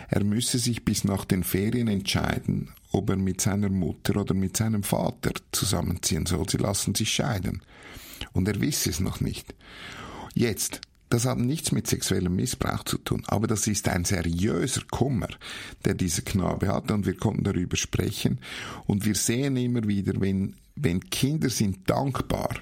er 0.09 0.23
müsse 0.23 0.59
sich 0.59 0.83
bis 0.83 1.03
nach 1.03 1.23
den 1.25 1.43
Ferien 1.43 1.87
entscheiden, 1.87 2.69
ob 2.91 3.09
er 3.09 3.15
mit 3.15 3.41
seiner 3.41 3.69
Mutter 3.69 4.17
oder 4.17 4.33
mit 4.33 4.57
seinem 4.57 4.83
Vater 4.83 5.31
zusammenziehen 5.51 6.25
soll. 6.25 6.47
Sie 6.49 6.57
lassen 6.57 6.93
sich 6.93 7.13
scheiden. 7.13 7.61
Und 8.33 8.47
er 8.47 8.59
wisse 8.59 8.89
es 8.89 8.99
noch 8.99 9.21
nicht. 9.21 9.55
Jetzt, 10.33 10.81
das 11.09 11.25
hat 11.25 11.37
nichts 11.37 11.71
mit 11.71 11.87
sexuellem 11.87 12.35
Missbrauch 12.35 12.83
zu 12.83 12.97
tun, 12.97 13.23
aber 13.27 13.47
das 13.47 13.67
ist 13.67 13.87
ein 13.87 14.05
seriöser 14.05 14.81
Kummer, 14.89 15.29
der 15.83 15.93
dieser 15.93 16.23
Knabe 16.23 16.67
hat 16.67 16.91
und 16.91 17.05
wir 17.05 17.15
konnten 17.15 17.43
darüber 17.43 17.77
sprechen 17.77 18.39
und 18.85 19.05
wir 19.05 19.15
sehen 19.15 19.57
immer 19.57 19.87
wieder, 19.87 20.19
wenn, 20.19 20.55
wenn 20.75 21.09
Kinder 21.09 21.49
sind 21.49 21.89
dankbar, 21.89 22.55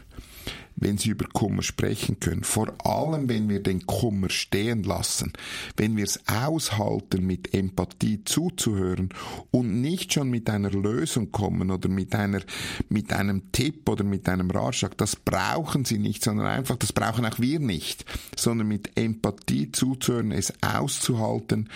wenn 0.76 0.98
sie 0.98 1.10
über 1.10 1.26
Kummer 1.28 1.62
sprechen 1.62 2.20
können. 2.20 2.44
Vor 2.44 2.74
allem, 2.86 3.30
wenn 3.30 3.50
wir 3.50 3.62
den 3.62 3.86
Kummer 3.86 4.30
stehen 4.30 4.84
lassen, 4.84 5.34
wenn 5.78 5.98
wir 5.98 6.04
es 6.04 6.20
aushalten, 6.28 7.26
mit 7.26 7.54
Empathie 7.54 8.24
zuzuhören 8.24 9.10
und 9.52 9.82
nicht 9.82 10.14
schon 10.14 10.30
mit 10.30 10.50
einer 10.50 10.72
Lösung 10.72 11.32
kommen 11.32 11.72
oder 11.72 11.90
mit 11.90 12.16
einer, 12.16 12.42
mit 12.90 13.14
einem 13.14 13.52
Tipp 13.52 13.88
oder 13.90 14.04
mit 14.04 14.28
einem 14.28 14.52
Ratschlag. 14.52 14.98
Das 14.98 15.16
brauchen 15.16 15.86
sie 15.86 16.00
nicht, 16.00 16.24
sondern 16.24 16.48
einfach, 16.48 16.78
das 16.78 16.94
brauchen 16.94 17.26
auch 17.26 17.40
wir 17.40 17.60
nicht, 17.60 18.06
sondern 18.36 18.68
mit 18.68 18.98
Empathie 18.98 19.72
zuzuhören, 19.72 20.32
es 20.32 20.54
auszuhalten 20.62 21.70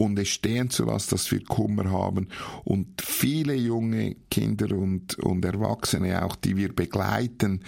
und 0.00 0.18
es 0.18 0.28
stehen 0.28 0.70
zu 0.70 0.84
lassen, 0.84 1.10
dass 1.10 1.30
wir 1.30 1.44
Kummer 1.44 1.90
haben. 1.90 2.28
Und 2.64 3.02
viele 3.02 3.54
junge 3.54 4.16
Kinder 4.30 4.74
und, 4.74 5.18
und 5.18 5.44
Erwachsene 5.44 6.24
auch, 6.24 6.36
die 6.36 6.56
wir 6.56 6.74
begleiten, 6.74 7.60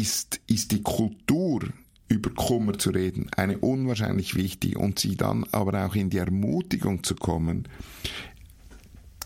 ist, 0.00 0.40
ist 0.46 0.72
die 0.72 0.82
Kultur, 0.82 1.62
über 2.08 2.30
Kummer 2.30 2.78
zu 2.78 2.90
reden, 2.90 3.28
eine 3.36 3.58
unwahrscheinlich 3.58 4.36
wichtig 4.36 4.76
und 4.76 4.98
sie 4.98 5.16
dann 5.16 5.44
aber 5.52 5.86
auch 5.86 5.94
in 5.94 6.10
die 6.10 6.18
Ermutigung 6.18 7.02
zu 7.02 7.16
kommen. 7.16 7.66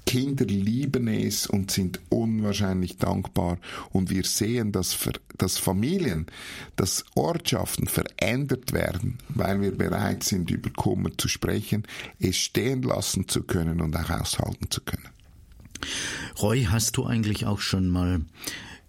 Kinder 0.07 0.47
lieben 0.47 1.07
es 1.07 1.47
und 1.47 1.71
sind 1.71 2.01
unwahrscheinlich 2.09 2.97
dankbar 2.97 3.59
und 3.91 4.11
wir 4.11 4.25
sehen, 4.25 4.73
dass, 4.73 4.97
dass 5.37 5.59
Familien, 5.59 6.27
dass 6.75 7.05
Ortschaften 7.15 7.87
verändert 7.87 8.73
werden, 8.73 9.19
weil 9.29 9.61
wir 9.61 9.77
bereit 9.77 10.25
sind, 10.25 10.51
über 10.51 10.71
Kummer 10.71 11.11
zu 11.17 11.29
sprechen, 11.29 11.85
es 12.19 12.37
stehen 12.37 12.83
lassen 12.83 13.29
zu 13.29 13.43
können 13.43 13.81
und 13.81 13.95
auch 13.95 14.11
aushalten 14.11 14.71
zu 14.71 14.81
können. 14.81 15.11
Roy, 16.41 16.65
hast 16.65 16.97
du 16.97 17.05
eigentlich 17.05 17.47
auch 17.47 17.61
schon 17.61 17.89
mal 17.89 18.23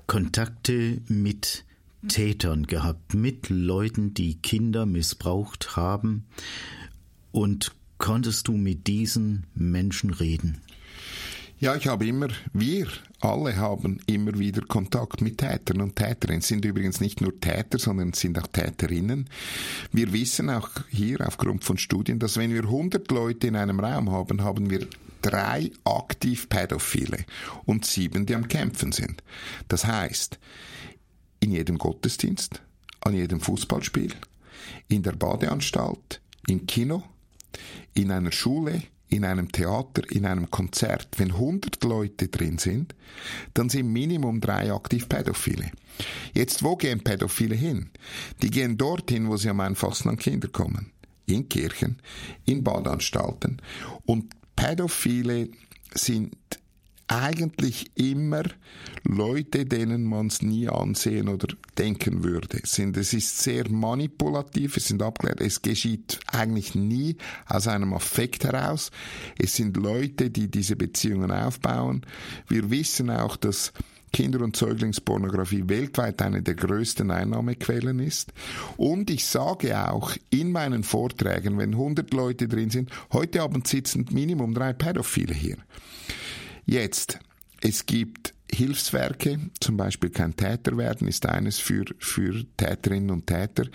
Kontakte 0.07 1.01
mit 1.07 1.65
Tätern 2.07 2.67
gehabt, 2.67 3.13
mit 3.13 3.49
Leuten, 3.49 4.13
die 4.13 4.35
Kinder 4.35 4.85
missbraucht 4.85 5.75
haben. 5.75 6.25
Und 7.31 7.71
konntest 7.97 8.47
du 8.47 8.53
mit 8.53 8.87
diesen 8.87 9.45
Menschen 9.53 10.11
reden? 10.11 10.61
Ja, 11.59 11.75
ich 11.75 11.87
habe 11.87 12.07
immer, 12.07 12.29
wir 12.53 12.87
alle 13.19 13.55
haben 13.55 13.99
immer 14.07 14.39
wieder 14.39 14.61
Kontakt 14.63 15.21
mit 15.21 15.37
Tätern 15.37 15.81
und 15.81 15.95
Täterinnen. 15.95 16.39
Es 16.39 16.47
sind 16.47 16.65
übrigens 16.65 16.99
nicht 16.99 17.21
nur 17.21 17.39
Täter, 17.39 17.77
sondern 17.77 18.09
es 18.09 18.19
sind 18.19 18.39
auch 18.39 18.47
Täterinnen. 18.47 19.29
Wir 19.91 20.11
wissen 20.11 20.49
auch 20.49 20.69
hier 20.89 21.21
aufgrund 21.25 21.63
von 21.63 21.77
Studien, 21.77 22.17
dass 22.17 22.37
wenn 22.37 22.51
wir 22.51 22.63
100 22.63 23.11
Leute 23.11 23.45
in 23.45 23.55
einem 23.55 23.79
Raum 23.79 24.11
haben, 24.11 24.43
haben 24.43 24.71
wir 24.71 24.87
drei 25.21 25.69
aktiv 25.83 26.49
Pädophile 26.49 27.25
und 27.65 27.85
sieben, 27.85 28.25
die 28.25 28.33
am 28.33 28.47
Kämpfen 28.47 28.91
sind. 28.91 29.21
Das 29.67 29.85
heißt, 29.85 30.39
in 31.41 31.51
jedem 31.51 31.77
Gottesdienst, 31.77 32.61
an 33.01 33.13
jedem 33.13 33.41
Fußballspiel, 33.41 34.13
in 34.87 35.03
der 35.03 35.13
Badeanstalt, 35.13 36.21
im 36.47 36.65
Kino, 36.65 37.03
in 37.93 38.11
einer 38.11 38.31
Schule, 38.31 38.83
in 39.09 39.25
einem 39.25 39.51
Theater, 39.51 40.09
in 40.09 40.25
einem 40.25 40.49
Konzert, 40.49 41.07
wenn 41.17 41.33
100 41.33 41.83
Leute 41.83 42.29
drin 42.29 42.57
sind, 42.57 42.95
dann 43.53 43.67
sind 43.67 43.91
Minimum 43.91 44.39
drei 44.39 44.71
aktiv 44.71 45.09
Pädophile. 45.09 45.71
Jetzt, 46.33 46.63
wo 46.63 46.77
gehen 46.77 47.03
Pädophile 47.03 47.55
hin? 47.55 47.89
Die 48.41 48.49
gehen 48.49 48.77
dorthin, 48.77 49.27
wo 49.27 49.35
sie 49.35 49.49
am 49.49 49.59
einfachsten 49.59 50.09
an 50.09 50.17
Kinder 50.17 50.47
kommen. 50.47 50.91
In 51.25 51.49
Kirchen, 51.49 52.01
in 52.45 52.63
Badanstalten. 52.63 53.61
Und 54.05 54.33
Pädophile 54.55 55.49
sind 55.93 56.35
eigentlich 57.11 57.91
immer 57.95 58.43
Leute, 59.03 59.65
denen 59.65 60.05
man 60.05 60.27
es 60.27 60.41
nie 60.41 60.69
ansehen 60.69 61.27
oder 61.27 61.47
denken 61.77 62.23
würde. 62.23 62.59
Sind, 62.63 62.95
es 62.95 63.13
ist 63.13 63.39
sehr 63.39 63.69
manipulativ, 63.69 64.77
es 64.77 64.87
sind 64.87 65.03
abgeklärt, 65.03 65.41
es 65.41 65.61
geschieht 65.61 66.19
eigentlich 66.27 66.73
nie 66.73 67.17
aus 67.47 67.67
einem 67.67 67.93
Affekt 67.93 68.45
heraus. 68.45 68.91
Es 69.37 69.55
sind 69.55 69.75
Leute, 69.75 70.29
die 70.29 70.49
diese 70.49 70.77
Beziehungen 70.77 71.31
aufbauen. 71.31 72.05
Wir 72.47 72.71
wissen 72.71 73.09
auch, 73.09 73.35
dass 73.35 73.73
Kinder- 74.13 74.41
und 74.41 74.55
Säuglingspornografie 74.55 75.67
weltweit 75.67 76.21
eine 76.21 76.41
der 76.41 76.55
größten 76.55 77.11
Einnahmequellen 77.11 77.99
ist. 77.99 78.33
Und 78.77 79.09
ich 79.09 79.25
sage 79.25 79.89
auch 79.89 80.15
in 80.29 80.51
meinen 80.51 80.83
Vorträgen, 80.83 81.57
wenn 81.57 81.73
100 81.73 82.13
Leute 82.13 82.47
drin 82.47 82.69
sind, 82.69 82.89
heute 83.11 83.41
Abend 83.41 83.67
sitzen 83.67 84.05
Minimum 84.11 84.53
drei 84.53 84.73
Pädophile 84.73 85.33
hier. 85.33 85.57
Jetzt, 86.71 87.19
es 87.59 87.85
gibt 87.85 88.33
Hilfswerke, 88.49 89.41
zum 89.59 89.75
Beispiel 89.75 90.09
kein 90.09 90.37
Täter 90.37 90.77
werden, 90.77 91.05
ist 91.05 91.25
eines 91.25 91.59
für, 91.59 91.83
für 91.99 92.45
Täterinnen 92.55 93.09
und 93.09 93.27
Täter. 93.27 93.65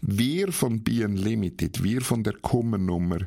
Wir 0.00 0.50
von 0.50 0.82
Be 0.82 1.04
Unlimited, 1.04 1.84
wir 1.84 2.00
von 2.00 2.24
der 2.24 2.32
Kummernummer, 2.32 3.18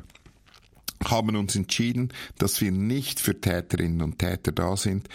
haben 1.02 1.36
uns 1.36 1.56
entschieden, 1.56 2.12
dass 2.36 2.60
wir 2.60 2.70
nicht 2.70 3.18
für 3.18 3.40
Täterinnen 3.40 4.02
und 4.02 4.18
Täter 4.18 4.52
da 4.52 4.76
sind, 4.76 5.08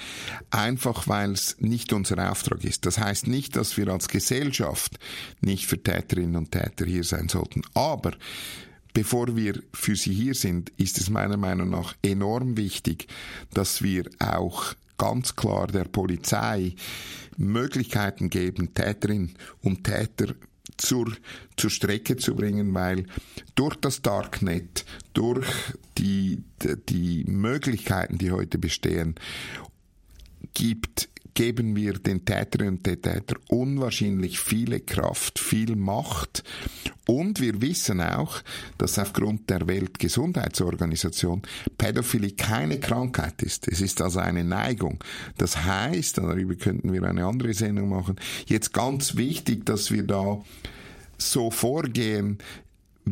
einfach 0.50 1.08
weil 1.08 1.34
es 1.34 1.58
nicht 1.60 1.94
unser 1.94 2.32
Auftrag 2.32 2.64
ist. 2.64 2.88
Das 2.88 2.98
heißt 2.98 3.28
nicht, 3.28 3.56
dass 3.56 3.78
wir 3.78 3.90
als 3.90 4.08
Gesellschaft 4.08 4.98
nicht 5.40 5.68
für 5.68 5.84
Täterinnen 5.84 6.36
und 6.36 6.52
Täter 6.52 6.86
hier 6.86 7.04
sein 7.04 7.30
sollten, 7.30 7.62
aber 7.76 8.14
bevor 9.00 9.34
wir 9.34 9.64
für 9.74 9.96
sie 9.96 10.14
hier 10.14 10.36
sind, 10.36 10.74
ist 10.76 10.98
es 11.00 11.10
meiner 11.10 11.38
Meinung 11.38 11.70
nach 11.70 11.96
enorm 12.02 12.58
wichtig, 12.58 13.08
dass 13.54 13.82
wir 13.82 14.10
auch 14.20 14.74
ganz 14.98 15.38
klar 15.38 15.68
der 15.68 15.86
Polizei 15.86 16.76
Möglichkeiten 17.38 18.30
geben, 18.30 18.74
Täterinnen 18.74 19.36
und 19.62 19.86
Täter 19.86 20.36
zur, 20.76 21.14
zur 21.56 21.70
Strecke 21.70 22.18
zu 22.18 22.36
bringen, 22.36 22.74
weil 22.74 23.06
durch 23.56 23.78
das 23.78 24.02
Darknet, 24.02 24.84
durch 25.14 25.48
die, 25.98 26.44
die 26.90 27.24
Möglichkeiten, 27.24 28.18
die 28.18 28.32
heute 28.32 28.58
bestehen, 28.58 29.16
gibt 30.54 31.08
geben 31.40 31.74
wir 31.74 31.94
den 31.94 32.26
Täterinnen 32.26 32.76
und 32.76 32.86
den 32.86 33.02
Tätern 33.02 33.38
unwahrscheinlich 33.48 34.42
viele 34.42 34.82
Kraft, 34.82 35.40
viel 35.40 35.78
Macht 35.78 36.44
und 37.08 37.40
wir 37.40 37.62
wissen 37.62 38.02
auch, 38.02 38.42
dass 38.78 39.00
aufgrund 39.00 39.50
der 39.50 39.66
Weltgesundheitsorganisation 39.66 41.44
Pädophilie 41.78 42.32
keine 42.32 42.82
Krankheit 42.82 43.42
ist. 43.42 43.70
Es 43.70 43.80
ist 43.80 44.02
also 44.02 44.20
eine 44.20 44.44
Neigung. 44.44 45.02
Das 45.38 45.64
heißt, 45.64 46.18
darüber 46.18 46.56
könnten 46.56 46.92
wir 46.92 47.04
eine 47.04 47.26
andere 47.26 47.54
Sendung 47.54 47.88
machen, 47.88 48.18
jetzt 48.46 48.74
ganz 48.74 49.16
wichtig, 49.16 49.66
dass 49.66 49.92
wir 49.92 50.04
da 50.04 50.44
so 51.18 51.52
vorgehen, 51.52 52.40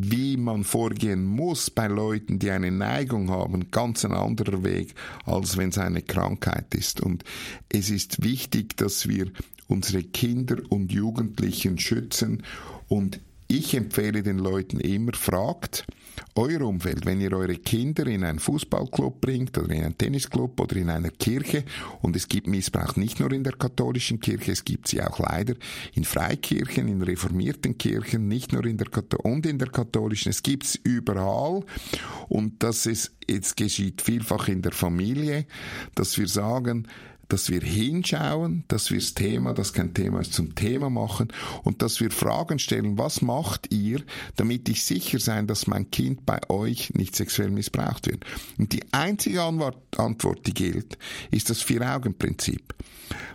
wie 0.04 0.36
man 0.36 0.64
vorgehen 0.64 1.24
muss 1.24 1.70
bei 1.70 1.86
Leuten, 1.86 2.38
die 2.38 2.50
eine 2.50 2.70
Neigung 2.70 3.30
haben, 3.30 3.70
ganz 3.70 4.04
ein 4.04 4.12
anderer 4.12 4.62
Weg, 4.62 4.94
als 5.24 5.56
wenn 5.56 5.70
es 5.70 5.78
eine 5.78 6.02
Krankheit 6.02 6.74
ist. 6.74 7.00
Und 7.00 7.24
es 7.68 7.90
ist 7.90 8.22
wichtig, 8.22 8.76
dass 8.76 9.08
wir 9.08 9.30
unsere 9.66 10.02
Kinder 10.02 10.56
und 10.68 10.92
Jugendlichen 10.92 11.78
schützen 11.78 12.42
und 12.88 13.20
ich 13.48 13.74
empfehle 13.74 14.22
den 14.22 14.38
Leuten 14.38 14.78
immer, 14.80 15.12
fragt 15.14 15.86
euer 16.34 16.62
Umfeld, 16.62 17.06
wenn 17.06 17.20
ihr 17.20 17.32
eure 17.32 17.56
Kinder 17.56 18.06
in 18.06 18.24
einen 18.24 18.38
Fußballclub 18.38 19.20
bringt 19.20 19.58
oder 19.58 19.74
in 19.74 19.84
einen 19.84 19.98
Tennisclub 19.98 20.60
oder 20.60 20.76
in 20.76 20.90
einer 20.90 21.10
Kirche 21.10 21.64
und 22.02 22.16
es 22.16 22.28
gibt 22.28 22.46
Missbrauch 22.46 22.96
nicht 22.96 23.20
nur 23.20 23.32
in 23.32 23.44
der 23.44 23.54
katholischen 23.54 24.20
Kirche, 24.20 24.52
es 24.52 24.64
gibt 24.64 24.88
sie 24.88 25.02
auch 25.02 25.18
leider 25.18 25.54
in 25.94 26.04
Freikirchen, 26.04 26.88
in 26.88 27.02
reformierten 27.02 27.78
Kirchen, 27.78 28.28
nicht 28.28 28.52
nur 28.52 28.64
in 28.66 28.76
der 28.76 28.88
Kath 28.88 29.14
und 29.14 29.46
in 29.46 29.58
der 29.58 29.68
katholischen, 29.68 30.30
es 30.30 30.42
gibt's 30.42 30.74
überall. 30.74 31.64
Und 32.28 32.62
das 32.62 32.86
ist, 32.86 33.12
es 33.26 33.56
geschieht 33.56 34.02
vielfach 34.02 34.48
in 34.48 34.62
der 34.62 34.72
Familie, 34.72 35.46
dass 35.94 36.18
wir 36.18 36.28
sagen, 36.28 36.86
dass 37.28 37.50
wir 37.50 37.60
hinschauen, 37.60 38.64
dass 38.68 38.90
wir 38.90 38.98
das 38.98 39.14
Thema, 39.14 39.52
das 39.52 39.72
kein 39.72 39.94
Thema 39.94 40.20
ist, 40.20 40.32
zum 40.32 40.54
Thema 40.54 40.90
machen 40.90 41.28
und 41.62 41.82
dass 41.82 42.00
wir 42.00 42.10
Fragen 42.10 42.58
stellen, 42.58 42.98
was 42.98 43.22
macht 43.22 43.72
ihr, 43.72 44.02
damit 44.36 44.68
ich 44.68 44.84
sicher 44.84 45.18
sein, 45.18 45.46
dass 45.46 45.66
mein 45.66 45.90
Kind 45.90 46.24
bei 46.24 46.40
euch 46.48 46.94
nicht 46.94 47.14
sexuell 47.14 47.50
missbraucht 47.50 48.06
wird. 48.06 48.24
Und 48.58 48.72
die 48.72 48.82
einzige 48.92 49.42
Antwort, 49.42 50.46
die 50.46 50.54
gilt, 50.54 50.98
ist 51.30 51.50
das 51.50 51.62
Vier-Augen-Prinzip. 51.62 52.74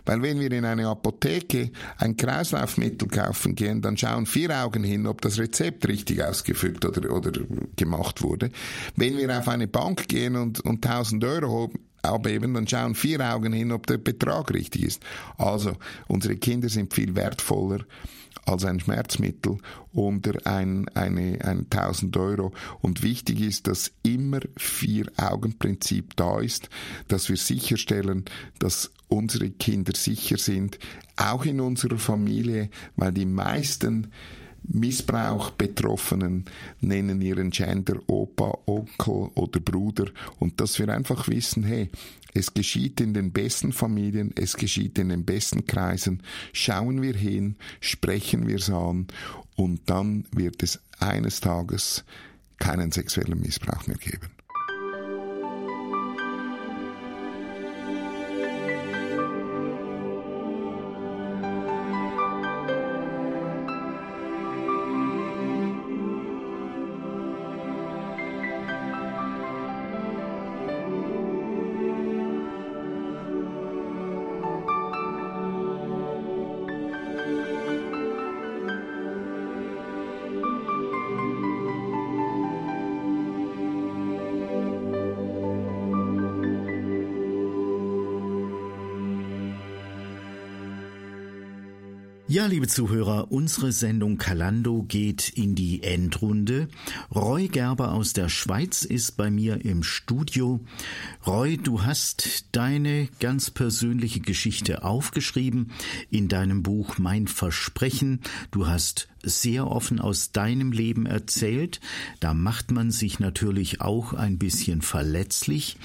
Weil 0.04 0.22
wenn 0.22 0.40
wir 0.40 0.52
in 0.52 0.64
eine 0.64 0.88
Apotheke 0.88 1.70
ein 1.98 2.16
Kreislaufmittel 2.16 3.08
kaufen 3.08 3.54
gehen, 3.54 3.82
dann 3.82 3.96
schauen 3.96 4.26
vier 4.26 4.50
Augen 4.62 4.84
hin, 4.84 5.06
ob 5.06 5.20
das 5.20 5.38
Rezept 5.38 5.88
richtig 5.88 6.22
ausgefüllt 6.22 6.84
oder, 6.84 7.10
oder 7.10 7.32
gemacht 7.76 8.22
wurde. 8.22 8.50
Wenn 8.96 9.16
wir 9.16 9.36
auf 9.36 9.48
eine 9.48 9.66
Bank 9.66 10.08
gehen 10.08 10.36
und, 10.36 10.60
und 10.60 10.86
1000 10.86 11.24
Euro 11.24 11.72
abheben, 12.04 12.54
dann 12.54 12.68
schauen 12.68 12.94
vier 12.94 13.20
Augen 13.20 13.52
hin, 13.52 13.72
ob 13.72 13.86
der 13.86 13.98
Betrag 13.98 14.52
richtig 14.52 14.82
ist. 14.82 15.02
Also, 15.38 15.72
unsere 16.06 16.36
Kinder 16.36 16.68
sind 16.68 16.94
viel 16.94 17.14
wertvoller 17.16 17.80
als 18.46 18.64
ein 18.64 18.80
Schmerzmittel 18.80 19.58
oder 19.92 20.46
ein, 20.46 20.88
eine, 20.90 21.38
ein 21.42 21.66
1000 21.70 22.16
Euro. 22.16 22.52
Und 22.80 23.02
wichtig 23.02 23.40
ist, 23.40 23.66
dass 23.66 23.92
immer 24.02 24.40
Vier-Augen-Prinzip 24.56 26.16
da 26.16 26.40
ist, 26.40 26.68
dass 27.08 27.28
wir 27.28 27.36
sicherstellen, 27.36 28.24
dass 28.58 28.90
unsere 29.08 29.50
Kinder 29.50 29.92
sicher 29.94 30.36
sind, 30.36 30.78
auch 31.16 31.44
in 31.44 31.60
unserer 31.60 31.98
Familie, 31.98 32.70
weil 32.96 33.12
die 33.12 33.26
meisten 33.26 34.08
Missbrauch 34.68 35.50
Betroffenen 35.50 36.44
nennen 36.80 37.20
ihren 37.20 37.50
Gender 37.50 37.96
Opa, 38.06 38.58
Onkel 38.66 39.30
oder 39.34 39.60
Bruder 39.60 40.06
und 40.38 40.60
dass 40.60 40.78
wir 40.78 40.88
einfach 40.88 41.28
wissen, 41.28 41.64
hey, 41.64 41.90
es 42.32 42.52
geschieht 42.52 43.00
in 43.00 43.14
den 43.14 43.30
besten 43.30 43.72
Familien, 43.72 44.32
es 44.34 44.56
geschieht 44.56 44.98
in 44.98 45.10
den 45.10 45.24
besten 45.24 45.66
Kreisen, 45.66 46.22
schauen 46.52 47.00
wir 47.00 47.14
hin, 47.14 47.56
sprechen 47.80 48.48
wir 48.48 48.56
es 48.56 48.70
an 48.70 49.06
und 49.54 49.82
dann 49.86 50.24
wird 50.32 50.62
es 50.62 50.80
eines 50.98 51.40
Tages 51.40 52.04
keinen 52.58 52.90
sexuellen 52.90 53.40
Missbrauch 53.40 53.86
mehr 53.86 53.98
geben. 53.98 54.30
Liebe 92.64 92.72
Zuhörer, 92.72 93.30
unsere 93.30 93.72
Sendung 93.72 94.16
Kalando 94.16 94.84
geht 94.84 95.28
in 95.28 95.54
die 95.54 95.82
Endrunde. 95.82 96.68
Roy 97.14 97.48
Gerber 97.48 97.92
aus 97.92 98.14
der 98.14 98.30
Schweiz 98.30 98.84
ist 98.84 99.18
bei 99.18 99.30
mir 99.30 99.66
im 99.66 99.82
Studio. 99.82 100.60
Roy, 101.26 101.58
du 101.58 101.82
hast 101.82 102.46
deine 102.52 103.08
ganz 103.20 103.50
persönliche 103.50 104.20
Geschichte 104.20 104.82
aufgeschrieben 104.82 105.72
in 106.08 106.28
deinem 106.28 106.62
Buch 106.62 106.96
Mein 106.96 107.26
Versprechen. 107.26 108.22
Du 108.50 108.66
hast 108.66 109.08
sehr 109.24 109.66
offen 109.66 110.00
aus 110.00 110.32
deinem 110.32 110.72
Leben 110.72 111.06
erzählt. 111.06 111.80
Da 112.20 112.34
macht 112.34 112.70
man 112.70 112.90
sich 112.90 113.20
natürlich 113.20 113.80
auch 113.80 114.12
ein 114.12 114.38
bisschen 114.38 114.82
verletzlich. 114.82 115.76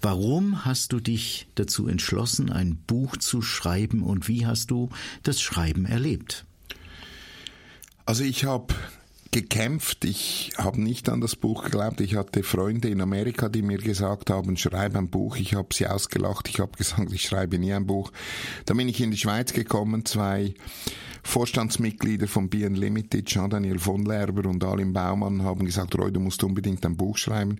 Warum 0.00 0.64
hast 0.64 0.92
du 0.92 1.00
dich 1.00 1.46
dazu 1.54 1.88
entschlossen, 1.88 2.50
ein 2.50 2.76
Buch 2.86 3.16
zu 3.16 3.42
schreiben 3.42 4.02
und 4.02 4.28
wie 4.28 4.46
hast 4.46 4.70
du 4.70 4.90
das 5.22 5.40
Schreiben 5.40 5.86
erlebt? 5.86 6.44
Also 8.04 8.24
ich 8.24 8.44
habe 8.44 8.74
gekämpft. 9.32 10.04
Ich 10.04 10.52
habe 10.58 10.80
nicht 10.80 11.08
an 11.08 11.20
das 11.20 11.36
Buch 11.36 11.64
geglaubt. 11.64 12.00
Ich 12.00 12.14
hatte 12.14 12.42
Freunde 12.42 12.88
in 12.88 13.00
Amerika, 13.00 13.48
die 13.48 13.62
mir 13.62 13.78
gesagt 13.78 14.30
haben, 14.30 14.56
schreib 14.56 14.94
ein 14.94 15.08
Buch. 15.08 15.36
Ich 15.36 15.54
habe 15.54 15.74
sie 15.74 15.86
ausgelacht. 15.86 16.48
Ich 16.48 16.60
habe 16.60 16.72
gesagt, 16.76 17.12
ich 17.12 17.22
schreibe 17.22 17.58
nie 17.58 17.72
ein 17.72 17.86
Buch. 17.86 18.12
Dann 18.66 18.76
bin 18.76 18.88
ich 18.88 19.00
in 19.00 19.10
die 19.10 19.16
Schweiz 19.16 19.52
gekommen. 19.52 20.04
Zwei 20.04 20.54
Vorstandsmitglieder 21.22 22.28
von 22.28 22.48
BN 22.48 22.74
Limited, 22.74 23.26
Jean-Daniel 23.26 23.78
von 23.78 24.04
Lerber 24.04 24.48
und 24.48 24.62
Alim 24.64 24.92
Baumann, 24.92 25.42
haben 25.42 25.64
gesagt, 25.64 25.96
Roy, 25.96 26.12
du 26.12 26.20
musst 26.20 26.42
unbedingt 26.44 26.84
ein 26.84 26.96
Buch 26.96 27.16
schreiben. 27.16 27.58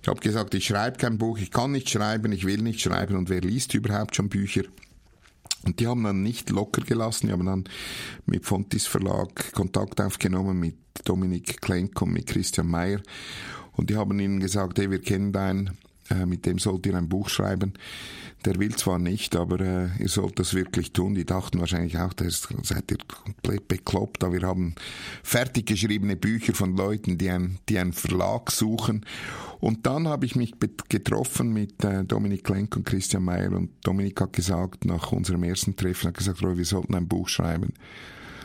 Ich 0.00 0.08
habe 0.08 0.20
gesagt, 0.20 0.54
ich 0.54 0.66
schreibe 0.66 0.96
kein 0.96 1.18
Buch, 1.18 1.38
ich 1.38 1.50
kann 1.50 1.72
nicht 1.72 1.90
schreiben, 1.90 2.32
ich 2.32 2.46
will 2.46 2.62
nicht 2.62 2.80
schreiben 2.80 3.16
und 3.16 3.28
wer 3.28 3.40
liest 3.40 3.74
überhaupt 3.74 4.14
schon 4.16 4.28
Bücher? 4.28 4.62
Und 5.64 5.80
die 5.80 5.86
haben 5.86 6.02
dann 6.04 6.22
nicht 6.22 6.50
locker 6.50 6.82
gelassen, 6.82 7.26
die 7.26 7.32
haben 7.32 7.46
dann 7.46 7.64
mit 8.26 8.46
Fontis 8.46 8.86
Verlag 8.86 9.52
Kontakt 9.52 10.00
aufgenommen 10.00 10.58
mit 10.58 10.76
Dominik 11.04 11.60
Klenk 11.60 12.00
und 12.00 12.12
mit 12.12 12.26
Christian 12.26 12.68
Mayer. 12.68 13.00
Und 13.72 13.90
die 13.90 13.96
haben 13.96 14.18
ihnen 14.20 14.40
gesagt, 14.40 14.78
hey, 14.78 14.90
wir 14.90 15.00
kennen 15.00 15.32
deinen, 15.32 15.78
äh, 16.10 16.26
mit 16.26 16.46
dem 16.46 16.58
sollt 16.58 16.86
ihr 16.86 16.94
ein 16.94 17.08
Buch 17.08 17.28
schreiben. 17.28 17.74
Der 18.44 18.58
will 18.58 18.74
zwar 18.74 18.98
nicht, 18.98 19.36
aber 19.36 19.60
äh, 19.60 19.88
ihr 19.98 20.08
sollt 20.08 20.38
das 20.38 20.54
wirklich 20.54 20.92
tun. 20.92 21.14
Die 21.14 21.26
dachten 21.26 21.60
wahrscheinlich 21.60 21.98
auch, 21.98 22.12
das 22.14 22.48
seid 22.62 22.90
ihr 22.90 22.98
komplett 23.06 23.68
bekloppt, 23.68 24.24
aber 24.24 24.34
wir 24.34 24.48
haben 24.48 24.74
fertig 25.22 25.66
geschriebene 25.66 26.16
Bücher 26.16 26.54
von 26.54 26.74
Leuten, 26.76 27.18
die, 27.18 27.28
ein, 27.28 27.58
die 27.68 27.78
einen 27.78 27.92
Verlag 27.92 28.50
suchen. 28.50 29.04
Und 29.58 29.86
dann 29.86 30.08
habe 30.08 30.24
ich 30.24 30.36
mich 30.36 30.54
getroffen 30.88 31.52
mit 31.52 31.84
äh, 31.84 32.04
Dominik 32.04 32.44
Klenk 32.44 32.76
und 32.76 32.86
Christian 32.86 33.24
Mayer 33.24 33.52
und 33.52 33.70
Dominik 33.84 34.20
hat 34.20 34.32
gesagt, 34.32 34.86
nach 34.86 35.12
unserem 35.12 35.42
ersten 35.42 35.76
Treffen, 35.76 36.08
hat 36.08 36.16
gesagt, 36.16 36.42
Roy, 36.42 36.56
wir 36.56 36.64
sollten 36.64 36.94
ein 36.94 37.08
Buch 37.08 37.28
schreiben 37.28 37.74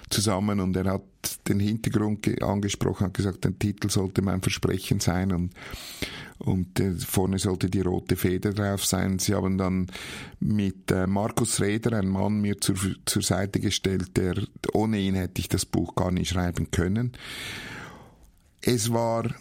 zusammen 0.10 0.60
und 0.60 0.76
er 0.78 0.86
hat 0.86 1.04
den 1.48 1.60
Hintergrund 1.60 2.42
angesprochen, 2.42 3.08
hat 3.08 3.14
gesagt, 3.14 3.44
der 3.44 3.58
Titel 3.58 3.90
sollte 3.90 4.22
mein 4.22 4.42
Versprechen 4.42 5.00
sein 5.00 5.32
und 5.32 5.54
und 6.38 6.80
äh, 6.80 6.94
vorne 6.94 7.40
sollte 7.40 7.70
die 7.70 7.82
rote 7.82 8.16
Feder 8.16 8.54
drauf 8.54 8.86
sein. 8.86 9.20
Sie 9.20 9.34
haben 9.34 9.58
dann 9.58 9.88
mit 10.40 10.92
äh, 10.92 11.08
Markus 11.08 11.62
Reder 11.62 11.98
einen 11.98 12.10
Mann 12.10 12.42
mir 12.42 12.60
zur, 12.60 12.76
zur 13.06 13.22
Seite 13.22 13.60
gestellt, 13.60 14.18
der 14.18 14.36
ohne 14.74 15.00
ihn 15.00 15.16
hätte 15.16 15.40
ich 15.40 15.48
das 15.48 15.66
Buch 15.66 15.96
gar 15.96 16.12
nicht 16.12 16.30
schreiben 16.30 16.72
können. 16.72 17.14
Es 18.62 18.92
war 18.92 19.34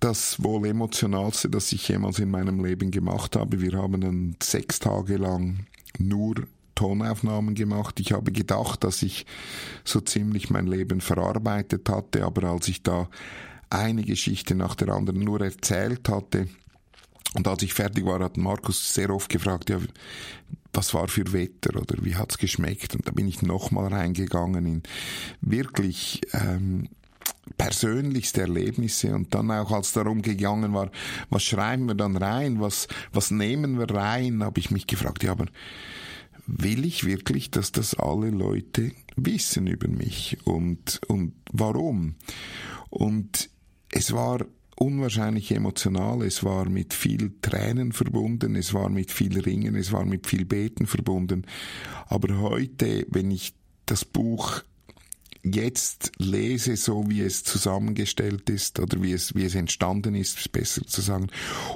das 0.00 0.42
wohl 0.42 0.66
emotionalste, 0.66 1.48
das 1.48 1.70
ich 1.72 1.86
jemals 1.88 2.18
in 2.18 2.30
meinem 2.30 2.64
Leben 2.64 2.90
gemacht 2.90 3.36
habe. 3.36 3.60
Wir 3.60 3.72
haben 3.72 4.00
dann 4.00 4.36
sechs 4.42 4.78
Tage 4.78 5.16
lang 5.16 5.66
nur 5.98 6.34
Tonaufnahmen 6.74 7.54
gemacht. 7.54 8.00
Ich 8.00 8.12
habe 8.12 8.32
gedacht, 8.32 8.84
dass 8.84 9.02
ich 9.02 9.26
so 9.84 10.00
ziemlich 10.00 10.50
mein 10.50 10.66
Leben 10.66 11.00
verarbeitet 11.00 11.88
hatte, 11.88 12.24
aber 12.24 12.44
als 12.50 12.68
ich 12.68 12.82
da 12.82 13.08
eine 13.70 14.02
Geschichte 14.02 14.54
nach 14.54 14.74
der 14.74 14.88
anderen 14.88 15.20
nur 15.20 15.40
erzählt 15.40 16.08
hatte, 16.08 16.48
und 17.34 17.48
als 17.48 17.62
ich 17.62 17.72
fertig 17.72 18.04
war, 18.04 18.20
hat 18.20 18.36
Markus 18.36 18.92
sehr 18.92 19.10
oft 19.10 19.28
gefragt, 19.30 19.70
ja, 19.70 19.78
was 20.74 20.92
war 20.94 21.08
für 21.08 21.32
Wetter 21.32 21.80
oder 21.80 21.96
wie 22.04 22.16
hat's 22.16 22.38
geschmeckt? 22.38 22.94
Und 22.94 23.06
da 23.06 23.12
bin 23.12 23.28
ich 23.28 23.42
nochmal 23.42 23.88
reingegangen 23.88 24.66
in 24.66 24.82
wirklich 25.40 26.20
ähm, 26.32 26.88
persönlichste 27.56 28.42
Erlebnisse 28.42 29.14
und 29.14 29.34
dann 29.34 29.50
auch 29.50 29.70
als 29.70 29.92
darum 29.92 30.22
gegangen 30.22 30.74
war, 30.74 30.90
was 31.30 31.42
schreiben 31.42 31.86
wir 31.86 31.94
dann 31.94 32.16
rein, 32.16 32.60
was 32.60 32.88
was 33.12 33.30
nehmen 33.30 33.78
wir 33.78 33.90
rein, 33.90 34.42
habe 34.42 34.60
ich 34.60 34.70
mich 34.70 34.86
gefragt, 34.86 35.22
ja, 35.22 35.32
aber 35.32 35.46
will 36.46 36.84
ich 36.84 37.04
wirklich, 37.04 37.50
dass 37.50 37.72
das 37.72 37.94
alle 37.94 38.30
Leute 38.30 38.92
wissen 39.16 39.66
über 39.66 39.88
mich 39.88 40.38
und, 40.44 41.00
und 41.08 41.34
warum? 41.52 42.16
Und 42.90 43.50
es 43.90 44.12
war 44.12 44.44
unwahrscheinlich 44.76 45.52
emotional, 45.52 46.22
es 46.22 46.42
war 46.42 46.68
mit 46.68 46.94
viel 46.94 47.32
Tränen 47.40 47.92
verbunden, 47.92 48.56
es 48.56 48.74
war 48.74 48.88
mit 48.88 49.10
viel 49.10 49.38
Ringen, 49.40 49.76
es 49.76 49.92
war 49.92 50.04
mit 50.04 50.26
viel 50.26 50.44
Beten 50.44 50.86
verbunden. 50.86 51.46
Aber 52.06 52.38
heute, 52.40 53.06
wenn 53.10 53.30
ich 53.30 53.54
das 53.86 54.04
Buch 54.04 54.62
jetzt 55.42 56.12
lese, 56.18 56.76
so 56.76 57.08
wie 57.08 57.22
es 57.22 57.42
zusammengestellt 57.42 58.48
ist 58.48 58.78
oder 58.78 59.02
wie 59.02 59.12
es, 59.12 59.34
wie 59.34 59.44
es 59.44 59.54
entstanden 59.54 60.14
ist, 60.14 60.38
ist 60.38 60.52
besser 60.52 60.86
zu 60.86 61.00
sagen. 61.00 61.28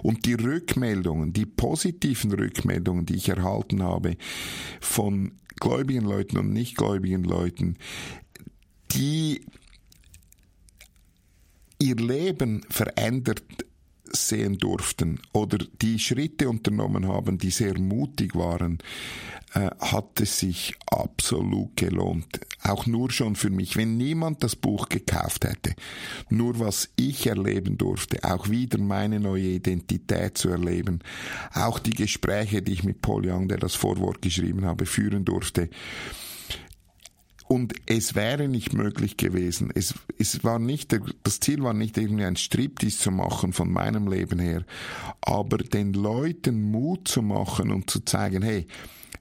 Und 0.03 0.25
die 0.25 0.35
Rückmeldungen, 0.35 1.33
die 1.33 1.47
positiven 1.47 2.33
Rückmeldungen, 2.33 3.07
die 3.07 3.17
ich 3.17 3.29
erhalten 3.29 3.83
habe 3.83 4.17
von 4.81 5.33
gläubigen 5.59 6.05
Leuten 6.05 6.39
und 6.39 6.53
nichtgläubigen 6.53 7.25
Leuten, 7.25 7.77
die 8.93 9.45
ihr 11.79 11.97
Leben 11.97 12.65
verändert 12.71 13.43
sehen 14.13 14.59
durften 14.59 15.21
oder 15.33 15.59
die 15.83 15.99
Schritte 15.99 16.49
unternommen 16.49 17.09
haben, 17.09 17.39
die 17.39 17.51
sehr 17.51 17.79
mutig 17.79 18.35
waren, 18.35 18.79
äh, 19.55 19.71
hat 19.81 20.21
es 20.21 20.39
sich 20.39 20.75
absolut 20.87 21.77
gelohnt. 21.77 22.41
Auch 22.63 22.87
nur 22.87 23.11
schon 23.11 23.37
für 23.37 23.51
mich. 23.51 23.77
Wenn 23.77 23.97
niemand 23.97 24.43
das 24.43 24.57
Buch 24.57 24.89
gekauft 24.89 25.45
hätte, 25.45 25.75
nur 26.29 26.59
was 26.59 26.91
ich 26.97 27.27
erleben 27.27 27.79
durfte, 27.79 28.23
auch 28.25 28.51
wieder 28.51 28.79
meine 28.79 29.21
neue 29.21 29.49
Identität 29.49 30.37
zu 30.37 30.49
erleben, 30.49 31.01
auch 31.55 31.79
die 31.79 31.95
Gespräche, 31.95 32.63
die 32.63 32.73
ich 32.73 32.85
mit 32.85 33.03
Paul 33.03 33.27
Young, 33.27 33.49
der 33.49 33.59
das 33.59 33.75
Vorwort 33.75 34.21
geschrieben 34.21 34.65
habe, 34.65 34.87
führen 34.87 35.25
durfte, 35.25 35.71
und 37.49 37.75
es 37.87 38.15
wäre 38.15 38.49
nicht 38.49 38.73
möglich 38.73 39.17
gewesen. 39.17 39.71
Es, 39.75 39.95
es 40.19 40.43
war 40.43 40.59
nicht, 40.59 40.97
das 41.23 41.41
Ziel 41.41 41.63
war 41.63 41.75
nicht 41.75 41.97
irgendwie 41.97 42.25
ein 42.25 42.37
Striptease 42.37 42.99
zu 42.99 43.11
machen 43.11 43.53
von 43.53 43.71
meinem 43.71 44.09
Leben 44.09 44.39
her, 44.39 44.65
aber 45.21 45.59
den 45.59 45.93
Leuten 45.93 46.71
Mut 46.71 47.09
zu 47.09 47.23
machen 47.23 47.71
und 47.71 47.89
zu 47.91 48.01
zeigen, 48.01 48.43
hey, 48.43 48.67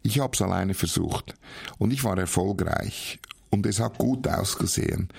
ich 0.02 0.19
habe 0.19 0.34
es 0.34 0.41
alleine 0.41 0.73
versucht 0.73 1.34
und 1.77 1.91
ich 1.91 2.03
war 2.03 2.18
erfolgreich 2.18 3.19
und 3.49 3.65
es 3.65 3.80
hat 3.80 3.97
gut 3.97 4.27
ausgesehen. 4.27 5.10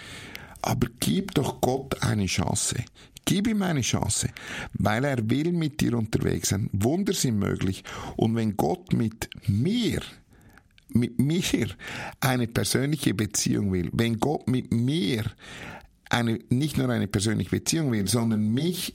Aber 0.63 0.89
gib 1.01 1.35
doch 1.35 1.61
Gott 1.61 2.03
eine 2.03 2.27
Chance. 2.27 2.85
Gib 3.25 3.49
ihm 3.49 3.63
eine 3.63 3.81
Chance, 3.81 4.29
weil 4.75 5.05
er 5.05 5.31
will 5.31 5.53
mit 5.53 5.81
dir 5.81 5.95
unterwegs 5.95 6.51
sein. 6.51 6.71
Wunder 6.73 7.13
sind 7.13 7.39
möglich. 7.39 7.83
Und 8.17 8.37
wenn 8.37 8.57
Gott 8.57 8.93
mit 8.93 9.29
mir 9.49 10.01
mit 10.89 11.19
mir 11.19 11.69
eine 12.21 12.47
persönliche 12.47 13.15
Beziehung 13.15 13.73
will, 13.73 13.91
wenn 13.93 14.19
Gott 14.19 14.49
mit 14.49 14.73
mir 14.73 15.25
eine, 16.09 16.39
nicht 16.49 16.79
nur 16.79 16.89
eine 16.89 17.09
persönliche 17.09 17.51
Beziehung 17.51 17.93
will, 17.93 18.07
sondern 18.07 18.53
mich 18.53 18.95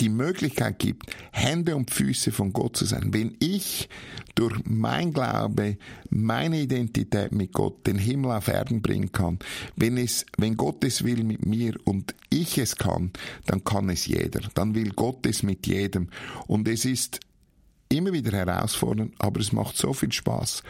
die 0.00 0.08
Möglichkeit 0.08 0.78
gibt, 0.78 1.14
Hände 1.30 1.76
und 1.76 1.90
Füße 1.90 2.32
von 2.32 2.52
Gott 2.52 2.76
zu 2.76 2.84
sein. 2.84 3.12
Wenn 3.12 3.36
ich 3.38 3.88
durch 4.34 4.54
mein 4.64 5.12
Glaube, 5.12 5.76
meine 6.10 6.60
Identität 6.60 7.32
mit 7.32 7.52
Gott 7.52 7.86
den 7.86 7.98
Himmel 7.98 8.32
auf 8.32 8.48
Erden 8.48 8.82
bringen 8.82 9.12
kann, 9.12 9.38
wenn 9.76 9.96
es, 9.96 10.26
wenn 10.36 10.56
Gott 10.56 10.82
es 10.84 11.04
will 11.04 11.22
mit 11.22 11.46
mir 11.46 11.74
und 11.84 12.14
ich 12.30 12.58
es 12.58 12.76
kann, 12.76 13.12
dann 13.46 13.62
kann 13.62 13.88
es 13.90 14.06
jeder. 14.06 14.40
Dann 14.54 14.74
will 14.74 14.90
Gott 14.90 15.26
es 15.26 15.42
mit 15.42 15.66
jedem. 15.66 16.08
Und 16.46 16.66
es 16.66 16.84
ist 16.84 17.20
immer 17.94 18.12
wieder 18.12 18.32
herausfordernd, 18.32 19.14
aber 19.18 19.40
es 19.40 19.52
macht 19.52 19.76
so 19.76 19.92
viel 19.92 20.12
Spaß. 20.12 20.62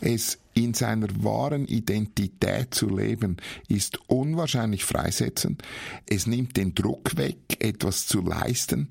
Es 0.00 0.38
in 0.54 0.74
seiner 0.74 1.08
wahren 1.22 1.66
Identität 1.66 2.74
zu 2.74 2.88
leben, 2.88 3.36
ist 3.68 3.98
unwahrscheinlich 4.08 4.84
freisetzend. 4.84 5.62
Es 6.06 6.26
nimmt 6.26 6.56
den 6.56 6.74
Druck 6.74 7.16
weg, 7.16 7.38
etwas 7.60 8.06
zu 8.06 8.22
leisten, 8.22 8.88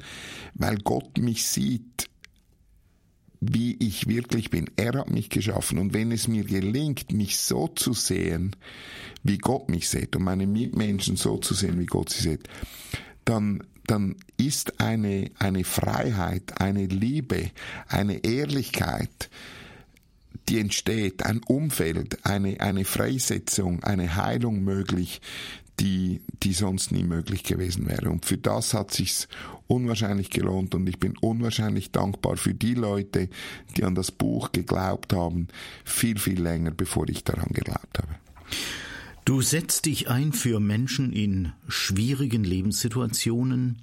weil 0.54 0.78
Gott 0.78 1.18
mich 1.18 1.46
sieht, 1.46 2.10
wie 3.42 3.76
ich 3.80 4.08
wirklich 4.08 4.50
bin. 4.50 4.70
Er 4.76 4.94
hat 5.00 5.10
mich 5.10 5.30
geschaffen 5.30 5.80
und 5.80 5.94
wenn 5.94 6.12
es 6.12 6.28
mir 6.28 6.44
gelingt, 6.44 7.12
mich 7.12 7.38
so 7.38 7.68
zu 7.68 7.94
sehen, 7.94 8.56
wie 9.24 9.38
Gott 9.38 9.70
mich 9.70 9.90
sieht 9.90 10.16
und 10.16 10.24
meine 10.24 10.48
Mitmenschen 10.48 11.16
so 11.16 11.38
zu 11.38 11.54
sehen, 11.54 11.80
wie 11.80 11.86
Gott 11.86 12.10
sie 12.10 12.22
sieht, 12.22 12.50
dann 13.26 13.64
dann 13.90 14.16
ist 14.38 14.80
eine, 14.80 15.32
eine 15.40 15.64
Freiheit, 15.64 16.62
eine 16.62 16.86
Liebe, 16.86 17.50
eine 17.88 18.24
Ehrlichkeit, 18.24 19.30
die 20.48 20.60
entsteht, 20.60 21.26
ein 21.26 21.42
Umfeld, 21.44 22.26
eine, 22.26 22.60
eine 22.60 22.86
Freisetzung, 22.86 23.84
eine 23.84 24.16
Heilung 24.16 24.64
möglich, 24.64 25.22
die, 25.80 26.22
die 26.44 26.54
sonst 26.54 26.92
nie 26.92 27.04
möglich 27.04 27.44
gewesen 27.44 27.88
wäre. 27.88 28.10
Und 28.10 28.26
für 28.26 28.38
das 28.38 28.74
hat 28.74 28.92
sich's 28.92 29.28
unwahrscheinlich 29.68 30.30
gelohnt 30.30 30.76
und 30.76 30.88
ich 30.88 31.00
bin 31.00 31.18
unwahrscheinlich 31.18 31.92
dankbar 31.92 32.38
für 32.38 32.54
die 32.54 32.74
Leute, 32.74 33.30
die 33.76 33.84
an 33.84 33.96
das 33.96 34.12
Buch 34.12 34.52
geglaubt 34.52 35.14
haben, 35.14 35.48
viel, 35.86 36.20
viel 36.20 36.42
länger, 36.42 36.72
bevor 36.72 37.08
ich 37.08 37.24
daran 37.24 37.50
geglaubt 37.54 38.00
habe. 38.00 38.16
Du 39.30 39.44
setzt 39.44 39.86
dich 39.86 40.10
ein 40.10 40.34
für 40.34 40.60
Menschen 40.60 41.14
in 41.14 41.52
schwierigen 41.68 42.44
Lebenssituationen. 42.44 43.78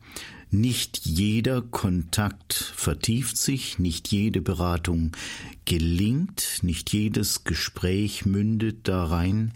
Nicht 0.51 1.07
jeder 1.07 1.63
Kontakt 1.63 2.53
vertieft 2.53 3.37
sich, 3.37 3.79
nicht 3.79 4.09
jede 4.09 4.41
Beratung 4.41 5.13
gelingt, 5.65 6.59
nicht 6.63 6.93
jedes 6.93 7.45
Gespräch 7.45 8.27
mündet 8.27 8.89
da 8.89 9.05
rein, 9.05 9.53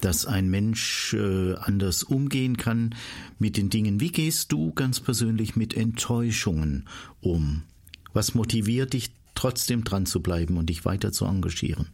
dass 0.00 0.24
ein 0.24 0.48
Mensch 0.48 1.12
äh, 1.12 1.52
anders 1.56 2.02
umgehen 2.02 2.56
kann 2.56 2.94
mit 3.38 3.58
den 3.58 3.68
Dingen. 3.68 4.00
Wie 4.00 4.12
gehst 4.12 4.52
du 4.52 4.72
ganz 4.72 5.00
persönlich 5.00 5.54
mit 5.54 5.74
Enttäuschungen 5.74 6.88
um? 7.20 7.64
Was 8.14 8.34
motiviert 8.34 8.94
dich 8.94 9.10
trotzdem 9.34 9.84
dran 9.84 10.06
zu 10.06 10.22
bleiben 10.22 10.56
und 10.56 10.70
dich 10.70 10.86
weiter 10.86 11.12
zu 11.12 11.26
engagieren? 11.26 11.88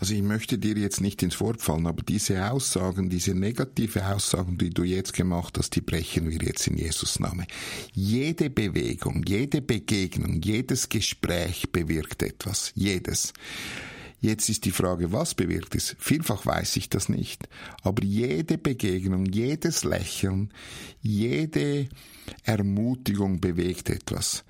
Also 0.00 0.14
ich 0.14 0.22
möchte 0.22 0.58
dir 0.58 0.76
jetzt 0.76 1.00
nicht 1.00 1.22
ins 1.22 1.40
Wort 1.40 1.60
fallen, 1.60 1.86
aber 1.86 2.02
diese 2.02 2.50
Aussagen, 2.50 3.10
diese 3.10 3.34
negative 3.34 4.06
Aussagen, 4.06 4.56
die 4.56 4.70
du 4.70 4.84
jetzt 4.84 5.12
gemacht 5.12 5.58
hast, 5.58 5.74
die 5.74 5.80
brechen 5.80 6.30
wir 6.30 6.40
jetzt 6.40 6.68
in 6.68 6.76
Jesus 6.76 7.18
Name. 7.18 7.46
Jede 7.92 8.48
Bewegung, 8.48 9.24
jede 9.26 9.60
Begegnung, 9.60 10.40
jedes 10.40 10.88
Gespräch 10.88 11.72
bewirkt 11.72 12.22
etwas. 12.22 12.72
Jedes. 12.76 13.32
Jetzt 14.20 14.48
ist 14.48 14.64
die 14.64 14.72
Frage, 14.72 15.12
was 15.12 15.34
bewirkt 15.34 15.76
es? 15.76 15.94
Vielfach 15.98 16.44
weiß 16.44 16.76
ich 16.76 16.88
das 16.90 17.08
nicht. 17.08 17.48
Aber 17.82 18.02
jede 18.02 18.58
Begegnung, 18.58 19.26
jedes 19.26 19.84
Lächeln, 19.84 20.52
jede 21.00 21.88
Ermutigung 22.42 23.40
bewegt 23.40 23.90
etwas. 23.90 24.44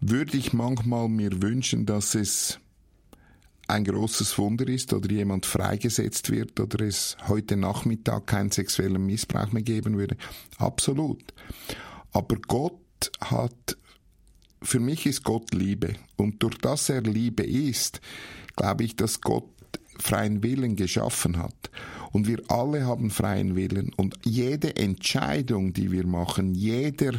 Würde 0.00 0.36
ich 0.36 0.52
manchmal 0.52 1.08
mir 1.08 1.42
wünschen, 1.42 1.84
dass 1.84 2.14
es 2.14 2.58
ein 3.68 3.84
großes 3.84 4.36
Wunder 4.38 4.68
ist 4.68 4.92
oder 4.92 5.10
jemand 5.10 5.46
freigesetzt 5.46 6.30
wird 6.30 6.58
oder 6.60 6.84
es 6.84 7.16
heute 7.28 7.56
Nachmittag 7.56 8.26
keinen 8.26 8.50
sexuellen 8.50 9.04
Missbrauch 9.06 9.52
mehr 9.52 9.62
geben 9.62 9.96
würde. 9.96 10.16
Absolut. 10.58 11.22
Aber 12.12 12.36
Gott 12.36 13.10
hat, 13.20 13.76
für 14.60 14.80
mich 14.80 15.06
ist 15.06 15.24
Gott 15.24 15.54
Liebe. 15.54 15.94
Und 16.16 16.42
durch 16.42 16.58
das 16.58 16.88
er 16.88 17.02
Liebe 17.02 17.44
ist, 17.44 18.00
glaube 18.56 18.84
ich, 18.84 18.96
dass 18.96 19.20
Gott 19.20 19.48
freien 19.98 20.42
Willen 20.42 20.76
geschaffen 20.76 21.38
hat. 21.38 21.70
Und 22.12 22.26
wir 22.26 22.42
alle 22.48 22.84
haben 22.84 23.10
freien 23.10 23.56
Willen. 23.56 23.92
Und 23.96 24.16
jede 24.24 24.76
Entscheidung, 24.76 25.72
die 25.72 25.90
wir 25.90 26.06
machen, 26.06 26.54
jeder, 26.54 27.12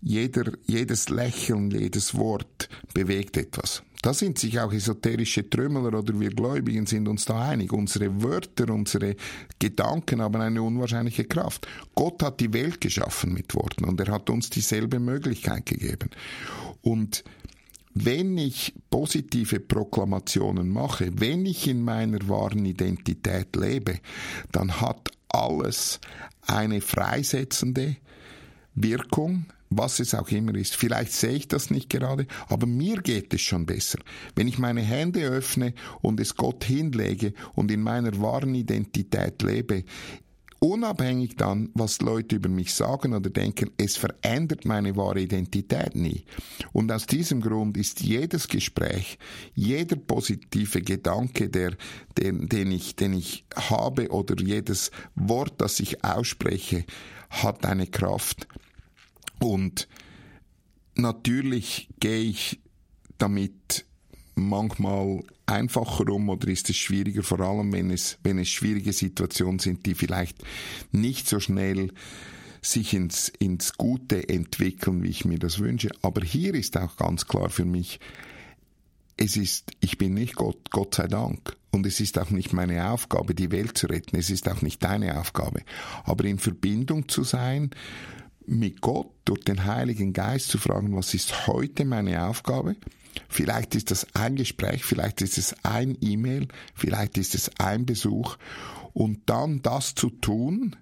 jeder, 0.00 0.52
jedes 0.66 1.08
Lächeln, 1.08 1.70
jedes 1.70 2.14
Wort 2.14 2.68
bewegt 2.92 3.36
etwas. 3.36 3.82
Da 4.04 4.12
sind 4.12 4.38
sich 4.38 4.60
auch 4.60 4.70
esoterische 4.70 5.48
Trümmler 5.48 5.96
oder 5.96 6.20
wir 6.20 6.28
Gläubigen 6.28 6.84
sind 6.84 7.08
uns 7.08 7.24
da 7.24 7.48
einig. 7.48 7.72
Unsere 7.72 8.22
Wörter, 8.22 8.68
unsere 8.68 9.16
Gedanken 9.58 10.20
haben 10.20 10.42
eine 10.42 10.60
unwahrscheinliche 10.60 11.24
Kraft. 11.24 11.66
Gott 11.94 12.22
hat 12.22 12.38
die 12.38 12.52
Welt 12.52 12.82
geschaffen 12.82 13.32
mit 13.32 13.54
Worten 13.54 13.86
und 13.86 13.98
er 13.98 14.12
hat 14.12 14.28
uns 14.28 14.50
dieselbe 14.50 15.00
Möglichkeit 15.00 15.64
gegeben. 15.64 16.10
Und 16.82 17.24
wenn 17.94 18.36
ich 18.36 18.74
positive 18.90 19.58
Proklamationen 19.58 20.68
mache, 20.68 21.10
wenn 21.18 21.46
ich 21.46 21.66
in 21.66 21.82
meiner 21.82 22.28
wahren 22.28 22.66
Identität 22.66 23.56
lebe, 23.56 24.00
dann 24.52 24.82
hat 24.82 25.12
alles 25.30 25.98
eine 26.42 26.82
freisetzende 26.82 27.96
Wirkung, 28.74 29.46
was 29.76 30.00
es 30.00 30.14
auch 30.14 30.30
immer 30.30 30.54
ist. 30.54 30.76
Vielleicht 30.76 31.12
sehe 31.12 31.32
ich 31.32 31.48
das 31.48 31.70
nicht 31.70 31.90
gerade, 31.90 32.26
aber 32.48 32.66
mir 32.66 33.02
geht 33.02 33.32
es 33.34 33.40
schon 33.40 33.66
besser. 33.66 33.98
Wenn 34.34 34.48
ich 34.48 34.58
meine 34.58 34.82
Hände 34.82 35.20
öffne 35.20 35.74
und 36.02 36.20
es 36.20 36.36
Gott 36.36 36.64
hinlege 36.64 37.34
und 37.54 37.70
in 37.70 37.82
meiner 37.82 38.20
wahren 38.20 38.54
Identität 38.54 39.42
lebe, 39.42 39.84
unabhängig 40.64 41.36
dann, 41.36 41.70
was 41.74 42.00
Leute 42.00 42.36
über 42.36 42.48
mich 42.48 42.72
sagen 42.72 43.14
oder 43.14 43.28
denken, 43.28 43.70
es 43.76 43.96
verändert 43.96 44.64
meine 44.64 44.96
wahre 44.96 45.20
Identität 45.20 45.94
nie. 45.94 46.24
Und 46.72 46.90
aus 46.90 47.06
diesem 47.06 47.40
Grund 47.42 47.76
ist 47.76 48.00
jedes 48.00 48.48
Gespräch, 48.48 49.18
jeder 49.54 49.96
positive 49.96 50.80
Gedanke, 50.80 51.50
der, 51.50 51.76
den, 52.18 52.48
den, 52.48 52.72
ich, 52.72 52.96
den 52.96 53.12
ich 53.12 53.44
habe 53.54 54.08
oder 54.08 54.42
jedes 54.42 54.90
Wort, 55.14 55.54
das 55.58 55.80
ich 55.80 56.02
ausspreche, 56.02 56.84
hat 57.28 57.66
eine 57.66 57.86
Kraft. 57.86 58.48
Und 59.44 59.88
natürlich 60.94 61.88
gehe 62.00 62.22
ich 62.22 62.60
damit 63.18 63.84
manchmal 64.34 65.22
einfacher 65.46 66.08
um 66.08 66.30
oder 66.30 66.48
ist 66.48 66.70
es 66.70 66.76
schwieriger, 66.76 67.22
vor 67.22 67.40
allem 67.40 67.72
wenn 67.72 67.90
es, 67.90 68.18
wenn 68.22 68.38
es 68.38 68.48
schwierige 68.48 68.92
Situationen 68.92 69.58
sind, 69.58 69.84
die 69.84 69.94
vielleicht 69.94 70.42
nicht 70.92 71.28
so 71.28 71.40
schnell 71.40 71.92
sich 72.62 72.94
ins, 72.94 73.28
ins 73.28 73.74
Gute 73.74 74.28
entwickeln, 74.28 75.02
wie 75.02 75.10
ich 75.10 75.26
mir 75.26 75.38
das 75.38 75.58
wünsche. 75.58 75.90
Aber 76.00 76.22
hier 76.22 76.54
ist 76.54 76.78
auch 76.78 76.96
ganz 76.96 77.26
klar 77.26 77.50
für 77.50 77.66
mich, 77.66 78.00
es 79.18 79.36
ist, 79.36 79.72
ich 79.80 79.98
bin 79.98 80.14
nicht 80.14 80.36
Gott, 80.36 80.70
Gott 80.70 80.94
sei 80.94 81.06
Dank. 81.06 81.56
Und 81.70 81.86
es 81.86 82.00
ist 82.00 82.18
auch 82.18 82.30
nicht 82.30 82.52
meine 82.52 82.90
Aufgabe, 82.90 83.34
die 83.34 83.50
Welt 83.52 83.76
zu 83.76 83.88
retten. 83.88 84.16
Es 84.16 84.30
ist 84.30 84.48
auch 84.48 84.62
nicht 84.62 84.82
deine 84.82 85.20
Aufgabe. 85.20 85.62
Aber 86.04 86.24
in 86.24 86.38
Verbindung 86.38 87.08
zu 87.08 87.24
sein 87.24 87.70
mit 88.46 88.80
Gott 88.80 89.10
durch 89.24 89.44
den 89.44 89.64
Heiligen 89.64 90.12
Geist 90.12 90.48
zu 90.48 90.58
fragen, 90.58 90.96
was 90.96 91.14
ist 91.14 91.46
heute 91.46 91.84
meine 91.84 92.26
Aufgabe? 92.26 92.76
Vielleicht 93.28 93.74
ist 93.74 93.90
das 93.90 94.06
ein 94.14 94.36
Gespräch, 94.36 94.84
vielleicht 94.84 95.22
ist 95.22 95.38
es 95.38 95.54
ein 95.64 95.96
E-Mail, 96.00 96.48
vielleicht 96.74 97.16
ist 97.16 97.34
es 97.34 97.50
ein 97.58 97.86
Besuch 97.86 98.36
und 98.92 99.20
dann 99.26 99.62
das 99.62 99.94
zu 99.94 100.10
tun 100.10 100.76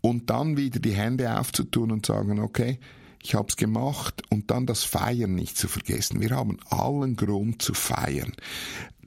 und 0.00 0.30
dann 0.30 0.56
wieder 0.56 0.80
die 0.80 0.94
Hände 0.94 1.38
aufzutun 1.38 1.92
und 1.92 2.06
sagen, 2.06 2.40
okay, 2.40 2.78
ich 3.22 3.34
habe 3.34 3.48
es 3.48 3.56
gemacht 3.56 4.22
und 4.30 4.50
dann 4.50 4.66
das 4.66 4.84
Feiern 4.84 5.34
nicht 5.34 5.58
zu 5.58 5.68
vergessen. 5.68 6.20
Wir 6.20 6.30
haben 6.30 6.58
allen 6.70 7.16
Grund 7.16 7.60
zu 7.60 7.74
feiern, 7.74 8.32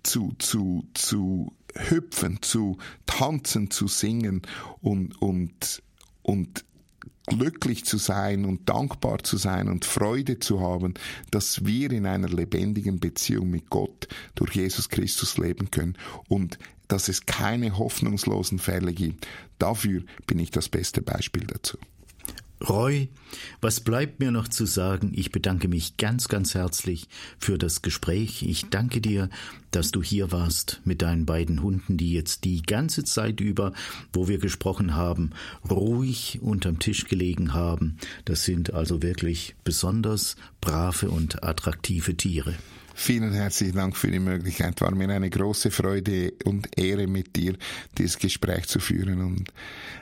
zu, 0.03 0.33
zu, 0.39 0.85
zu 0.93 1.53
hüpfen, 1.73 2.39
zu 2.41 2.77
tanzen, 3.05 3.71
zu 3.71 3.87
singen 3.87 4.41
und, 4.81 5.21
und, 5.21 5.81
und 6.21 6.65
glücklich 7.29 7.85
zu 7.85 7.97
sein 7.97 8.45
und 8.45 8.67
dankbar 8.67 9.23
zu 9.23 9.37
sein 9.37 9.69
und 9.69 9.85
Freude 9.85 10.39
zu 10.39 10.61
haben, 10.61 10.95
dass 11.31 11.65
wir 11.65 11.91
in 11.91 12.05
einer 12.05 12.29
lebendigen 12.29 12.99
Beziehung 12.99 13.49
mit 13.49 13.69
Gott 13.69 14.07
durch 14.35 14.55
Jesus 14.55 14.89
Christus 14.89 15.37
leben 15.37 15.71
können 15.71 15.97
und 16.27 16.59
dass 16.87 17.07
es 17.07 17.25
keine 17.25 17.77
hoffnungslosen 17.77 18.59
Fälle 18.59 18.93
gibt. 18.93 19.27
Dafür 19.59 20.03
bin 20.27 20.39
ich 20.39 20.51
das 20.51 20.69
beste 20.69 21.01
Beispiel 21.01 21.45
dazu. 21.45 21.77
Roy, 22.67 23.09
was 23.61 23.79
bleibt 23.79 24.19
mir 24.19 24.31
noch 24.31 24.49
zu 24.49 24.65
sagen? 24.65 25.11
Ich 25.15 25.31
bedanke 25.31 25.69
mich 25.69 25.95
ganz, 25.95 26.27
ganz 26.27 26.55
herzlich 26.55 27.07
für 27.39 27.57
das 27.57 27.81
Gespräch. 27.81 28.43
Ich 28.43 28.69
danke 28.69 28.99
dir, 28.99 29.29
dass 29.71 29.91
du 29.91 30.03
hier 30.03 30.33
warst 30.33 30.81
mit 30.83 31.01
deinen 31.01 31.25
beiden 31.25 31.61
Hunden, 31.63 31.95
die 31.95 32.11
jetzt 32.11 32.43
die 32.43 32.61
ganze 32.61 33.05
Zeit 33.05 33.39
über, 33.39 33.71
wo 34.11 34.27
wir 34.27 34.39
gesprochen 34.39 34.93
haben, 34.93 35.31
ruhig 35.69 36.39
unterm 36.41 36.79
Tisch 36.79 37.05
gelegen 37.05 37.53
haben. 37.53 37.97
Das 38.25 38.43
sind 38.43 38.73
also 38.73 39.01
wirklich 39.01 39.55
besonders 39.63 40.35
brave 40.59 41.09
und 41.09 41.43
attraktive 41.43 42.17
Tiere. 42.17 42.55
Vielen 43.01 43.31
herzlichen 43.31 43.77
Dank 43.77 43.95
für 43.95 44.11
die 44.11 44.19
Möglichkeit. 44.19 44.81
War 44.81 44.93
mir 44.93 45.07
eine 45.07 45.29
große 45.29 45.71
Freude 45.71 46.33
und 46.43 46.77
Ehre 46.77 47.07
mit 47.07 47.33
dir, 47.37 47.55
dieses 47.97 48.19
Gespräch 48.19 48.67
zu 48.67 48.81
führen 48.81 49.21
und 49.21 49.53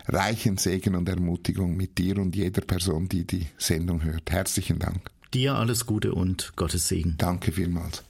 reichen 0.07 0.57
Segen 0.57 0.95
und 0.95 1.07
Ermutigung 1.07 1.77
mit 1.77 1.99
dir 1.99 2.17
und 2.17 2.35
jeder 2.35 2.61
Person, 2.61 3.07
die 3.07 3.23
die 3.23 3.45
Sendung 3.59 4.03
hört. 4.03 4.31
Herzlichen 4.31 4.79
Dank. 4.79 5.11
Dir 5.31 5.55
alles 5.55 5.85
Gute 5.85 6.15
und 6.15 6.53
Gottes 6.55 6.87
Segen. 6.87 7.13
Danke 7.19 7.51
vielmals. 7.51 8.03